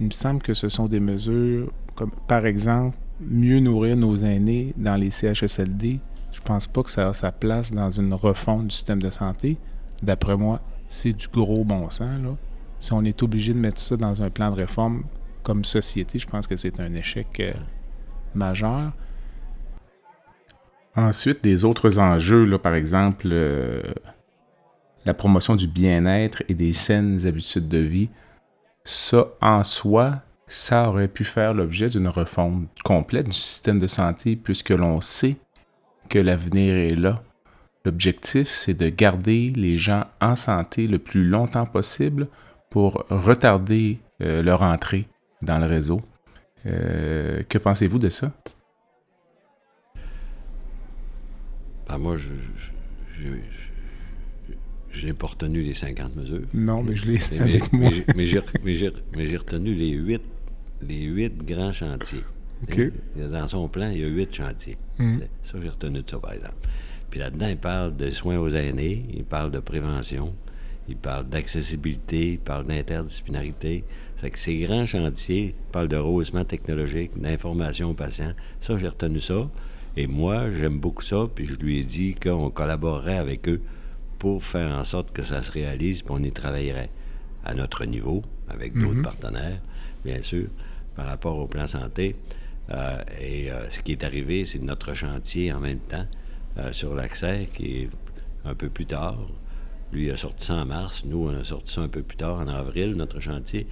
il 0.00 0.06
me 0.06 0.12
semble 0.12 0.42
que 0.42 0.54
ce 0.54 0.68
sont 0.68 0.86
des 0.86 1.00
mesures 1.00 1.70
comme, 1.94 2.10
par 2.26 2.46
exemple, 2.46 2.96
mieux 3.20 3.60
nourrir 3.60 3.96
nos 3.96 4.16
aînés 4.16 4.72
dans 4.76 4.96
les 4.96 5.10
CHSLD. 5.10 6.00
Je 6.32 6.40
pense 6.40 6.66
pas 6.66 6.82
que 6.82 6.90
ça 6.90 7.08
a 7.08 7.12
sa 7.12 7.30
place 7.30 7.72
dans 7.72 7.90
une 7.90 8.14
refonte 8.14 8.68
du 8.68 8.74
système 8.74 9.02
de 9.02 9.10
santé. 9.10 9.58
D'après 10.02 10.36
moi, 10.36 10.60
c'est 10.88 11.12
du 11.12 11.28
gros 11.28 11.64
bon 11.64 11.90
sens. 11.90 12.20
Là. 12.22 12.36
Si 12.80 12.92
on 12.92 13.04
est 13.04 13.22
obligé 13.22 13.52
de 13.52 13.58
mettre 13.58 13.80
ça 13.80 13.96
dans 13.96 14.22
un 14.22 14.30
plan 14.30 14.50
de 14.50 14.56
réforme 14.56 15.04
comme 15.42 15.64
société, 15.64 16.18
je 16.18 16.26
pense 16.26 16.46
que 16.46 16.56
c'est 16.56 16.80
un 16.80 16.94
échec. 16.94 17.28
Euh, 17.40 17.52
majeur. 18.34 18.92
Ensuite, 20.94 21.42
des 21.42 21.64
autres 21.64 21.98
enjeux, 21.98 22.44
là, 22.44 22.58
par 22.58 22.74
exemple, 22.74 23.28
euh, 23.30 23.82
la 25.06 25.14
promotion 25.14 25.56
du 25.56 25.66
bien-être 25.66 26.42
et 26.48 26.54
des 26.54 26.72
saines 26.72 27.26
habitudes 27.26 27.68
de 27.68 27.78
vie, 27.78 28.10
ça 28.84 29.28
en 29.40 29.64
soi, 29.64 30.22
ça 30.46 30.88
aurait 30.88 31.08
pu 31.08 31.24
faire 31.24 31.54
l'objet 31.54 31.88
d'une 31.88 32.08
refonte 32.08 32.68
complète 32.84 33.26
du 33.26 33.36
système 33.36 33.80
de 33.80 33.86
santé 33.86 34.36
puisque 34.36 34.70
l'on 34.70 35.00
sait 35.00 35.36
que 36.08 36.18
l'avenir 36.18 36.74
est 36.74 36.94
là. 36.94 37.22
L'objectif, 37.84 38.48
c'est 38.48 38.74
de 38.74 38.88
garder 38.88 39.50
les 39.56 39.78
gens 39.78 40.04
en 40.20 40.36
santé 40.36 40.86
le 40.86 40.98
plus 40.98 41.24
longtemps 41.24 41.66
possible 41.66 42.28
pour 42.70 43.04
retarder 43.08 43.98
euh, 44.20 44.42
leur 44.42 44.62
entrée 44.62 45.08
dans 45.40 45.58
le 45.58 45.66
réseau. 45.66 46.00
Euh, 46.66 47.42
que 47.48 47.58
pensez-vous 47.58 47.98
de 47.98 48.08
ça? 48.08 48.32
Ben 51.88 51.98
moi, 51.98 52.16
je, 52.16 52.30
je 54.92 55.06
n'ai 55.06 55.12
pas 55.12 55.26
retenu 55.26 55.62
les 55.62 55.74
50 55.74 56.16
mesures. 56.16 56.42
Non, 56.54 56.82
mais 56.82 56.94
je 56.96 57.06
l'ai 57.06 57.18
Mais, 57.32 57.40
avec 57.40 57.72
mais 57.72 57.78
moi. 57.78 57.90
j'ai- 57.90 58.04
mais 58.16 58.24
retenu 59.36 59.74
les 59.74 59.90
huit, 59.90 60.22
les 60.86 61.02
huit 61.04 61.36
grands 61.44 61.72
chantiers. 61.72 62.24
Dans 63.16 63.46
son 63.46 63.68
plan, 63.68 63.90
il 63.90 64.00
y 64.00 64.04
a 64.04 64.08
huit 64.08 64.32
chantiers. 64.32 64.78
C'est- 64.98 65.30
Ça, 65.42 65.58
j'ai 65.60 65.68
retenu 65.68 66.02
de 66.02 66.08
ça, 66.08 66.18
par 66.18 66.32
exemple. 66.32 66.54
Puis 67.10 67.20
là-dedans, 67.20 67.48
il 67.48 67.56
parle 67.58 67.96
de 67.96 68.10
soins 68.10 68.38
aux 68.38 68.50
aînés, 68.50 69.04
il 69.12 69.24
parle 69.24 69.50
de 69.50 69.58
prévention, 69.58 70.34
il 70.88 70.96
parle 70.96 71.28
d'accessibilité, 71.28 72.32
il 72.34 72.38
parle 72.38 72.66
d'interdisciplinarité. 72.66 73.84
C'est 74.22 74.30
que 74.30 74.38
ces 74.38 74.56
grands 74.58 74.86
chantiers 74.86 75.52
parlent 75.72 75.88
de 75.88 75.96
rehaussement 75.96 76.44
technologique, 76.44 77.20
d'information 77.20 77.90
aux 77.90 77.94
patients. 77.94 78.34
Ça, 78.60 78.78
j'ai 78.78 78.86
retenu 78.86 79.18
ça. 79.18 79.50
Et 79.96 80.06
moi, 80.06 80.52
j'aime 80.52 80.78
beaucoup 80.78 81.02
ça, 81.02 81.26
puis 81.34 81.44
je 81.44 81.56
lui 81.56 81.80
ai 81.80 81.82
dit 81.82 82.14
qu'on 82.14 82.48
collaborerait 82.48 83.18
avec 83.18 83.48
eux 83.48 83.60
pour 84.20 84.44
faire 84.44 84.78
en 84.78 84.84
sorte 84.84 85.10
que 85.10 85.22
ça 85.22 85.42
se 85.42 85.50
réalise, 85.50 86.02
puis 86.02 86.14
on 86.16 86.22
y 86.22 86.30
travaillerait 86.30 86.88
à 87.44 87.52
notre 87.54 87.84
niveau, 87.84 88.22
avec 88.48 88.78
d'autres 88.78 89.02
partenaires, 89.02 89.60
bien 90.04 90.22
sûr, 90.22 90.46
par 90.94 91.06
rapport 91.06 91.36
au 91.40 91.48
plan 91.48 91.66
santé. 91.66 92.14
Euh, 92.70 93.02
et 93.20 93.50
euh, 93.50 93.68
ce 93.70 93.82
qui 93.82 93.90
est 93.90 94.04
arrivé, 94.04 94.44
c'est 94.44 94.62
notre 94.62 94.94
chantier 94.94 95.52
en 95.52 95.58
même 95.58 95.80
temps 95.80 96.06
euh, 96.58 96.70
sur 96.70 96.94
l'accès, 96.94 97.48
qui 97.52 97.80
est 97.80 97.88
un 98.44 98.54
peu 98.54 98.68
plus 98.68 98.86
tard. 98.86 99.18
Lui 99.92 100.12
a 100.12 100.16
sorti 100.16 100.46
ça 100.46 100.54
en 100.54 100.64
mars, 100.64 101.04
nous, 101.04 101.26
on 101.26 101.40
a 101.40 101.42
sorti 101.42 101.72
ça 101.72 101.80
un 101.80 101.88
peu 101.88 102.02
plus 102.02 102.16
tard, 102.16 102.38
en 102.38 102.46
avril, 102.46 102.92
notre 102.92 103.18
chantier. 103.18 103.66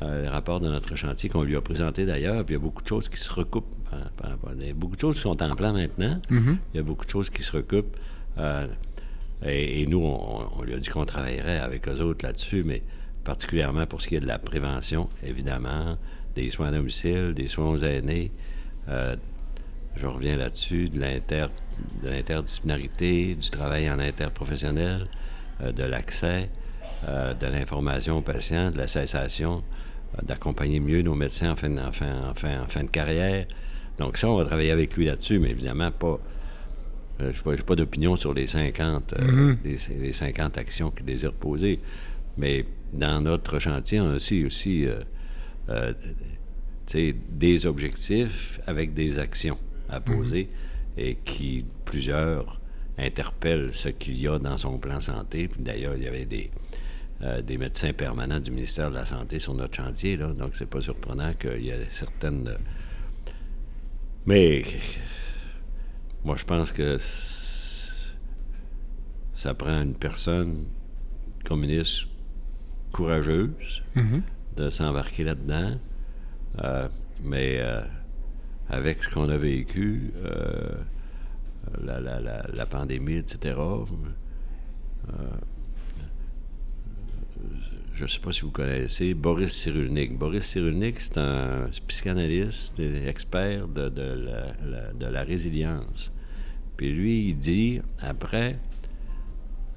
Euh, 0.00 0.24
le 0.24 0.28
rapport 0.28 0.60
de 0.60 0.68
notre 0.68 0.94
chantier 0.94 1.30
qu'on 1.30 1.42
lui 1.42 1.56
a 1.56 1.60
présenté 1.62 2.04
d'ailleurs, 2.04 2.44
puis 2.44 2.54
il 2.54 2.58
y 2.58 2.60
a 2.60 2.62
beaucoup 2.62 2.82
de 2.82 2.88
choses 2.88 3.08
qui 3.08 3.16
se 3.16 3.32
recoupent. 3.32 3.74
par- 3.90 4.10
par 4.16 4.30
rapport- 4.30 4.50
Il 4.58 4.66
y 4.66 4.70
a 4.70 4.74
beaucoup 4.74 4.96
de 4.96 5.00
choses 5.00 5.16
qui 5.16 5.22
sont 5.22 5.42
en 5.42 5.54
plan 5.54 5.72
maintenant. 5.72 6.20
Mhm. 6.28 6.58
Il 6.74 6.76
y 6.76 6.80
a 6.80 6.82
beaucoup 6.82 7.04
de 7.06 7.10
choses 7.10 7.30
qui 7.30 7.42
se 7.42 7.52
recoupent. 7.52 7.96
Euh, 8.36 8.66
et, 9.44 9.80
et 9.82 9.86
nous, 9.86 10.00
on, 10.02 10.48
on 10.58 10.62
lui 10.62 10.74
a 10.74 10.78
dit 10.78 10.88
qu'on 10.90 11.04
travaillerait 11.06 11.58
avec 11.60 11.88
eux 11.88 12.00
autres 12.02 12.26
là-dessus, 12.26 12.62
mais 12.64 12.82
particulièrement 13.24 13.86
pour 13.86 14.00
ce 14.02 14.08
qui 14.08 14.16
est 14.16 14.20
de 14.20 14.26
la 14.26 14.38
prévention, 14.38 15.08
évidemment, 15.24 15.96
des 16.34 16.50
soins 16.50 16.68
à 16.68 16.72
domicile, 16.72 17.32
des 17.34 17.46
soins 17.48 17.66
aux 17.70 17.78
aînés. 17.78 18.32
Euh, 18.88 19.16
je 19.94 20.06
reviens 20.06 20.36
là-dessus, 20.36 20.90
de 20.90 21.00
l'inter- 21.00 21.46
de 22.02 22.08
l'interdisciplinarité, 22.10 23.34
du 23.34 23.50
travail 23.50 23.90
en 23.90 23.98
interprofessionnel, 23.98 25.06
euh, 25.62 25.72
de 25.72 25.84
l'accès, 25.84 26.50
euh, 27.08 27.34
de 27.34 27.46
l'information 27.46 28.18
aux 28.18 28.22
patients, 28.22 28.70
de 28.70 28.78
la 28.78 28.86
cessation, 28.88 29.62
d'accompagner 30.24 30.80
mieux 30.80 31.02
nos 31.02 31.14
médecins 31.14 31.52
en 31.52 31.56
fin, 31.56 31.68
de- 31.70 31.78
en 31.80 31.92
fin- 31.92 32.30
en 32.30 32.34
fin- 32.34 32.62
en 32.62 32.66
fin 32.66 32.84
de 32.84 32.90
carrière. 32.90 33.46
Donc 33.98 34.16
ça, 34.16 34.28
on 34.30 34.36
va 34.36 34.44
travailler 34.44 34.70
avec 34.70 34.96
lui 34.96 35.06
là-dessus, 35.06 35.38
mais 35.38 35.50
évidemment 35.50 35.90
pas... 35.90 36.18
euh, 37.20 37.32
je 37.32 37.48
n'ai 37.50 37.56
pas, 37.56 37.62
pas 37.62 37.76
d'opinion 37.76 38.14
sur 38.16 38.34
les 38.34 38.46
50, 38.46 39.14
euh, 39.18 39.54
les, 39.64 39.78
les 40.00 40.12
50 40.12 40.58
actions 40.58 40.90
qu'il 40.90 41.06
désire 41.06 41.32
poser. 41.32 41.80
Mais 42.38 42.64
dans 42.92 43.20
notre 43.22 43.58
chantier, 43.58 44.00
on 44.00 44.10
a 44.10 44.14
aussi, 44.16 44.44
aussi 44.44 44.86
euh, 45.70 45.92
des 47.30 47.66
objectifs 47.66 48.60
avec 48.66 48.94
des 48.94 49.18
actions 49.18 49.58
à 49.88 50.00
poser 50.00 50.48
et 50.96 51.16
qui, 51.24 51.64
plusieurs, 51.84 52.60
interpellent 52.98 53.70
ce 53.74 53.88
qu'il 53.90 54.20
y 54.20 54.26
a 54.28 54.38
dans 54.38 54.56
son 54.56 54.78
plan 54.78 55.00
santé. 55.00 55.48
Puis 55.48 55.62
D'ailleurs, 55.62 55.94
il 55.96 56.04
y 56.04 56.06
avait 56.08 56.24
des, 56.24 56.50
euh, 57.22 57.40
des 57.42 57.56
médecins 57.58 57.92
permanents 57.92 58.40
du 58.40 58.50
ministère 58.50 58.90
de 58.90 58.96
la 58.96 59.06
Santé 59.06 59.38
sur 59.38 59.54
notre 59.54 59.74
chantier, 59.76 60.16
là, 60.16 60.32
donc 60.32 60.54
c'est 60.54 60.66
pas 60.68 60.80
surprenant 60.80 61.32
qu'il 61.34 61.62
y 61.64 61.70
ait 61.70 61.86
certaines... 61.90 62.48
euh, 62.48 62.56
Mais 64.26 64.62
moi, 66.24 66.36
je 66.36 66.44
pense 66.44 66.72
que 66.72 66.96
ça 69.34 69.54
prend 69.54 69.82
une 69.82 69.94
personne 69.96 70.66
communiste 71.44 72.08
courageuse 72.92 73.82
Mhm. 73.94 74.22
de 74.56 74.70
s'embarquer 74.70 75.24
là-dedans. 75.24 75.78
Euh, 76.64 76.88
mais 77.22 77.58
euh, 77.60 77.82
avec 78.68 79.02
ce 79.02 79.08
qu'on 79.10 79.28
a 79.28 79.36
vécu, 79.36 80.12
la, 81.84 82.00
la- 82.00 82.20
la- 82.20 82.46
la 82.52 82.66
pandémie, 82.66 83.16
etc., 83.16 83.58
je 87.96 88.02
ne 88.02 88.08
sais 88.08 88.20
pas 88.20 88.30
si 88.30 88.42
vous 88.42 88.50
connaissez 88.50 89.14
Boris 89.14 89.52
Cyrulnik. 89.52 90.16
Boris 90.18 90.44
Cyrulnik, 90.44 91.00
c'est 91.00 91.16
un 91.18 91.68
psychanalyste 91.88 92.78
expert 93.06 93.66
de, 93.68 93.88
de 93.88 94.02
la, 94.02 94.46
la- 94.70 94.92
de 94.92 95.06
la 95.06 95.22
résilience. 95.22 96.12
Puis 96.76 96.92
lui, 96.92 97.28
il 97.30 97.38
dit, 97.38 97.80
après 98.00 98.58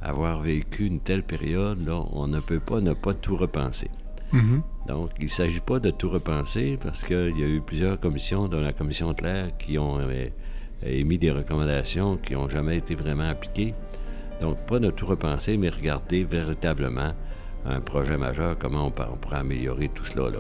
avoir 0.01 0.41
vécu 0.41 0.85
une 0.85 0.99
telle 0.99 1.23
période, 1.23 1.85
là, 1.87 2.03
on 2.11 2.27
ne 2.27 2.39
peut 2.41 2.59
pas 2.59 2.81
ne 2.81 2.93
pas 2.93 3.13
tout 3.13 3.37
repenser. 3.37 3.89
Mhm. 4.33 4.61
Donc, 4.87 5.11
il 5.19 5.23
ne 5.25 5.29
s'agit 5.29 5.59
pas 5.61 5.79
de 5.79 5.89
tout 5.91 6.09
repenser 6.09 6.77
parce 6.81 7.03
qu'il 7.03 7.37
y 7.39 7.43
a 7.43 7.47
eu 7.47 7.61
plusieurs 7.61 7.99
commissions, 7.99 8.47
dont 8.47 8.59
la 8.59 8.73
commission 8.73 9.13
Claire, 9.13 9.57
qui 9.57 9.77
ont 9.79 9.99
euh, 9.99 10.27
émis 10.83 11.17
des 11.17 11.31
recommandations 11.31 12.17
qui 12.17 12.33
n'ont 12.33 12.49
jamais 12.49 12.77
été 12.77 12.95
vraiment 12.95 13.29
appliquées. 13.29 13.73
Donc, 14.41 14.57
pas 14.67 14.79
de 14.79 14.89
tout 14.91 15.05
repenser, 15.05 15.57
mais 15.57 15.69
regarder 15.69 16.23
véritablement 16.23 17.13
un 17.65 17.81
projet 17.81 18.17
majeur, 18.17 18.57
comment 18.57 18.85
on, 18.87 18.93
on 19.13 19.17
pourrait 19.17 19.37
améliorer 19.37 19.89
tout 19.89 20.05
cela. 20.05 20.29
Là. 20.29 20.39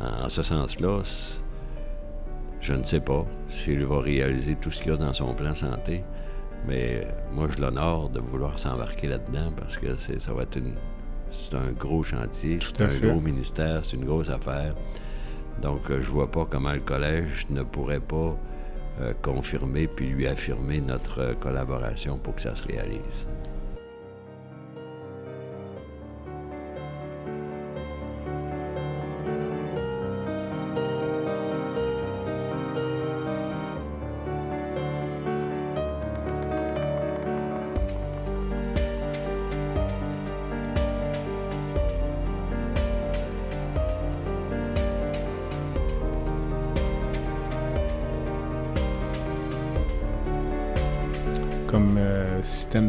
En, 0.00 0.24
en 0.24 0.28
ce 0.28 0.42
sens-là, 0.42 1.00
je 2.60 2.72
ne 2.72 2.84
sais 2.84 3.00
pas 3.00 3.24
s'il 3.48 3.84
va 3.84 4.00
réaliser 4.00 4.56
tout 4.56 4.70
ce 4.70 4.82
qu'il 4.82 4.92
y 4.92 4.94
a 4.94 4.98
dans 4.98 5.12
son 5.12 5.34
plan 5.34 5.54
santé, 5.54 6.02
mais 6.66 7.06
moi, 7.32 7.46
je 7.50 7.60
l'honore 7.60 8.08
de 8.08 8.20
vouloir 8.20 8.58
s'embarquer 8.58 9.08
là-dedans 9.08 9.52
parce 9.56 9.76
que 9.76 9.96
c'est- 9.96 10.20
ça 10.20 10.32
va 10.32 10.42
être 10.44 10.56
une, 10.56 10.74
c'est 11.30 11.54
un 11.54 11.72
gros 11.78 12.02
chantier, 12.02 12.58
c'est 12.60 12.80
un 12.82 12.88
fait. 12.88 13.08
gros 13.08 13.20
ministère, 13.20 13.84
c'est 13.84 13.96
une 13.96 14.04
grosse 14.06 14.30
affaire. 14.30 14.74
Donc, 15.62 15.90
euh, 15.90 16.00
je 16.00 16.06
vois 16.10 16.30
pas 16.30 16.46
comment 16.48 16.72
le 16.72 16.80
collège 16.80 17.46
ne 17.50 17.62
pourrait 17.62 18.00
pas 18.00 18.36
euh, 19.00 19.12
confirmer 19.22 19.86
puis 19.88 20.08
lui 20.08 20.26
affirmer 20.26 20.80
notre 20.80 21.20
euh, 21.20 21.34
collaboration 21.34 22.16
pour 22.18 22.34
que 22.36 22.40
ça 22.40 22.54
se 22.54 22.64
réalise. 22.66 23.26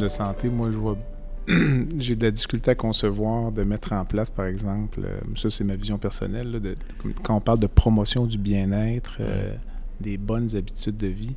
De 0.06 0.10
santé, 0.10 0.50
moi, 0.50 0.72
je 0.72 0.78
vois. 0.78 0.98
J'ai 2.00 2.16
de 2.16 2.24
la 2.24 2.32
difficulté 2.32 2.72
à 2.72 2.76
concevoir 2.76 3.52
de 3.52 3.64
mettre 3.64 3.94
en 3.94 4.04
place, 4.06 4.30
par 4.32 4.46
exemple, 4.46 5.02
euh, 5.04 5.20
ça 5.36 5.50
c'est 5.52 5.64
ma 5.64 5.76
vision 5.76 5.98
personnelle, 6.00 6.52
là, 6.52 6.60
de- 6.60 6.76
comme- 7.00 7.14
quand 7.22 7.36
on 7.36 7.40
parle 7.42 7.60
de 7.60 7.68
promotion 7.68 8.26
du 8.26 8.38
bien-être, 8.40 9.18
euh, 9.20 9.54
des 10.02 10.18
bonnes 10.18 10.56
habitudes 10.56 10.98
de 10.98 11.08
vie, 11.08 11.36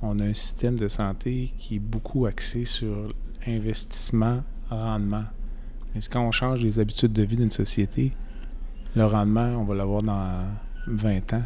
on 0.00 0.18
a 0.20 0.24
un 0.24 0.34
système 0.34 0.76
de 0.76 0.86
santé 0.88 1.52
qui 1.58 1.76
est 1.76 1.80
beaucoup 1.80 2.26
axé 2.26 2.64
sur 2.64 3.12
investissement, 3.46 4.42
rendement. 4.70 5.24
Mais 5.94 6.00
quand 6.10 6.22
on 6.24 6.30
change 6.30 6.62
les 6.62 6.78
habitudes 6.78 7.12
de 7.12 7.22
vie 7.24 7.36
d'une 7.36 7.50
société, 7.50 8.12
le 8.94 9.04
rendement, 9.06 9.48
on 9.60 9.64
va 9.64 9.74
l'avoir 9.74 10.02
dans 10.02 10.44
20 10.86 11.32
ans. 11.34 11.42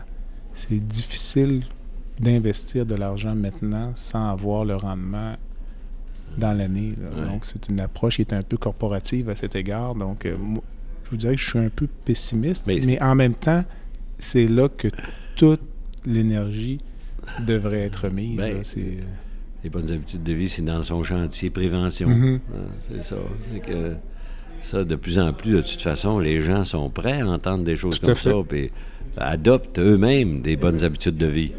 C'est 0.53 0.79
difficile 0.87 1.63
d'investir 2.21 2.85
de 2.87 2.95
l'argent 2.95 3.35
maintenant 3.35 3.91
sans 3.95 4.31
avoir 4.31 4.65
le 4.67 4.77
rendement 4.77 5.35
dans 6.39 6.53
l'année. 6.53 6.95
Ouais. 6.99 7.27
Donc, 7.27 7.45
c'est 7.45 7.69
une 7.69 7.81
approche 7.81 8.17
qui 8.17 8.23
est 8.23 8.33
un 8.33 8.43
peu 8.43 8.57
corporative 8.57 9.29
à 9.31 9.37
cet 9.37 9.55
égard. 9.57 9.95
Donc, 9.95 10.27
euh, 10.27 10.37
moi, 10.39 10.63
je 11.05 11.11
vous 11.11 11.17
dirais 11.17 11.35
que 11.35 11.41
je 11.41 11.49
suis 11.49 11.59
un 11.59 11.69
peu 11.69 11.87
pessimiste, 12.05 12.67
Mais- 12.67 12.81
mais, 12.85 13.01
en 13.03 13.15
même 13.15 13.35
temps, 13.35 13.65
c'est 14.19 14.47
là 14.47 14.69
que 14.69 14.89
toute 15.37 15.61
l'énergie 16.07 16.81
devrait 17.47 17.81
être 17.83 18.09
mise. 18.09 18.37
Ben. 18.39 18.59
C'est- 18.63 18.99
Les 19.63 19.71
bonnes 19.71 19.91
habitudes 19.93 20.23
de 20.23 20.33
vie, 20.35 20.49
c'est 20.49 20.63
dans 20.63 20.83
son 20.83 21.03
chantier 21.03 21.49
prévention. 21.49 22.09
Mhm. 22.09 22.41
Hein, 22.55 22.59
c'est 22.87 23.03
ça. 23.03 23.17
Que 23.67 23.95
ça, 24.61 24.85
de 24.85 24.95
plus 24.95 25.19
en 25.19 25.33
plus, 25.33 25.53
de 25.53 25.61
toute 25.63 25.81
façon, 25.81 26.19
les 26.19 26.43
gens 26.43 26.65
sont 26.65 26.91
prêts 26.91 27.21
à 27.23 27.27
entendre 27.27 27.65
des 27.65 27.75
choses 27.77 27.99
Tout 27.99 28.07
comme 28.07 28.15
ça, 28.15 28.33
puis 28.47 28.71
adoptent 29.17 29.79
eux-mêmes 29.79 30.43
des 30.43 30.57
bonnes 30.57 30.85
habitudes 30.85 31.17
de 31.17 31.27
vie. 31.27 31.53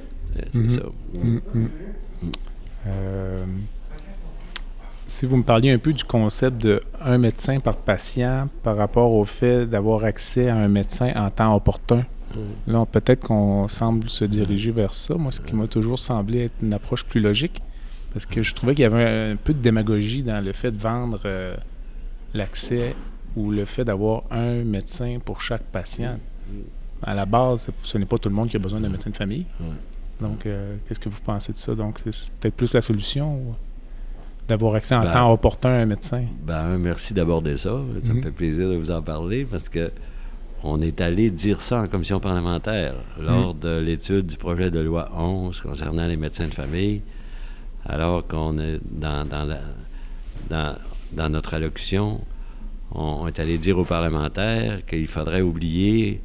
C'est 0.54 0.60
Mhm. 0.60 0.70
ça. 0.70 0.82
Mm, 1.16 1.40
mm. 1.54 1.68
Euh, 2.88 3.46
si 5.08 5.26
vous 5.26 5.38
me 5.38 5.44
parliez 5.44 5.72
un 5.72 5.78
peu 5.78 5.94
du 5.94 6.04
concept 6.04 6.62
de 6.62 6.82
un 7.02 7.18
médecin 7.18 7.60
par 7.60 7.78
patient 7.78 8.50
par 8.64 8.76
rapport 8.76 9.12
au 9.12 9.26
fait 9.26 9.66
d'avoir 9.68 10.04
accès 10.04 10.50
à 10.50 10.58
un 10.58 10.68
médecin 10.68 11.12
en 11.16 11.30
temps 11.30 11.56
opportun, 11.56 12.06
là, 12.68 12.86
peut-être 12.86 13.22
qu'on 13.22 13.68
semble 13.68 14.10
se 14.10 14.26
diriger 14.26 14.72
vers 14.72 14.94
ça. 14.94 15.16
Moi, 15.16 15.32
ce 15.32 15.42
qui 15.42 15.56
m'a 15.56 15.68
toujours 15.68 16.00
semblé 16.00 16.46
être 16.46 16.56
une 16.62 16.74
approche 16.74 17.06
plus 17.06 17.22
logique, 17.22 17.62
Parce 18.14 18.26
que 18.26 18.42
je 18.42 18.54
trouvais 18.54 18.74
qu'il 18.74 18.84
y 18.84 18.86
avait 18.86 19.32
un, 19.32 19.36
peu 19.36 19.54
de 19.54 19.60
démagogie 19.60 20.24
dans 20.24 20.44
le 20.44 20.54
fait 20.54 20.72
de 20.72 20.78
vendre 20.78 21.22
euh, 21.26 21.56
l'accès 22.34 22.96
ou 23.36 23.52
le 23.52 23.66
fait 23.66 23.84
d'avoir 23.84 24.24
un 24.32 24.64
médecin 24.64 25.20
pour 25.24 25.42
chaque 25.42 25.64
patient. 25.64 26.18
À 27.04 27.14
la 27.14 27.26
base, 27.26 27.70
ce 27.84 27.98
n'est 27.98 28.06
pas 28.06 28.18
tout 28.18 28.30
le 28.30 28.36
monde 28.36 28.50
qui 28.50 28.56
a 28.56 28.60
besoin 28.60 28.80
d'un 28.80 28.90
médecin 28.90 29.10
de 29.10 29.16
famille. 29.16 29.46
Donc, 30.22 30.46
euh, 30.46 30.78
qu'est-ce 30.88 31.00
que 31.00 31.10
vous 31.10 31.20
pensez 31.24 31.52
de 31.52 31.58
ça? 31.58 31.76
Donc, 31.76 32.00
c'est 32.10 32.32
peut-être 32.40 32.56
plus 32.56 32.74
la 32.74 32.82
solution 32.82 33.56
d'avoir 34.48 34.76
accès 34.76 34.96
en 34.96 35.02
Ben, 35.02 35.12
temps 35.12 35.32
opportun 35.34 35.70
à 35.70 35.78
un 35.82 35.86
médecin. 35.86 36.24
Ben, 36.46 36.78
merci 36.78 37.14
d'aborder 37.14 37.58
ça. 37.58 37.72
Ça 38.04 38.12
me 38.14 38.18
Mhm. 38.18 38.24
fait 38.24 38.32
plaisir 38.32 38.70
de 38.70 38.76
vous 38.76 38.92
en 38.92 39.02
parler 39.02 39.46
parce 39.46 39.70
que 39.70 39.92
on 40.64 40.82
est 40.82 41.00
allé 41.02 41.30
dire 41.30 41.62
ça 41.62 41.82
en 41.82 41.88
commission 41.88 42.20
parlementaire 42.20 42.96
lors 43.22 43.54
de 43.54 43.78
l'étude 43.80 44.26
du 44.26 44.38
projet 44.38 44.72
de 44.72 44.80
loi 44.80 45.10
11 45.16 45.60
concernant 45.62 46.08
les 46.08 46.18
médecins 46.18 46.48
de 46.48 46.54
famille, 46.54 47.02
alors 47.86 48.26
qu'on 48.28 48.58
est 48.58 48.80
dans, 48.90 49.26
dans, 49.28 49.44
la- 49.46 49.60
dans, 50.50 50.76
dans 51.12 51.30
notre 51.30 51.54
allocution, 51.54 52.22
on, 52.92 53.02
on 53.22 53.28
est 53.28 53.40
allé 53.40 53.58
dire 53.60 53.78
aux 53.78 53.84
parlementaires 53.86 54.84
qu'il 54.86 55.08
faudrait 55.08 55.42
oublier 55.42 56.22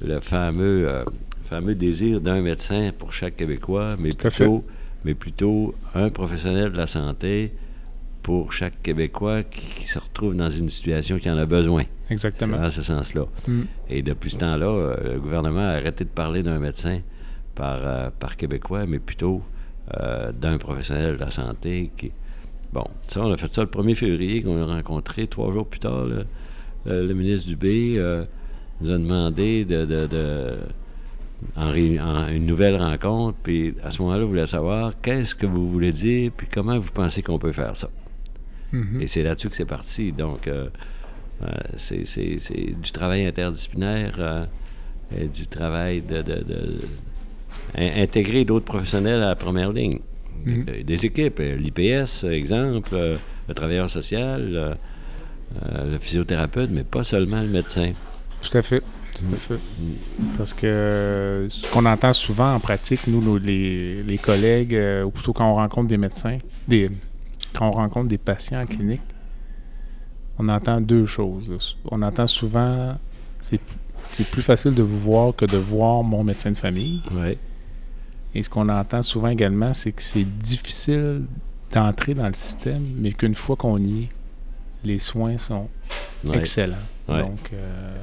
le 0.00 0.20
fameux, 0.20 0.88
euh, 0.88 1.04
fameux 1.44 1.74
désir 1.74 2.20
d'un 2.20 2.42
médecin 2.42 2.90
pour 2.96 3.12
chaque 3.12 3.36
Québécois, 3.36 3.96
mais 3.98 4.12
Tout 4.12 4.28
à 4.28 4.30
fait. 4.30 4.46
Mais 5.04 5.14
plutôt 5.14 5.74
un 5.94 6.10
professionnel 6.10 6.72
de 6.72 6.76
la 6.76 6.86
santé 6.86 7.52
pour 8.22 8.52
chaque 8.52 8.82
Québécois 8.82 9.42
qui, 9.42 9.60
qui 9.60 9.86
se 9.86 9.98
retrouve 9.98 10.36
dans 10.36 10.50
une 10.50 10.68
situation 10.68 11.18
qui 11.18 11.30
en 11.30 11.38
a 11.38 11.46
besoin. 11.46 11.84
Exactement. 12.10 12.58
dans 12.58 12.68
ce 12.70 12.82
sens-là. 12.82 13.24
Mm. 13.48 13.62
Et 13.88 14.02
depuis 14.02 14.30
ce 14.30 14.38
temps-là, 14.38 14.66
euh, 14.66 15.14
le 15.14 15.20
gouvernement 15.20 15.60
a 15.60 15.70
arrêté 15.72 16.04
de 16.04 16.10
parler 16.10 16.42
d'un 16.42 16.58
médecin 16.58 17.00
par, 17.54 17.80
euh, 17.84 18.10
par 18.18 18.36
Québécois, 18.36 18.84
mais 18.86 18.98
plutôt 18.98 19.42
euh, 19.98 20.32
d'un 20.32 20.58
professionnel 20.58 21.14
de 21.14 21.20
la 21.20 21.30
santé 21.30 21.90
qui... 21.96 22.12
Bon, 22.72 22.84
ça, 23.08 23.22
on 23.22 23.32
a 23.32 23.36
fait 23.36 23.46
ça 23.46 23.62
le 23.62 23.68
1er 23.68 23.94
février, 23.94 24.42
qu'on 24.42 24.60
a 24.62 24.66
rencontré. 24.66 25.26
Trois 25.26 25.50
jours 25.52 25.66
plus 25.66 25.80
tard, 25.80 26.04
le, 26.04 26.24
le- 26.84 27.06
le 27.06 27.14
ministre 27.14 27.48
Dubé 27.48 27.94
euh, 27.96 28.24
nous 28.80 28.90
a 28.90 28.98
demandé 28.98 29.64
de... 29.64 29.84
de- 29.86 30.06
de- 30.06 30.58
en, 31.56 31.72
une 31.74 32.46
nouvelle 32.46 32.76
rencontre, 32.76 33.38
puis 33.42 33.74
à 33.82 33.90
ce 33.90 34.02
moment-là, 34.02 34.22
vous 34.24 34.28
voulez 34.30 34.46
savoir 34.46 34.92
qu'est-ce 35.00 35.34
que 35.34 35.46
vous 35.46 35.70
voulez 35.70 35.92
dire, 35.92 36.30
puis 36.36 36.46
comment 36.52 36.78
vous 36.78 36.90
pensez 36.92 37.22
qu'on 37.22 37.38
peut 37.38 37.52
faire 37.52 37.76
ça? 37.76 37.88
Mhm. 38.72 39.00
Et 39.02 39.06
c'est 39.06 39.22
là-dessus 39.22 39.48
que 39.48 39.56
c'est 39.56 39.64
parti. 39.64 40.12
Donc, 40.12 40.46
euh, 40.46 40.68
euh, 41.42 41.46
c'est, 41.76 42.04
du 42.80 42.92
travail 42.92 43.24
interdisciplinaire 43.26 44.14
euh, 44.18 44.44
et 45.16 45.26
du 45.28 45.46
travail 45.46 46.02
de, 46.02 46.22
de- 46.22 46.44
de- 46.44 46.80
in- 47.76 48.02
intégrer 48.02 48.44
d'autres 48.44 48.66
professionnels 48.66 49.22
à 49.22 49.28
la 49.28 49.36
première 49.36 49.72
ligne. 49.72 49.98
Mhm. 50.44 50.64
Des- 50.64 50.84
Des 50.84 51.06
équipes, 51.06 51.40
l'IPS, 51.40 52.24
exemple, 52.24 52.94
le 53.48 53.54
travailleur 53.54 53.88
social, 53.90 54.76
le 55.64 55.98
physiothérapeute, 55.98 56.70
mais 56.70 56.84
pas 56.84 57.02
seulement 57.02 57.40
le 57.42 57.48
médecin. 57.48 57.92
Tout 58.40 58.56
à 58.56 58.62
fait. 58.62 58.82
Fait. 59.18 59.58
Parce 60.38 60.52
que 60.52 60.66
euh, 60.66 61.48
ce 61.48 61.70
qu'on 61.70 61.84
entend 61.86 62.12
souvent 62.12 62.54
en 62.54 62.60
pratique, 62.60 63.06
nous, 63.06 63.20
nos- 63.22 63.38
les, 63.38 64.02
les 64.02 64.18
collègues, 64.18 64.74
euh, 64.74 65.04
ou 65.04 65.10
plutôt 65.10 65.32
quand 65.32 65.50
on 65.50 65.54
rencontre 65.54 65.88
des 65.88 65.98
médecins, 65.98 66.38
des, 66.68 66.90
quand 67.54 67.68
on 67.68 67.72
rencontre 67.72 68.08
des 68.08 68.18
patients 68.18 68.60
en 68.62 68.66
clinique, 68.66 69.02
on 70.38 70.48
entend 70.48 70.80
deux 70.80 71.06
choses. 71.06 71.76
On 71.90 72.00
entend 72.02 72.26
souvent, 72.26 72.96
c'est 73.40 73.60
c'est 74.14 74.26
plus 74.28 74.42
facile 74.42 74.74
de 74.74 74.82
vous 74.82 74.98
voir 74.98 75.36
que 75.36 75.44
de 75.44 75.56
voir 75.56 76.02
mon 76.02 76.24
médecin 76.24 76.50
de 76.50 76.56
famille. 76.58 77.00
Ouais. 77.12 77.38
Et 78.34 78.42
ce 78.42 78.50
qu'on 78.50 78.68
entend 78.68 79.02
souvent 79.02 79.28
également, 79.28 79.72
c'est 79.74 79.92
que 79.92 80.02
c'est 80.02 80.24
difficile 80.24 81.22
d'entrer 81.72 82.14
dans 82.14 82.26
le 82.26 82.34
système, 82.34 82.84
mais 82.96 83.12
qu'une 83.12 83.34
fois 83.36 83.54
qu'on 83.56 83.78
y 83.78 84.04
est, 84.04 84.08
les 84.84 84.98
soins 84.98 85.38
sont 85.38 85.68
Ouais. 86.26 86.38
excellents. 86.38 86.76
Ouais. 87.08 87.18
Donc, 87.20 87.50
euh, 87.56 87.96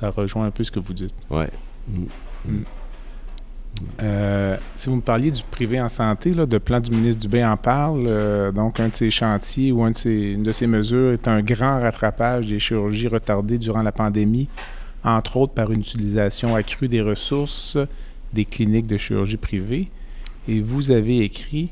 ça 0.00 0.10
rejoint 0.10 0.46
un 0.46 0.50
peu 0.50 0.64
ce 0.64 0.70
que 0.70 0.80
vous 0.80 0.92
dites. 0.92 1.14
Ouais. 1.30 1.48
Mm. 1.88 2.04
Euh, 4.02 4.56
si 4.74 4.88
vous 4.88 4.96
me 4.96 5.00
parliez 5.02 5.30
du 5.30 5.42
privé 5.50 5.80
en 5.80 5.88
santé, 5.90 6.32
là, 6.32 6.46
de 6.46 6.56
plan 6.58 6.78
du 6.80 6.90
ministre 6.90 7.20
Dubé 7.20 7.44
en 7.44 7.56
parle, 7.58 8.04
euh, 8.06 8.50
donc 8.50 8.80
un 8.80 8.88
de 8.88 8.94
ses 8.94 9.10
chantiers 9.10 9.70
ou 9.70 9.82
un 9.82 9.90
de 9.90 9.96
ses- 9.96 10.32
une 10.32 10.42
de 10.42 10.52
ses 10.52 10.66
mesures 10.66 11.12
est 11.12 11.28
un 11.28 11.42
grand 11.42 11.80
rattrapage 11.80 12.46
des 12.46 12.58
chirurgies 12.58 13.08
retardées 13.08 13.58
durant 13.58 13.82
la 13.82 13.92
pandémie, 13.92 14.48
entre 15.04 15.36
autres 15.36 15.52
par 15.52 15.70
une 15.72 15.80
utilisation 15.80 16.54
accrue 16.54 16.88
des 16.88 17.02
ressources 17.02 17.76
des 18.32 18.44
cliniques 18.46 18.86
de 18.86 18.96
chirurgie 18.96 19.36
privée. 19.36 19.88
Et 20.48 20.60
vous 20.60 20.90
avez 20.90 21.18
écrit, 21.20 21.70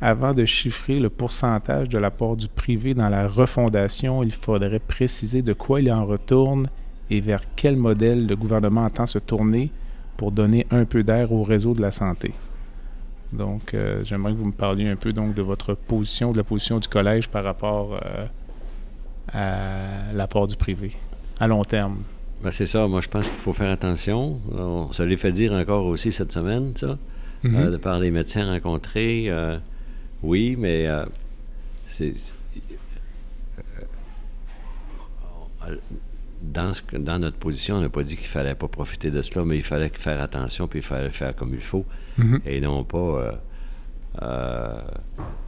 avant 0.00 0.34
de 0.34 0.44
chiffrer 0.44 0.94
le 1.00 1.10
pourcentage 1.10 1.88
de 1.88 1.98
l'apport 1.98 2.36
du 2.36 2.48
privé 2.48 2.94
dans 2.94 3.08
la 3.08 3.26
refondation, 3.26 4.22
il 4.22 4.32
faudrait 4.32 4.78
préciser 4.78 5.42
de 5.42 5.52
quoi 5.52 5.80
il 5.80 5.90
en 5.92 6.04
retourne 6.06 6.68
et 7.12 7.20
vers 7.20 7.42
quel 7.54 7.76
modèle 7.76 8.26
le 8.26 8.34
gouvernement 8.36 8.84
entend 8.84 9.04
se 9.04 9.18
tourner 9.18 9.70
pour 10.16 10.32
donner 10.32 10.66
un 10.70 10.86
peu 10.86 11.02
d'air 11.02 11.30
au 11.30 11.42
réseau 11.42 11.74
de 11.74 11.82
la 11.82 11.90
santé. 11.90 12.32
Donc, 13.32 13.74
euh, 13.74 14.02
j'aimerais 14.02 14.32
que 14.32 14.38
vous 14.38 14.46
me 14.46 14.52
parliez 14.52 14.88
un 14.88 14.96
peu 14.96 15.12
donc 15.12 15.34
de 15.34 15.42
votre 15.42 15.74
position, 15.74 16.32
de 16.32 16.38
la 16.38 16.44
position 16.44 16.78
du 16.78 16.88
collège 16.88 17.28
par 17.28 17.44
rapport 17.44 18.00
euh, 18.02 18.26
à 19.30 20.12
l'apport 20.14 20.46
du 20.46 20.56
privé 20.56 20.92
à 21.38 21.48
long 21.48 21.64
terme. 21.64 21.98
Ben, 22.42 22.50
c'est 22.50 22.66
ça. 22.66 22.88
Moi, 22.88 23.02
je 23.02 23.08
pense 23.08 23.28
qu'il 23.28 23.38
faut 23.38 23.52
faire 23.52 23.70
attention. 23.70 24.40
On 24.50 24.90
se 24.90 25.02
l'est 25.02 25.16
fait 25.18 25.32
dire 25.32 25.52
encore 25.52 25.84
aussi 25.86 26.12
cette 26.12 26.32
semaine, 26.32 26.72
ça. 26.76 26.96
Euh, 27.44 27.72
de 27.72 27.76
par 27.76 27.98
les 27.98 28.10
médecins 28.10 28.46
rencontrés, 28.46 29.30
oui, 30.22 30.56
mais 30.56 30.86
c'est, 31.88 32.14
dans, 36.42 36.72
ce 36.74 36.82
que- 36.82 36.96
dans 36.96 37.18
notre 37.18 37.36
position, 37.36 37.76
on 37.76 37.80
n'a 37.80 37.88
pas 37.88 38.02
dit 38.02 38.16
qu'il 38.16 38.26
fallait 38.26 38.54
pas 38.54 38.68
profiter 38.68 39.10
de 39.10 39.22
cela, 39.22 39.44
mais 39.44 39.56
il 39.56 39.62
fallait 39.62 39.88
faire 39.88 40.20
attention, 40.20 40.66
puis 40.68 40.80
il 40.80 40.84
fallait 40.84 41.10
faire 41.10 41.34
comme 41.34 41.54
il 41.54 41.60
faut, 41.60 41.84
Mhm. 42.18 42.40
et 42.46 42.60
non 42.60 42.84
pas 42.84 42.98
euh, 42.98 43.32
euh, 44.22 44.80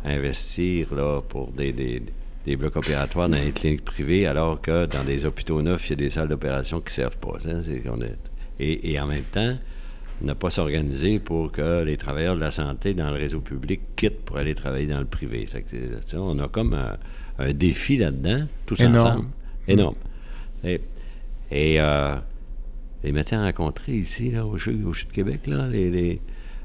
investir 0.05 0.95
là, 0.95 1.21
pour 1.29 1.51
des, 1.53 1.73
des- 1.73 2.03
des 2.47 2.57
blocs 2.57 2.77
opératoires 2.77 3.29
dans 3.29 3.39
les 3.39 3.53
cliniques 3.53 3.85
privées, 3.85 4.27
alors 4.27 4.61
que 4.61 4.87
dans 4.87 5.03
des 5.05 5.25
hôpitaux 5.25 5.63
neufs, 5.63 5.87
il 5.89 5.91
y 5.91 5.93
a 5.95 5.97
des 5.97 6.11
salles 6.11 6.29
d'opération 6.29 6.81
qui 6.81 6.87
ne 6.89 6.91
servent 6.91 7.19
pas. 7.19 7.39
hein. 7.47 7.61
Est- 7.61 8.31
et, 8.61 8.93
et 8.93 9.01
en 9.01 9.07
même 9.07 9.25
temps, 9.25 9.57
ne 10.23 10.33
pas 10.35 10.51
s'organiser 10.51 11.19
pour 11.19 11.51
que 11.51 11.83
les 11.83 11.97
travailleurs 11.97 12.37
de 12.37 12.41
la 12.41 12.51
santé 12.51 12.95
dans 12.95 13.11
le 13.11 13.17
réseau 13.17 13.41
public 13.41 13.81
quittent 13.97 14.25
pour 14.25 14.37
aller 14.37 14.55
travailler 14.55 14.87
dans 14.87 15.01
le 15.01 15.07
privé. 15.07 15.47
Ça, 15.47 16.21
on 16.21 16.39
a 16.39 16.49
comme 16.49 16.75
un, 16.75 16.97
un 17.39 17.53
défi 17.53 17.97
là-dedans, 17.97 18.47
tous 18.67 18.81
Énorme. 18.81 19.09
ensemble. 19.09 19.29
Énorme. 19.67 19.97
Et, 20.65 20.81
et, 21.51 21.81
euh, 21.81 22.15
les 23.03 23.13
médecins 23.13 23.43
rencontrés 23.45 23.93
ici, 23.93 24.31
là, 24.31 24.47
au 24.47 24.57
CHU, 24.59 24.85
au 24.85 24.93
CHU 24.93 25.07
de 25.07 25.13
Québec, 25.13 25.47
là, 25.47 25.69
les, 25.69 25.91
les- 25.91 26.21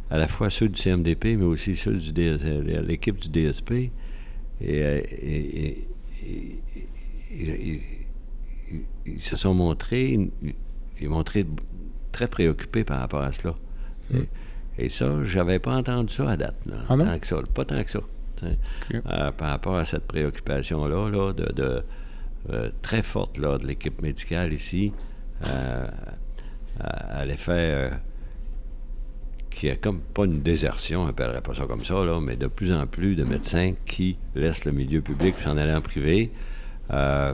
à 0.09 0.17
la 0.17 0.27
fois 0.27 0.49
ceux 0.49 0.69
du 0.69 0.79
CMDP, 0.79 1.35
mais 1.37 1.43
aussi 1.45 1.75
ceux 1.75 1.93
DS 2.11 2.37
l'équipe 2.81 3.17
du 3.17 3.29
DSP, 3.29 3.91
et, 4.61 5.87
ils- 9.05 9.21
se 9.21 9.35
sont 9.35 9.53
montrés, 9.53 10.11
ils, 10.11 10.29
très 12.11 12.27
préoccupés 12.27 12.83
par 12.83 12.99
rapport 12.99 13.21
à 13.21 13.31
cela. 13.31 13.55
Et, 14.13 14.85
et 14.85 14.89
ça, 14.89 15.23
j'avais 15.23 15.59
pas 15.59 15.75
entendu 15.75 16.13
ça 16.13 16.29
à 16.31 16.37
date, 16.37 16.55
là, 16.65 16.77
Ah 16.87 16.95
tant 17.05 17.19
que 17.19 17.27
ça, 17.27 17.37
pas 17.53 17.65
tant 17.65 17.83
que 17.83 17.89
ça. 17.91 17.99
Euh, 18.93 19.31
par 19.31 19.49
rapport 19.49 19.75
à 19.75 19.83
cette 19.85 20.05
préoccupation-là, 20.05 21.09
là, 21.09 21.33
de, 21.33 21.51
de, 21.53 21.83
euh, 22.51 22.69
très 22.81 23.01
forte 23.01 23.37
là, 23.37 23.57
de 23.57 23.67
l'équipe 23.67 24.01
médicale 24.01 24.53
ici, 24.53 24.91
euh, 25.47 25.87
à, 26.79 27.19
à 27.19 27.25
l'effet 27.25 27.51
euh, 27.53 27.89
qu'il 29.49 29.69
y 29.69 29.71
a 29.71 29.75
comme 29.75 29.99
pas 29.99 30.25
une 30.25 30.41
désertion, 30.41 31.01
on 31.01 31.05
n'appellerait 31.07 31.41
pas 31.41 31.53
ça 31.53 31.65
comme 31.65 31.83
ça, 31.83 32.03
là, 32.05 32.19
mais 32.21 32.35
de 32.35 32.47
plus 32.47 32.71
en 32.71 32.85
plus 32.87 33.15
de 33.15 33.23
médecins 33.23 33.73
qui 33.85 34.17
laissent 34.35 34.65
le 34.65 34.71
milieu 34.71 35.01
public 35.01 35.33
pour 35.35 35.43
s'en 35.43 35.57
aller 35.57 35.73
en 35.73 35.81
privé. 35.81 36.31
Euh, 36.91 37.33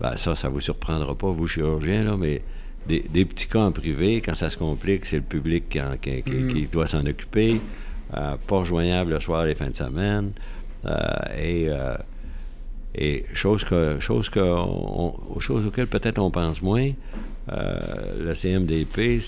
ben, 0.00 0.16
ça, 0.16 0.34
ça 0.34 0.48
vous 0.48 0.60
surprendra 0.60 1.14
pas, 1.14 1.30
vous, 1.30 1.46
chirurgiens, 1.46 2.02
là, 2.02 2.16
mais 2.16 2.42
des, 2.86 3.00
des 3.08 3.24
petits 3.24 3.46
cas 3.46 3.60
en 3.60 3.70
privé, 3.72 4.20
quand 4.20 4.34
ça 4.34 4.50
se 4.50 4.56
complique, 4.58 5.04
c'est 5.04 5.16
le 5.18 5.22
public 5.22 5.68
qui, 5.68 5.80
en- 5.80 5.96
qui- 5.96 6.22
qui- 6.22 6.46
qui 6.48 6.66
doit 6.66 6.86
s'en 6.88 7.06
occuper. 7.06 7.60
Euh, 8.16 8.36
pas 8.48 8.56
rejoignable 8.58 9.12
le 9.12 9.20
soir 9.20 9.44
et 9.44 9.48
les 9.48 9.54
fins 9.54 9.70
de 9.70 9.74
semaine. 9.76 10.32
Euh, 10.84 10.98
et, 11.38 11.66
euh, 11.68 11.94
et 12.94 13.24
chose, 13.34 13.64
que, 13.64 13.98
chose, 14.00 14.28
que 14.28 14.40
on- 14.40 15.14
on- 15.34 15.40
choses 15.40 15.66
auxquelles 15.66 15.86
peut-être 15.86 16.18
on 16.18 16.30
pense 16.30 16.62
moins, 16.62 16.90
euh, 17.50 18.24
le 18.24 18.34
CMDP 18.34 19.18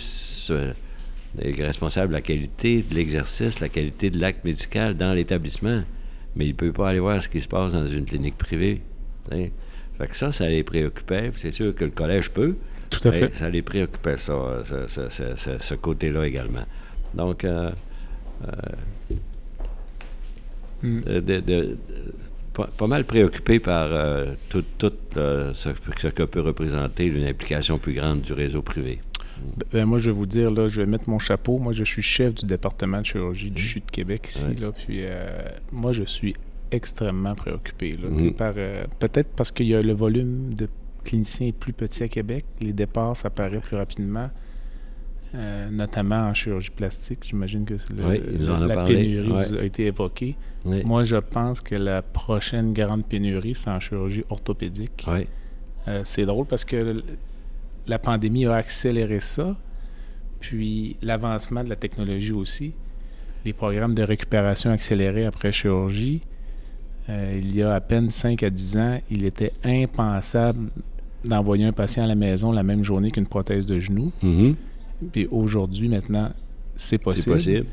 est 1.39 1.63
responsable 1.63 2.09
de 2.09 2.13
la 2.13 2.21
qualité 2.21 2.83
de 2.83 2.95
l'exercice, 2.95 3.61
la 3.61 3.69
qualité 3.69 4.11
de 4.11 4.21
l'acte 4.21 4.45
médical 4.45 4.97
dans 4.97 5.13
l'établissement. 5.13 5.83
Mais 6.37 6.47
il 6.47 6.53
ne 6.53 6.57
peut 6.57 6.73
pas 6.73 6.91
aller 6.91 7.01
voir 7.01 7.23
ce 7.23 7.29
qui 7.29 7.41
se 7.41 7.49
passe 7.49 7.73
dans 7.73 7.87
une 7.87 8.05
clinique 8.05 8.37
privée. 8.37 8.83
t'sais. 9.29 9.51
Fait 9.99 10.07
que 10.09 10.17
ça, 10.17 10.33
ça 10.33 10.49
les 10.49 10.65
préoccupait. 10.65 11.31
C'est 11.37 11.53
sûr 11.53 11.75
que 11.75 11.85
le 11.85 11.91
collège 11.93 12.31
peut. 12.31 12.57
Tout 12.91 13.09
à 13.09 13.13
fait. 13.13 13.35
Ça 13.35 13.49
les 13.49 13.63
préoccupait, 13.63 14.17
ça, 14.17 14.35
ce, 14.65 15.75
côté-là 15.75 16.27
également. 16.27 16.65
Donc, 17.15 17.45
euh, 17.45 17.71
mm. 20.83 21.01
de, 21.21 21.77
pas, 22.55 22.87
mal 22.87 23.05
préoccupé 23.05 23.59
par 23.59 23.89
euh, 23.91 24.35
tout, 24.49 24.65
euh, 25.17 25.53
ce, 25.55 25.71
que 26.09 26.23
peut 26.23 26.41
représenter 26.41 27.07
une 27.07 27.25
implication 27.25 27.79
plus 27.79 27.95
grande 27.95 28.21
du 28.21 28.33
réseau 28.33 28.63
privé. 28.63 29.01
Ben, 29.73 29.85
moi, 29.85 29.99
je 29.99 30.07
vais 30.07 30.17
vous 30.17 30.27
dire, 30.27 30.51
là, 30.51 30.69
je 30.69 30.81
vais 30.81 30.87
mettre 30.87 31.09
mon 31.11 31.19
chapeau. 31.19 31.59
Moi, 31.59 31.73
je 31.73 31.85
suis 31.85 32.03
chef 32.03 32.35
du 32.35 32.47
département 32.47 33.01
de 33.01 33.07
chirurgie 33.07 33.51
du 33.51 33.61
CHU 33.61 33.81
de 33.81 33.91
Québec 33.91 34.29
ici. 34.29 34.55
Là, 34.61 34.71
puis, 34.73 35.03
moi, 35.73 35.93
je 35.93 36.05
suis 36.05 36.35
extrêmement 36.71 37.35
préoccupé. 37.35 37.97
Mm. 37.99 38.33
Peut-être 38.99 39.31
parce 39.37 39.51
qu'il 39.51 39.67
y 39.67 39.75
a 39.75 39.81
le 39.81 39.93
volume 39.93 40.55
de 40.55 40.69
cliniciens 41.05 41.49
est 41.49 41.57
plus 41.57 41.73
petit 41.73 42.03
à 42.03 42.09
Québec. 42.09 42.45
Les 42.61 42.73
départs, 42.73 43.17
ça 43.17 43.31
paraît 43.31 43.61
plus 43.61 43.77
rapidement. 43.77 44.31
Euh, 45.35 45.69
notamment 45.69 46.29
en 46.29 46.35
chirurgie 46.35 46.71
plastique. 46.71 47.25
J'imagine 47.27 47.65
que 47.65 47.75
la 47.99 48.85
pénurie 48.85 49.59
a 49.59 49.65
été 49.65 49.87
évoquée. 49.87 50.37
Moi, 50.65 51.03
je 51.03 51.17
pense 51.17 51.61
que 51.61 51.75
la 51.75 52.03
prochaine 52.03 52.73
grande 52.73 53.05
pénurie, 53.05 53.57
c'est 53.57 53.71
en 53.71 53.81
chirurgie 53.81 54.23
orthopédique. 54.31 55.05
Euh, 55.89 56.03
c'est 56.05 56.25
drôle 56.25 56.47
parce 56.47 56.65
que 56.65 57.03
la 57.89 57.99
pandémie 57.99 58.47
a 58.47 58.55
accéléré 58.55 59.19
ça, 59.19 59.57
puis 60.39 60.95
l'avancement 61.03 61.65
de 61.65 61.69
la 61.69 61.77
technologie 61.77 62.33
aussi. 62.33 62.73
Les 63.45 63.53
programmes 63.53 63.95
de 63.95 64.05
récupération 64.05 64.71
accélérés 64.71 65.27
après 65.27 65.51
chirurgie, 65.51 66.23
euh, 67.09 67.41
il 67.43 67.55
y 67.57 67.63
a 67.63 67.75
à 67.75 67.81
peine 67.81 68.11
5 68.11 68.41
à 68.45 68.51
10 68.51 68.77
ans, 68.79 69.01
il 69.11 69.25
était 69.25 69.53
impensable 69.65 70.71
d'envoyer 71.25 71.67
un 71.67 71.73
patient 71.73 72.05
à 72.05 72.07
la 72.07 72.15
maison 72.15 72.53
la 72.53 72.63
même 72.63 72.85
journée 72.85 73.11
qu'une 73.11 73.27
prothèse 73.27 73.67
de 73.67 73.81
genou. 73.81 74.13
Mm-hmm. 74.23 74.55
Puis 75.13 75.29
aujourd'hui, 75.31 75.89
maintenant, 75.89 76.31
c'est 76.77 76.99
possible. 76.99 77.25
C'est 77.41 77.53
possible. 77.53 77.67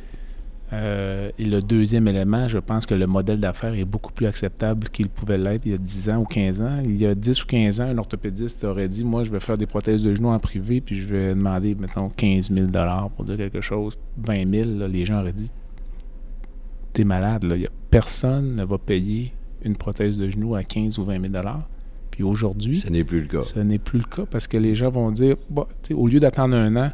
Euh, 0.73 1.31
et 1.37 1.45
le 1.45 1.61
deuxième 1.61 2.07
élément, 2.07 2.47
je 2.47 2.57
pense 2.57 2.85
que 2.85 2.93
le 2.93 3.05
modèle 3.05 3.39
d'affaires 3.39 3.73
est 3.73 3.83
beaucoup 3.83 4.13
plus 4.13 4.25
acceptable 4.25 4.87
qu'il 4.87 5.09
pouvait 5.09 5.37
l'être 5.37 5.65
il 5.65 5.73
y 5.73 5.75
a 5.75 5.77
10 5.77 6.09
ans 6.11 6.17
ou 6.19 6.23
15 6.23 6.61
ans. 6.61 6.79
Il 6.83 6.95
y 6.95 7.05
a 7.05 7.13
10 7.13 7.43
ou 7.43 7.45
15 7.47 7.81
ans, 7.81 7.89
un 7.89 7.97
orthopédiste 7.97 8.63
aurait 8.63 8.87
dit 8.87 9.03
Moi, 9.03 9.23
je 9.25 9.31
vais 9.31 9.41
faire 9.41 9.57
des 9.57 9.65
prothèses 9.65 10.03
de 10.03 10.15
genoux 10.15 10.29
en 10.29 10.39
privé, 10.39 10.79
puis 10.79 10.95
je 10.95 11.07
vais 11.07 11.29
demander, 11.29 11.75
mettons, 11.75 12.09
15 12.09 12.51
000 12.51 12.67
pour 13.15 13.25
dire 13.25 13.37
quelque 13.37 13.61
chose, 13.61 13.97
20 14.17 14.49
000 14.49 14.69
Les 14.87 15.03
gens 15.03 15.19
auraient 15.19 15.33
dit 15.33 15.51
T'es 16.93 17.03
malade, 17.03 17.43
là. 17.43 17.55
personne 17.89 18.55
ne 18.55 18.63
va 18.63 18.77
payer 18.77 19.33
une 19.63 19.75
prothèse 19.75 20.17
de 20.17 20.29
genou 20.29 20.55
à 20.55 20.63
15 20.63 20.99
ou 20.99 21.05
20 21.05 21.29
000 21.29 21.43
puis 22.21 22.29
aujourd'hui, 22.29 22.75
ce 22.75 22.87
n'est 22.87 23.03
plus 23.03 23.21
le 23.21 23.25
cas. 23.25 23.41
Ce 23.41 23.59
n'est 23.59 23.79
plus 23.79 23.97
le 23.97 24.05
cas 24.05 24.25
parce 24.29 24.45
que 24.45 24.55
les 24.55 24.75
gens 24.75 24.91
vont 24.91 25.09
dire, 25.09 25.37
au 25.91 26.07
lieu 26.07 26.19
d'attendre 26.19 26.55
un 26.55 26.75
an, 26.75 26.91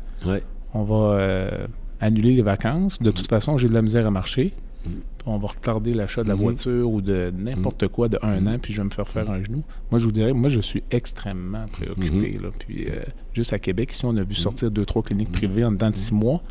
on 0.74 0.84
va 0.84 1.20
euh, 1.20 1.68
annuler 2.00 2.34
les 2.34 2.42
vacances. 2.42 3.02
De 3.02 3.12
toute 3.12 3.26
mm. 3.26 3.30
façon, 3.30 3.58
j'ai 3.58 3.68
de 3.68 3.74
la 3.74 3.82
misère 3.82 4.08
à 4.08 4.12
marcher. 4.12 4.54
Mm. 4.86 4.90
On 5.26 5.38
va 5.38 5.50
retarder 5.50 5.94
l'achat 5.94 6.24
de 6.24 6.30
la 6.30 6.36
mm-hmm. 6.36 6.40
voiture 6.40 6.90
ou 6.90 7.02
de 7.02 7.34
n'importe 7.38 7.84
mm. 7.84 7.90
quoi 7.90 8.08
de 8.08 8.18
un 8.22 8.48
an, 8.48 8.58
puis 8.58 8.72
je 8.72 8.78
vais 8.80 8.86
me 8.86 8.90
faire 8.90 9.10
faire 9.10 9.30
un 9.30 9.44
genou. 9.44 9.66
Moi, 9.92 10.00
je 10.00 10.06
vous 10.06 10.14
dirais, 10.14 10.32
moi, 10.32 10.48
je 10.48 10.62
suis 10.62 10.82
extrêmement 10.92 11.68
préoccupé. 11.68 12.32
Mm-hmm. 12.32 12.52
Puis, 12.60 12.86
euh, 12.86 13.04
juste 13.34 13.52
à 13.52 13.60
Québec, 13.60 13.92
ici, 13.92 14.06
on 14.06 14.16
a 14.16 14.24
vu 14.24 14.36
sortir 14.36 14.72
deux, 14.72 14.86
trois 14.86 15.04
cliniques 15.04 15.34
privées 15.34 15.66
en 15.66 15.74
dedans 15.74 15.90
de 15.90 15.98
six 15.98 16.14
mois, 16.14 16.42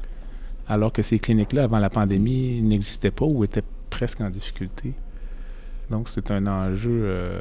alors 0.69 0.93
que 0.93 1.01
ces 1.01 1.19
cliniques-là, 1.19 1.65
avant 1.65 1.79
la 1.79 1.89
pandémie, 1.89 2.61
n'existaient 2.61 3.11
pas 3.11 3.25
ou 3.25 3.43
étaient 3.43 3.65
presque 3.89 4.21
en 4.21 4.29
difficulté. 4.29 4.93
Donc, 5.91 6.11
c'est 6.11 6.31
un 6.31 6.47
enjeu 6.47 7.01
euh, 7.05 7.41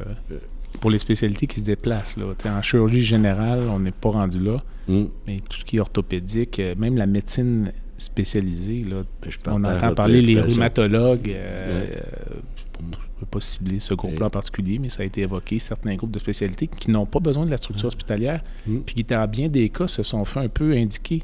pour 0.80 0.90
les 0.90 1.00
spécialités 1.00 1.48
qui 1.48 1.60
se 1.60 1.66
déplacent. 1.66 2.18
Là. 2.18 2.26
En 2.46 2.62
chirurgie 2.62 3.02
générale, 3.02 3.68
on 3.70 3.80
n'est 3.80 3.92
pas 3.92 4.10
rendu 4.10 4.40
là. 4.40 4.64
Mm. 4.88 5.06
Mais 5.28 5.40
tout 5.50 5.58
ce 5.58 5.66
qui 5.66 5.78
est 5.78 5.80
orthopédique, 5.80 6.60
euh, 6.60 6.76
même 6.78 6.98
la 6.98 7.08
médecine 7.08 7.72
spécialisée, 7.98 8.84
là, 8.84 9.02
on 9.48 9.64
entend 9.64 9.94
parler 9.94 10.22
les 10.22 10.40
rhumatologues. 10.40 11.30
Euh, 11.30 11.86
je 12.80 12.86
ne 12.86 12.92
peux 13.22 13.26
pas 13.26 13.40
cibler 13.40 13.80
ce 13.80 13.94
groupe-là 13.94 14.26
en 14.28 14.30
particulier, 14.30 14.78
mais 14.78 14.90
ça 14.90 15.04
a 15.04 15.06
été 15.06 15.22
évoqué, 15.22 15.60
certains 15.60 15.96
groupes 15.96 16.12
de 16.12 16.20
spécialités 16.20 16.68
qui 16.68 16.92
n'ont 16.92 17.06
pas 17.06 17.20
besoin 17.20 17.46
de 17.46 17.52
la 17.52 17.58
structure 17.58 17.86
mm. 17.86 17.88
hospitalière, 17.88 18.44
mm. 18.68 18.80
puis 18.80 18.96
qui, 18.96 19.04
dans 19.04 19.30
bien 19.30 19.48
des 19.48 19.70
cas, 19.70 19.88
se 19.88 20.04
sont 20.04 20.26
fait 20.26 20.42
un 20.42 20.50
peu 20.50 20.74
indiquer 20.74 21.24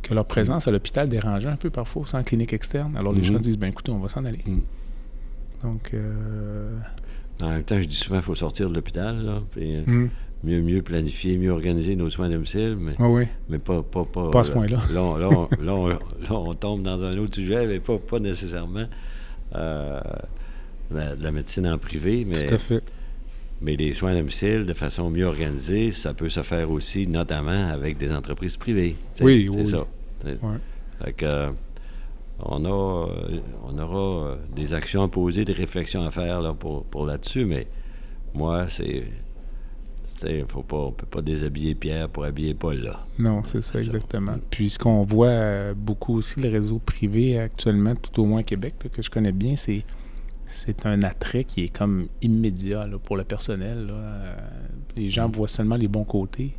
que 0.00 0.14
leur 0.14 0.24
présence 0.24 0.66
à 0.66 0.72
l'hôpital 0.72 1.08
dérangeait 1.08 1.48
un 1.48 1.56
peu 1.56 1.70
parfois 1.70 2.06
sans 2.06 2.22
clinique 2.24 2.52
externe. 2.52 2.96
Alors 2.96 3.12
les 3.12 3.22
gens 3.22 3.38
disent, 3.38 3.58
ben 3.58 3.68
écoutez, 3.68 3.92
on 3.92 4.00
va 4.00 4.08
s'en 4.08 4.24
aller. 4.24 4.42
Donc... 5.62 5.90
Euh, 5.94 6.76
en 7.42 7.50
même 7.50 7.64
temps, 7.64 7.80
je 7.80 7.88
dis 7.88 7.96
souvent 7.96 8.16
qu'il 8.16 8.24
faut 8.24 8.34
sortir 8.34 8.68
de 8.68 8.74
l'hôpital, 8.74 9.24
là, 9.24 9.42
puis, 9.50 9.78
hmm. 9.84 10.10
mieux, 10.44 10.62
mieux 10.62 10.82
planifier, 10.82 11.36
mieux 11.36 11.50
organiser 11.50 11.96
nos 11.96 12.08
soins 12.08 12.26
à 12.26 12.28
domicile, 12.28 12.76
mais, 12.78 12.94
ah 12.98 13.08
mais 13.48 13.58
pas, 13.58 13.82
pas, 13.82 14.04
pas, 14.04 14.30
pas 14.30 14.40
à 14.40 14.44
ce 14.44 14.52
point-là. 14.52 14.78
Là, 14.92 15.18
là, 15.18 15.48
là, 15.60 15.74
on, 16.30 16.54
tombe 16.54 16.82
dans 16.82 17.02
un 17.04 17.18
autre 17.18 17.34
sujet, 17.34 17.66
mais 17.66 17.80
pas, 17.80 17.98
pas 17.98 18.20
nécessairement 18.20 18.86
euh, 19.54 20.00
la, 20.90 21.32
médecine 21.32 21.66
en 21.66 21.78
privé, 21.78 22.24
mais, 22.26 22.46
Tout 22.46 22.54
à 22.54 22.58
fait. 22.58 22.82
mais 23.60 23.76
les 23.76 23.92
soins 23.92 24.12
à 24.12 24.14
domicile, 24.14 24.64
de 24.64 24.74
façon 24.74 25.10
mieux 25.10 25.26
organisée, 25.26 25.90
ça 25.90 26.14
peut 26.14 26.28
se 26.28 26.42
faire 26.42 26.70
aussi, 26.70 27.06
notamment 27.06 27.70
avec 27.70 27.98
des 27.98 28.12
entreprises 28.12 28.56
privées. 28.56 28.96
Oui, 29.20 29.48
oui. 29.50 29.64
C'est 29.64 29.76
ça. 29.76 29.86
Fait 31.02 31.12
que, 31.12 31.50
on, 32.44 32.64
a, 32.64 33.08
euh, 33.08 33.40
on 33.64 33.78
aura 33.78 34.26
euh, 34.26 34.36
des 34.54 34.74
actions 34.74 35.02
à 35.02 35.08
poser, 35.08 35.44
des 35.44 35.52
réflexions 35.52 36.04
à 36.04 36.10
faire 36.10 36.40
là, 36.40 36.54
pour, 36.54 36.84
pour 36.84 37.06
là-dessus, 37.06 37.44
mais 37.44 37.66
moi, 38.34 38.66
c'est. 38.66 39.04
Faut 40.46 40.62
pas, 40.62 40.76
on 40.76 40.86
ne 40.90 40.92
peut 40.92 41.06
pas 41.06 41.20
déshabiller 41.20 41.74
Pierre 41.74 42.08
pour 42.08 42.24
habiller 42.24 42.54
Paul. 42.54 42.76
Là. 42.76 43.04
Non, 43.18 43.42
c'est 43.44 43.60
ça, 43.60 43.80
exactement. 43.80 44.36
Puis 44.50 44.70
ce 44.70 44.78
qu'on 44.78 45.02
voit 45.02 45.26
euh, 45.26 45.74
beaucoup 45.76 46.14
aussi, 46.14 46.38
le 46.38 46.48
réseau 46.48 46.78
privé 46.78 47.40
actuellement, 47.40 47.96
tout 47.96 48.22
au 48.22 48.24
moins 48.24 48.38
à 48.38 48.42
Québec, 48.44 48.74
que 48.92 49.02
je 49.02 49.10
connais 49.10 49.32
bien, 49.32 49.56
c'est 49.56 49.84
c'est 50.46 50.86
un 50.86 51.02
attrait 51.02 51.42
qui 51.42 51.64
est 51.64 51.76
comme 51.76 52.06
immédiat 52.20 52.86
pour 53.02 53.16
le 53.16 53.24
personnel. 53.24 53.92
Les 54.94 55.10
gens 55.10 55.28
mm. 55.28 55.32
voient 55.32 55.48
seulement 55.48 55.74
les 55.74 55.88
bons 55.88 56.04
côtés, 56.04 56.52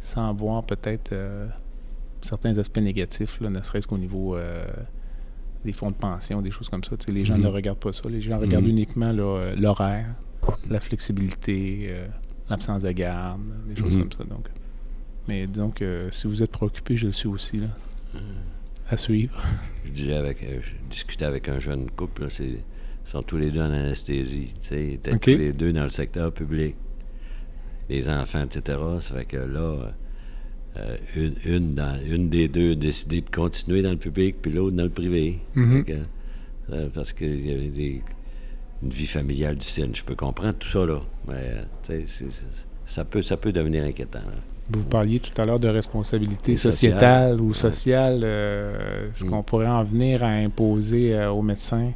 sans 0.00 0.32
voir 0.32 0.62
peut-être 0.64 1.14
certains 2.22 2.56
aspects 2.56 2.78
négatifs, 2.78 3.38
là, 3.42 3.50
ne 3.50 3.60
serait-ce 3.60 3.86
qu'au 3.86 3.98
niveau 3.98 4.34
des 5.64 5.72
fonds 5.72 5.90
de 5.90 5.96
pension, 5.96 6.42
des 6.42 6.50
choses 6.50 6.68
comme 6.68 6.84
ça. 6.84 6.96
les 7.08 7.24
gens 7.24 7.38
ne 7.38 7.42
mhm. 7.42 7.54
regardent 7.54 7.78
pas 7.78 7.92
ça. 7.92 8.08
Les 8.08 8.20
gens 8.20 8.38
regardent 8.38 8.64
mhm. 8.64 8.70
uniquement 8.70 9.12
euh, 9.16 9.54
l'horaire, 9.56 10.14
la 10.68 10.80
flexibilité, 10.80 11.86
euh, 11.88 12.06
l'absence 12.50 12.82
de 12.82 12.92
garde, 12.92 13.40
des 13.66 13.76
choses 13.76 13.96
mhm. 13.96 14.02
comme 14.02 14.12
ça. 14.12 14.24
Donc. 14.24 14.48
Mais 15.26 15.46
donc, 15.46 15.80
euh, 15.80 16.10
si 16.10 16.26
vous 16.26 16.42
êtes 16.42 16.50
préoccupé, 16.50 16.96
je 16.96 17.06
le 17.06 17.12
suis 17.12 17.28
aussi. 17.28 17.58
Là, 17.58 17.68
à 18.90 18.98
suivre. 18.98 19.40
Je 19.86 19.90
disais 19.90 20.14
avec, 20.14 20.38
je 20.60 20.72
discutais 20.90 21.24
avec 21.24 21.48
un 21.48 21.58
jeune 21.58 21.90
couple, 21.90 22.26
ils 22.40 22.58
sont 23.04 23.22
tous 23.22 23.38
les 23.38 23.50
deux 23.50 23.62
en 23.62 23.72
anesthésie. 23.72 24.54
Ils 24.70 24.92
étaient 24.94 25.18
tous 25.18 25.30
les 25.30 25.54
deux 25.54 25.72
dans 25.72 25.82
le 25.82 25.88
secteur 25.88 26.32
public. 26.32 26.76
Les 27.88 28.10
enfants, 28.10 28.42
etc. 28.42 28.78
Ça 29.00 29.14
fait 29.14 29.24
que 29.24 29.36
là, 29.38 29.92
euh, 30.76 30.96
une, 31.14 31.34
une, 31.44 31.74
dans, 31.74 31.96
une 32.04 32.28
des 32.28 32.48
deux 32.48 32.72
a 32.72 32.74
décidé 32.74 33.20
de 33.20 33.30
continuer 33.30 33.82
dans 33.82 33.90
le 33.90 33.96
public, 33.96 34.36
puis 34.42 34.52
l'autre 34.52 34.74
dans 34.74 34.82
le 34.82 34.90
privé. 34.90 35.38
Mm-hmm. 35.56 35.98
Euh, 36.72 36.88
parce 36.92 37.12
qu'il 37.12 37.46
y 37.46 37.52
avait 37.52 37.68
des, 37.68 38.02
une 38.82 38.88
vie 38.88 39.06
familiale 39.06 39.56
difficile. 39.56 39.90
Je 39.94 40.02
peux 40.02 40.16
comprendre 40.16 40.54
tout 40.58 40.68
ça, 40.68 40.84
là. 40.84 41.00
Mais 41.28 41.98
ça, 42.86 43.04
peut, 43.04 43.22
ça 43.22 43.36
peut 43.36 43.52
devenir 43.52 43.84
inquiétant. 43.84 44.20
Vous 44.70 44.84
parliez 44.84 45.20
tout 45.20 45.40
à 45.40 45.44
l'heure 45.44 45.60
de 45.60 45.68
responsabilité 45.68 46.56
sociétale 46.56 47.40
ou 47.40 47.54
sociale. 47.54 48.22
Euh, 48.24 49.10
est-ce 49.10 49.26
mm. 49.26 49.30
qu'on 49.30 49.42
pourrait 49.42 49.68
en 49.68 49.84
venir 49.84 50.24
à 50.24 50.30
imposer 50.30 51.24
aux 51.26 51.42
médecins 51.42 51.92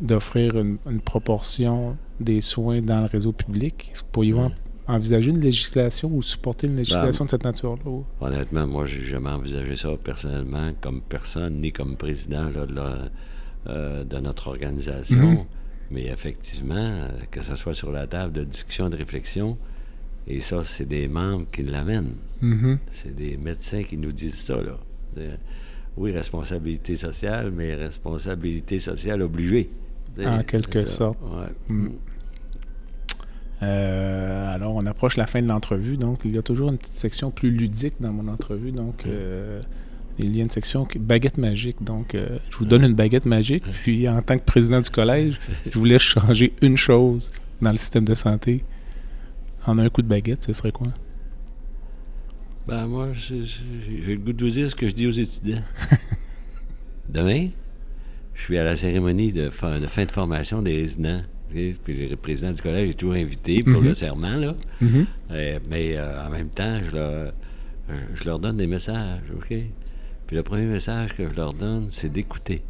d'offrir 0.00 0.56
une, 0.56 0.78
proportion 1.04 1.96
des 2.20 2.40
soins 2.40 2.80
dans 2.80 3.00
le 3.00 3.06
réseau 3.06 3.32
public? 3.32 3.90
Est-ce 3.92 4.02
que 4.02 4.32
mm 4.32 4.50
envisager 4.88 5.30
une 5.30 5.40
législation 5.40 6.10
ou 6.12 6.22
supporter 6.22 6.66
une 6.66 6.76
législation 6.76 7.24
de 7.24 7.30
cette 7.30 7.44
nature-là? 7.44 7.82
Honnêtement, 8.20 8.66
moi, 8.66 8.84
j'ai 8.84 9.02
jamais 9.02 9.30
envisagé 9.30 9.76
ça 9.76 9.90
personnellement 10.02 10.72
comme 10.80 11.00
personne, 11.02 11.60
ni 11.60 11.72
comme 11.72 11.96
président 11.96 12.46
de, 12.46 12.82
euh, 13.68 14.04
de, 14.04 14.18
notre 14.18 14.48
organisation. 14.48 15.30
Mhm. 15.30 15.44
Mais 15.90 16.06
effectivement, 16.06 17.08
que 17.30 17.42
ce 17.42 17.54
soit 17.54 17.74
sur 17.74 17.90
la 17.90 18.06
table 18.06 18.32
de 18.32 18.44
discussion, 18.44 18.88
de 18.88 18.96
réflexion, 18.96 19.56
et 20.26 20.40
ça, 20.40 20.62
c'est 20.62 20.84
des 20.84 21.08
membres 21.08 21.46
qui 21.50 21.62
l'amènent. 21.62 22.16
Mhm. 22.40 22.78
C'est 22.90 23.14
des 23.14 23.36
médecins 23.36 23.82
qui 23.82 23.96
nous 23.96 24.12
disent 24.12 24.40
ça, 24.40 24.56
là. 24.56 24.78
Oui, 25.96 26.12
responsabilité 26.12 26.94
sociale, 26.94 27.50
mais 27.50 27.74
responsabilité 27.74 28.78
sociale 28.78 29.20
obligée. 29.22 29.68
En 30.24 30.42
quelque 30.42 30.86
sorte. 30.86 31.18
Mm. 31.68 31.88
Euh, 33.62 34.54
alors, 34.54 34.74
on 34.74 34.86
approche 34.86 35.16
la 35.16 35.26
fin 35.26 35.42
de 35.42 35.48
l'entrevue, 35.48 35.96
donc 35.96 36.20
il 36.24 36.32
y 36.32 36.38
a 36.38 36.42
toujours 36.42 36.70
une 36.70 36.78
petite 36.78 36.96
section 36.96 37.30
plus 37.30 37.50
ludique 37.50 37.94
dans 38.00 38.12
mon 38.12 38.28
entrevue. 38.28 38.72
Donc, 38.72 39.04
euh, 39.06 39.60
il 40.18 40.36
y 40.36 40.40
a 40.40 40.42
une 40.42 40.50
section 40.50 40.86
baguette 40.98 41.38
magique. 41.38 41.82
Donc, 41.82 42.14
euh, 42.14 42.38
je 42.50 42.58
vous 42.58 42.64
donne 42.64 42.84
une 42.84 42.94
baguette 42.94 43.26
magique, 43.26 43.64
puis 43.82 44.08
en 44.08 44.22
tant 44.22 44.38
que 44.38 44.44
président 44.44 44.80
du 44.80 44.90
collège, 44.90 45.40
je 45.70 45.78
vous 45.78 45.84
laisse 45.84 46.02
changer 46.02 46.52
une 46.62 46.76
chose 46.76 47.30
dans 47.60 47.70
le 47.70 47.76
système 47.76 48.04
de 48.04 48.14
santé. 48.14 48.64
En 49.66 49.78
un 49.78 49.88
coup 49.88 50.02
de 50.02 50.08
baguette, 50.08 50.44
ce 50.44 50.52
serait 50.52 50.72
quoi? 50.72 50.88
Ben, 52.66 52.86
moi, 52.86 53.08
j'ai 53.12 53.42
le 54.06 54.18
goût 54.18 54.32
de 54.32 54.44
vous 54.44 54.50
dire 54.50 54.70
ce 54.70 54.76
que 54.76 54.88
je 54.88 54.94
dis 54.94 55.06
aux 55.06 55.12
étudiants. 55.12 55.62
Demain, 57.08 57.48
je 58.34 58.42
suis 58.42 58.58
à 58.58 58.64
la 58.64 58.76
cérémonie 58.76 59.32
de 59.32 59.50
fin 59.50 59.80
de, 59.80 59.86
fin 59.86 60.04
de 60.04 60.12
formation 60.12 60.62
des 60.62 60.76
résidents. 60.76 61.22
Puis 61.48 61.76
le 61.88 62.16
président 62.16 62.52
du 62.52 62.60
collège 62.60 62.90
est 62.90 62.98
toujours 62.98 63.14
invité 63.14 63.62
pour 63.62 63.80
le 63.80 63.94
serment, 63.94 64.36
là. 64.36 64.54
Mhm. 64.80 65.06
Euh, 65.30 65.58
mais 65.68 65.96
euh, 65.96 66.26
en 66.26 66.30
même 66.30 66.50
temps, 66.50 66.80
je 66.82 66.94
leur, 66.94 67.32
je 68.14 68.24
leur 68.24 68.38
donne 68.38 68.56
des 68.56 68.66
messages, 68.66 69.22
OK? 69.34 69.54
Puis 70.28 70.36
le 70.36 70.42
premier 70.42 70.66
message 70.66 71.14
que 71.14 71.26
je 71.26 71.34
leur 71.34 71.54
donne, 71.54 71.86
c'est 71.88 72.10
d'écouter. 72.10 72.62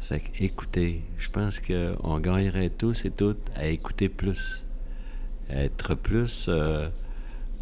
Fait 0.00 0.22
écouter. 0.38 1.02
Je 1.16 1.30
pense 1.30 1.60
qu'on 1.60 2.18
gagnerait 2.18 2.68
tous 2.68 3.06
et 3.06 3.10
toutes 3.10 3.50
à 3.56 3.66
écouter 3.66 4.10
plus. 4.10 4.66
À 5.48 5.64
être 5.64 5.94
plus, 5.94 6.46
euh, 6.48 6.88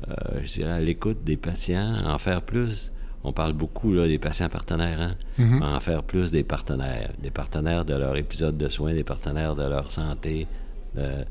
euh, 0.08 0.40
je 0.42 0.54
dirais, 0.54 0.72
à 0.72 0.80
l'écoute 0.80 1.22
des 1.22 1.36
patients, 1.36 2.04
en 2.04 2.18
faire 2.18 2.42
plus. 2.42 2.90
On 3.24 3.32
parle 3.32 3.52
beaucoup 3.52 3.92
là, 3.92 4.06
des 4.06 4.18
patients 4.18 4.48
partenaires, 4.48 5.00
hein? 5.00 5.14
Mhm. 5.38 5.62
en 5.62 5.80
faire 5.80 6.02
plus 6.04 6.30
des 6.30 6.44
partenaires. 6.44 7.10
Des 7.20 7.30
partenaires 7.30 7.84
de 7.84 7.94
leur 7.94 8.16
épisode 8.16 8.56
de 8.56 8.68
soins, 8.68 8.94
des 8.94 9.04
partenaires 9.04 9.54
de 9.56 9.64
leur 9.64 9.90
santé, 9.90 10.46
de- 10.94 11.24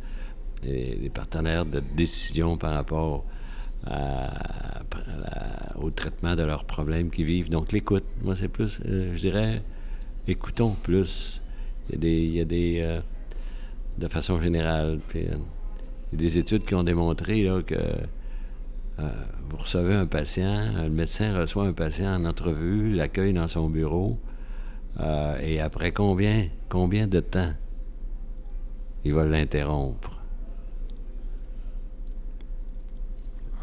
des, 0.63 0.95
des 0.95 1.09
partenaires 1.09 1.65
de 1.65 1.81
décision 1.95 2.57
par 2.57 2.73
rapport 2.73 3.23
à- 3.85 4.25
à 4.27 4.83
la- 5.19 5.79
au 5.81 5.89
traitement 5.91 6.35
de 6.35 6.43
leurs 6.43 6.65
problèmes 6.65 7.09
qu'ils 7.09 7.25
vivent. 7.25 7.49
Donc 7.49 7.71
l'écoute, 7.71 8.03
moi 8.21 8.35
c'est 8.35 8.47
plus, 8.49 8.81
euh, 8.85 9.11
je 9.13 9.19
dirais, 9.19 9.61
écoutons 10.27 10.75
plus. 10.81 11.41
Il 11.89 11.93
y 11.93 11.95
a 11.95 11.99
des, 11.99 12.17
il 12.23 12.33
y 12.33 12.41
a 12.41 12.45
des 12.45 12.79
euh, 12.81 12.99
de 13.97 14.07
façon 14.07 14.39
générale, 14.41 14.99
puis, 15.07 15.21
euh, 15.21 15.37
il 16.11 16.19
y 16.19 16.25
a 16.25 16.27
des 16.27 16.37
études 16.37 16.65
qui 16.65 16.75
ont 16.75 16.83
démontré 16.83 17.43
là, 17.43 17.61
que 17.61 17.75
euh, 18.99 19.09
vous 19.49 19.57
recevez 19.57 19.93
un 19.95 20.05
patient, 20.07 20.73
euh, 20.75 20.83
le 20.83 20.89
médecin 20.89 21.37
reçoit 21.37 21.65
un 21.65 21.73
patient 21.73 22.13
en 22.15 22.25
entrevue, 22.25 22.91
l'accueille 22.91 23.33
dans 23.33 23.47
son 23.47 23.69
bureau, 23.69 24.17
euh, 24.99 25.37
et 25.41 25.59
après 25.59 25.91
combien, 25.91 26.47
combien 26.69 27.07
de 27.07 27.19
temps 27.19 27.53
il 29.03 29.13
va 29.13 29.25
l'interrompre? 29.25 30.19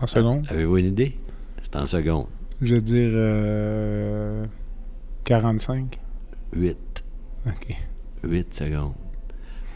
En 0.01 0.07
seconde, 0.07 0.47
Avez-vous 0.49 0.78
une 0.78 0.87
idée? 0.87 1.16
C'est 1.62 1.76
en 1.76 1.87
seconde. 1.87 2.26
je 2.61 2.74
veux 2.74 2.80
dire 2.82 3.11
euh, 3.12 4.45
45. 5.24 5.99
8. 6.55 7.05
OK. 7.47 7.76
8 8.22 8.55
secondes. 8.55 8.95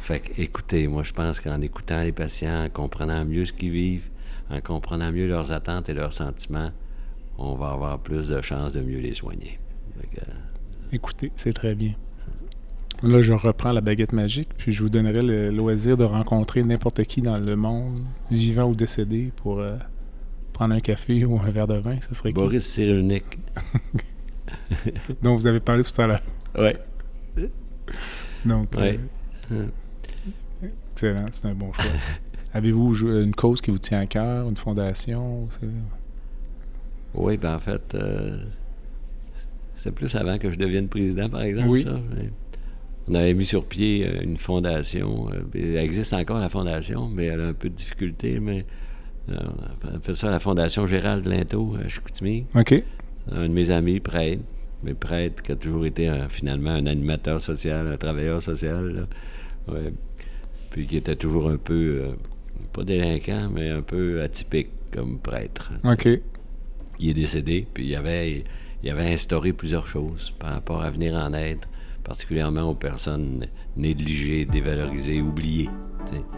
Fait 0.01 0.21
que, 0.21 0.41
écoutez, 0.41 0.87
moi, 0.89 1.03
je 1.03 1.13
pense 1.13 1.41
qu'en 1.41 1.61
écoutant 1.61 2.03
les 2.03 2.13
patients, 2.13 2.65
en 2.65 2.69
comprenant 2.71 3.25
mieux 3.25 3.45
ce 3.45 3.53
qu'ils 3.53 3.71
vivent, 3.71 4.11
en 4.51 4.61
comprenant 4.61 5.13
mieux 5.13 5.29
leurs 5.29 5.53
attentes 5.53 5.89
et 5.89 5.95
leurs 5.95 6.13
sentiments, 6.13 6.71
on 7.39 7.55
va 7.55 7.71
avoir 7.71 7.99
plus 7.99 8.29
de 8.29 8.41
chances 8.41 8.73
de 8.73 8.81
mieux 8.81 8.99
les 8.99 9.15
soigner. 9.15 9.59
Que, 10.15 10.21
Écoutez, 10.93 11.33
c'est 11.37 11.53
très 11.53 11.75
bien. 11.75 11.95
Là, 13.03 13.23
je 13.23 13.33
reprends 13.33 13.73
la 13.73 13.81
baguette 13.81 14.13
magique, 14.13 14.49
puis 14.57 14.73
je 14.73 14.83
vous 14.83 14.89
donnerai 14.89 15.23
le 15.23 15.51
loisir 15.51 15.97
de 15.97 16.05
rencontrer 16.05 16.65
n'importe 16.65 17.05
qui 17.05 17.23
dans 17.23 17.39
le 17.39 17.55
monde, 17.55 18.01
vivant 18.31 18.65
ou 18.65 18.75
décédé, 18.75 19.33
pour 19.37 19.61
euh, 19.61 19.77
prendre 20.53 20.75
un 20.75 20.81
café 20.81 21.25
ou 21.27 21.39
un 21.39 21.51
verre 21.51 21.69
de 21.69 21.79
vin. 21.79 22.01
Ce 22.01 22.15
serait? 22.15 22.33
Boris 22.33 22.67
Cyrulnik. 22.67 23.25
dont 25.23 25.37
vous 25.37 25.47
avez 25.47 25.61
parlé 25.61 25.85
tout 25.85 26.01
à 26.01 26.07
l'heure. 26.07 26.23
Ouais. 26.57 26.77
Donc, 28.45 28.69
euh, 28.77 28.97
excellent, 30.63 31.27
c'est 31.31 31.47
un 31.47 31.55
bon 31.55 31.73
choix. 31.73 31.85
Avez-vous 32.53 32.95
une 33.21 33.35
cause 33.35 33.61
qui 33.61 33.71
vous 33.71 33.79
tient 33.79 34.01
à 34.01 34.07
cœur, 34.07 34.49
une 34.49 34.57
fondation? 34.57 35.49
Oui, 37.15 37.37
ben 37.37 37.55
en 37.55 37.59
fait, 37.59 37.95
euh, 37.95 38.39
c'est 39.75 39.93
plus 39.93 40.15
avant 40.15 40.39
que 40.39 40.51
je 40.51 40.59
devienne 40.59 40.89
président, 40.89 41.29
par 41.29 41.43
exemple. 41.43 41.69
Oui. 41.69 41.83
ça, 41.83 41.99
on 43.09 43.15
avait 43.15 43.35
mis 43.35 43.45
sur 43.47 43.65
pied 43.65 44.07
euh, 44.07 44.23
une 44.23 44.37
fondation. 44.37 45.29
euh, 45.33 45.41
elle 45.55 45.77
existe 45.79 46.13
encore, 46.13 46.39
la 46.39 46.49
fondation, 46.49 47.09
mais 47.09 47.27
elle 47.27 47.41
a 47.41 47.47
un 47.49 47.53
peu 47.55 47.69
de 47.71 47.75
difficulté. 47.75 48.39
Mais 48.41 48.65
euh, 49.31 49.37
on 49.85 49.97
a 49.97 50.01
fait 50.01 50.15
ça 50.15 50.29
à 50.29 50.31
la 50.31 50.39
Fondation 50.39 50.87
Gérald 50.87 51.27
Linteau 51.27 51.77
à 51.83 51.89
Chicoutimi. 51.89 52.45
OK. 52.55 52.83
Un 53.33 53.49
de 53.49 53.53
mes 53.53 53.71
amis, 53.71 54.01
prêtre, 54.01 54.43
mais 54.83 54.95
prêtre 54.95 55.43
qui 55.43 55.53
a 55.53 55.57
toujours 55.57 55.85
été 55.87 56.09
un- 56.09 56.29
finalement 56.29 56.71
un 56.71 56.87
animateur 56.87 57.41
social, 57.41 57.87
un 57.87 57.97
travailleur 57.97 58.41
social. 58.43 58.89
là. 59.67 59.75
Ouais. 59.75 59.93
Puis 60.71 60.87
qui 60.87 60.97
était 60.99 61.17
toujours 61.17 61.49
un 61.51 61.57
peu, 61.57 61.75
euh, 62.03 62.13
pas 62.73 62.85
délinquant, 62.85 63.49
mais 63.53 63.71
un 63.71 63.83
peu 63.83 64.23
atypique 64.23 64.71
comme 64.93 65.19
prêtre. 65.19 65.71
OK. 65.85 66.09
Il 67.01 67.11
est 67.11 67.15
décédé, 67.15 67.67
puis 67.73 67.87
il 67.87 67.97
avait, 67.97 68.45
il 68.83 68.91
avait 68.91 69.13
instauré 69.13 69.53
plusieurs 69.53 69.87
choses 69.87 70.33
par 70.39 70.53
rapport 70.53 70.83
à 70.83 70.91
venir 70.91 71.15
en 71.15 71.33
aide, 71.33 71.65
particulièrement 72.05 72.63
aux 72.63 72.75
personnes 72.75 73.47
négligées, 73.77 74.45
dévalorisées, 74.45 75.21
oubliées. 75.21 75.71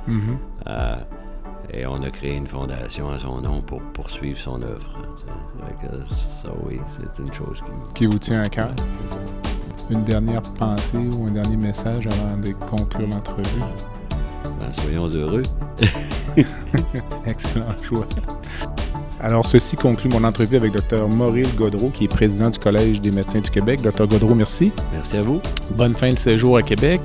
Mhm. 0.07 0.39
Euh, 0.67 0.97
et 1.73 1.87
on 1.87 2.03
a 2.03 2.11
créé 2.11 2.37
une 2.37 2.47
fondation 2.47 3.11
à 3.11 3.19
son 3.19 3.41
nom 3.41 3.63
pour 3.63 3.81
poursuivre 3.93 4.37
son 4.37 4.61
œuvre. 4.63 4.99
ça, 6.11 6.49
oui, 6.67 6.81
c'est 6.87 7.23
une 7.23 7.33
chose 7.33 7.63
qui. 7.63 7.93
Qui 7.95 8.07
vous 8.07 8.19
tient 8.19 8.43
à 8.43 8.49
cœur. 8.49 8.71
Ouais. 8.71 9.95
Une 9.95 10.05
dernière 10.05 10.43
pensée 10.43 10.99
ou 10.99 11.27
un 11.27 11.33
dernier 11.33 11.57
message 11.57 12.07
avant 12.07 12.37
de 12.37 12.53
conclure 12.53 13.09
l'entrevue? 13.09 13.63
Ben, 14.61 14.73
soyons 14.73 15.09
heureux. 15.09 15.43
Excellent 17.27 17.77
choix. 17.83 18.07
Alors, 19.21 19.47
ceci 19.47 19.77
conclut 19.77 20.09
mon 20.09 20.25
entrevue 20.25 20.57
avec 20.57 20.73
Dr. 20.73 21.09
Maurice 21.09 21.55
Godreau, 21.55 21.91
qui 21.91 22.05
est 22.05 22.09
président 22.09 22.49
du 22.51 22.59
Collège 22.59 23.01
des 23.01 23.11
médecins 23.11 23.41
du 23.41 23.51
Québec. 23.51 23.81
Dr. 23.83 24.07
Godreau, 24.07 24.35
merci. 24.35 24.73
Merci 24.93 25.17
à 25.19 25.23
vous. 25.23 25.41
Bonne 25.77 25.95
fin 25.95 26.13
de 26.13 26.19
séjour 26.19 26.57
à 26.57 26.63
Québec. 26.63 27.01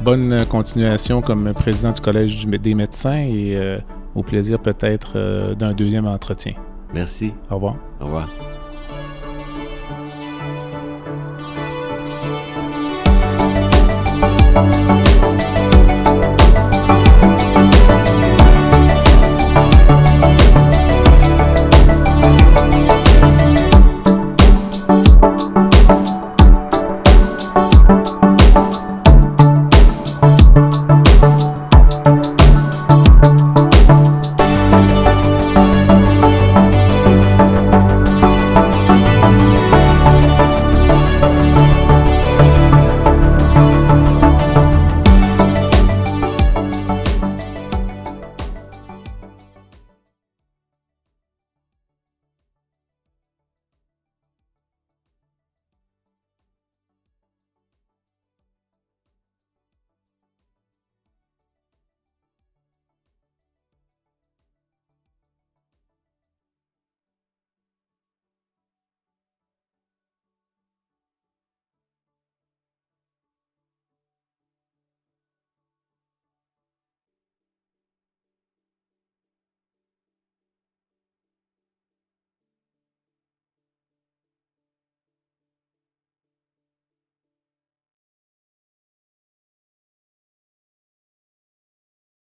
Bonne 0.00 0.32
euh, 0.32 0.44
continuation 0.44 1.22
comme 1.22 1.52
président 1.54 1.92
du 1.92 2.00
Collège 2.00 2.46
des 2.46 2.74
médecins 2.74 3.18
et 3.18 3.56
euh, 3.56 3.78
au 4.14 4.22
plaisir 4.22 4.60
peut-être 4.60 5.12
euh, 5.16 5.54
d'un 5.54 5.72
deuxième 5.72 6.06
entretien. 6.06 6.52
Merci. 6.94 7.32
Au 7.50 7.56
revoir. 7.56 7.76
Au 8.00 8.04
revoir. 8.04 8.28
Thank 14.58 15.07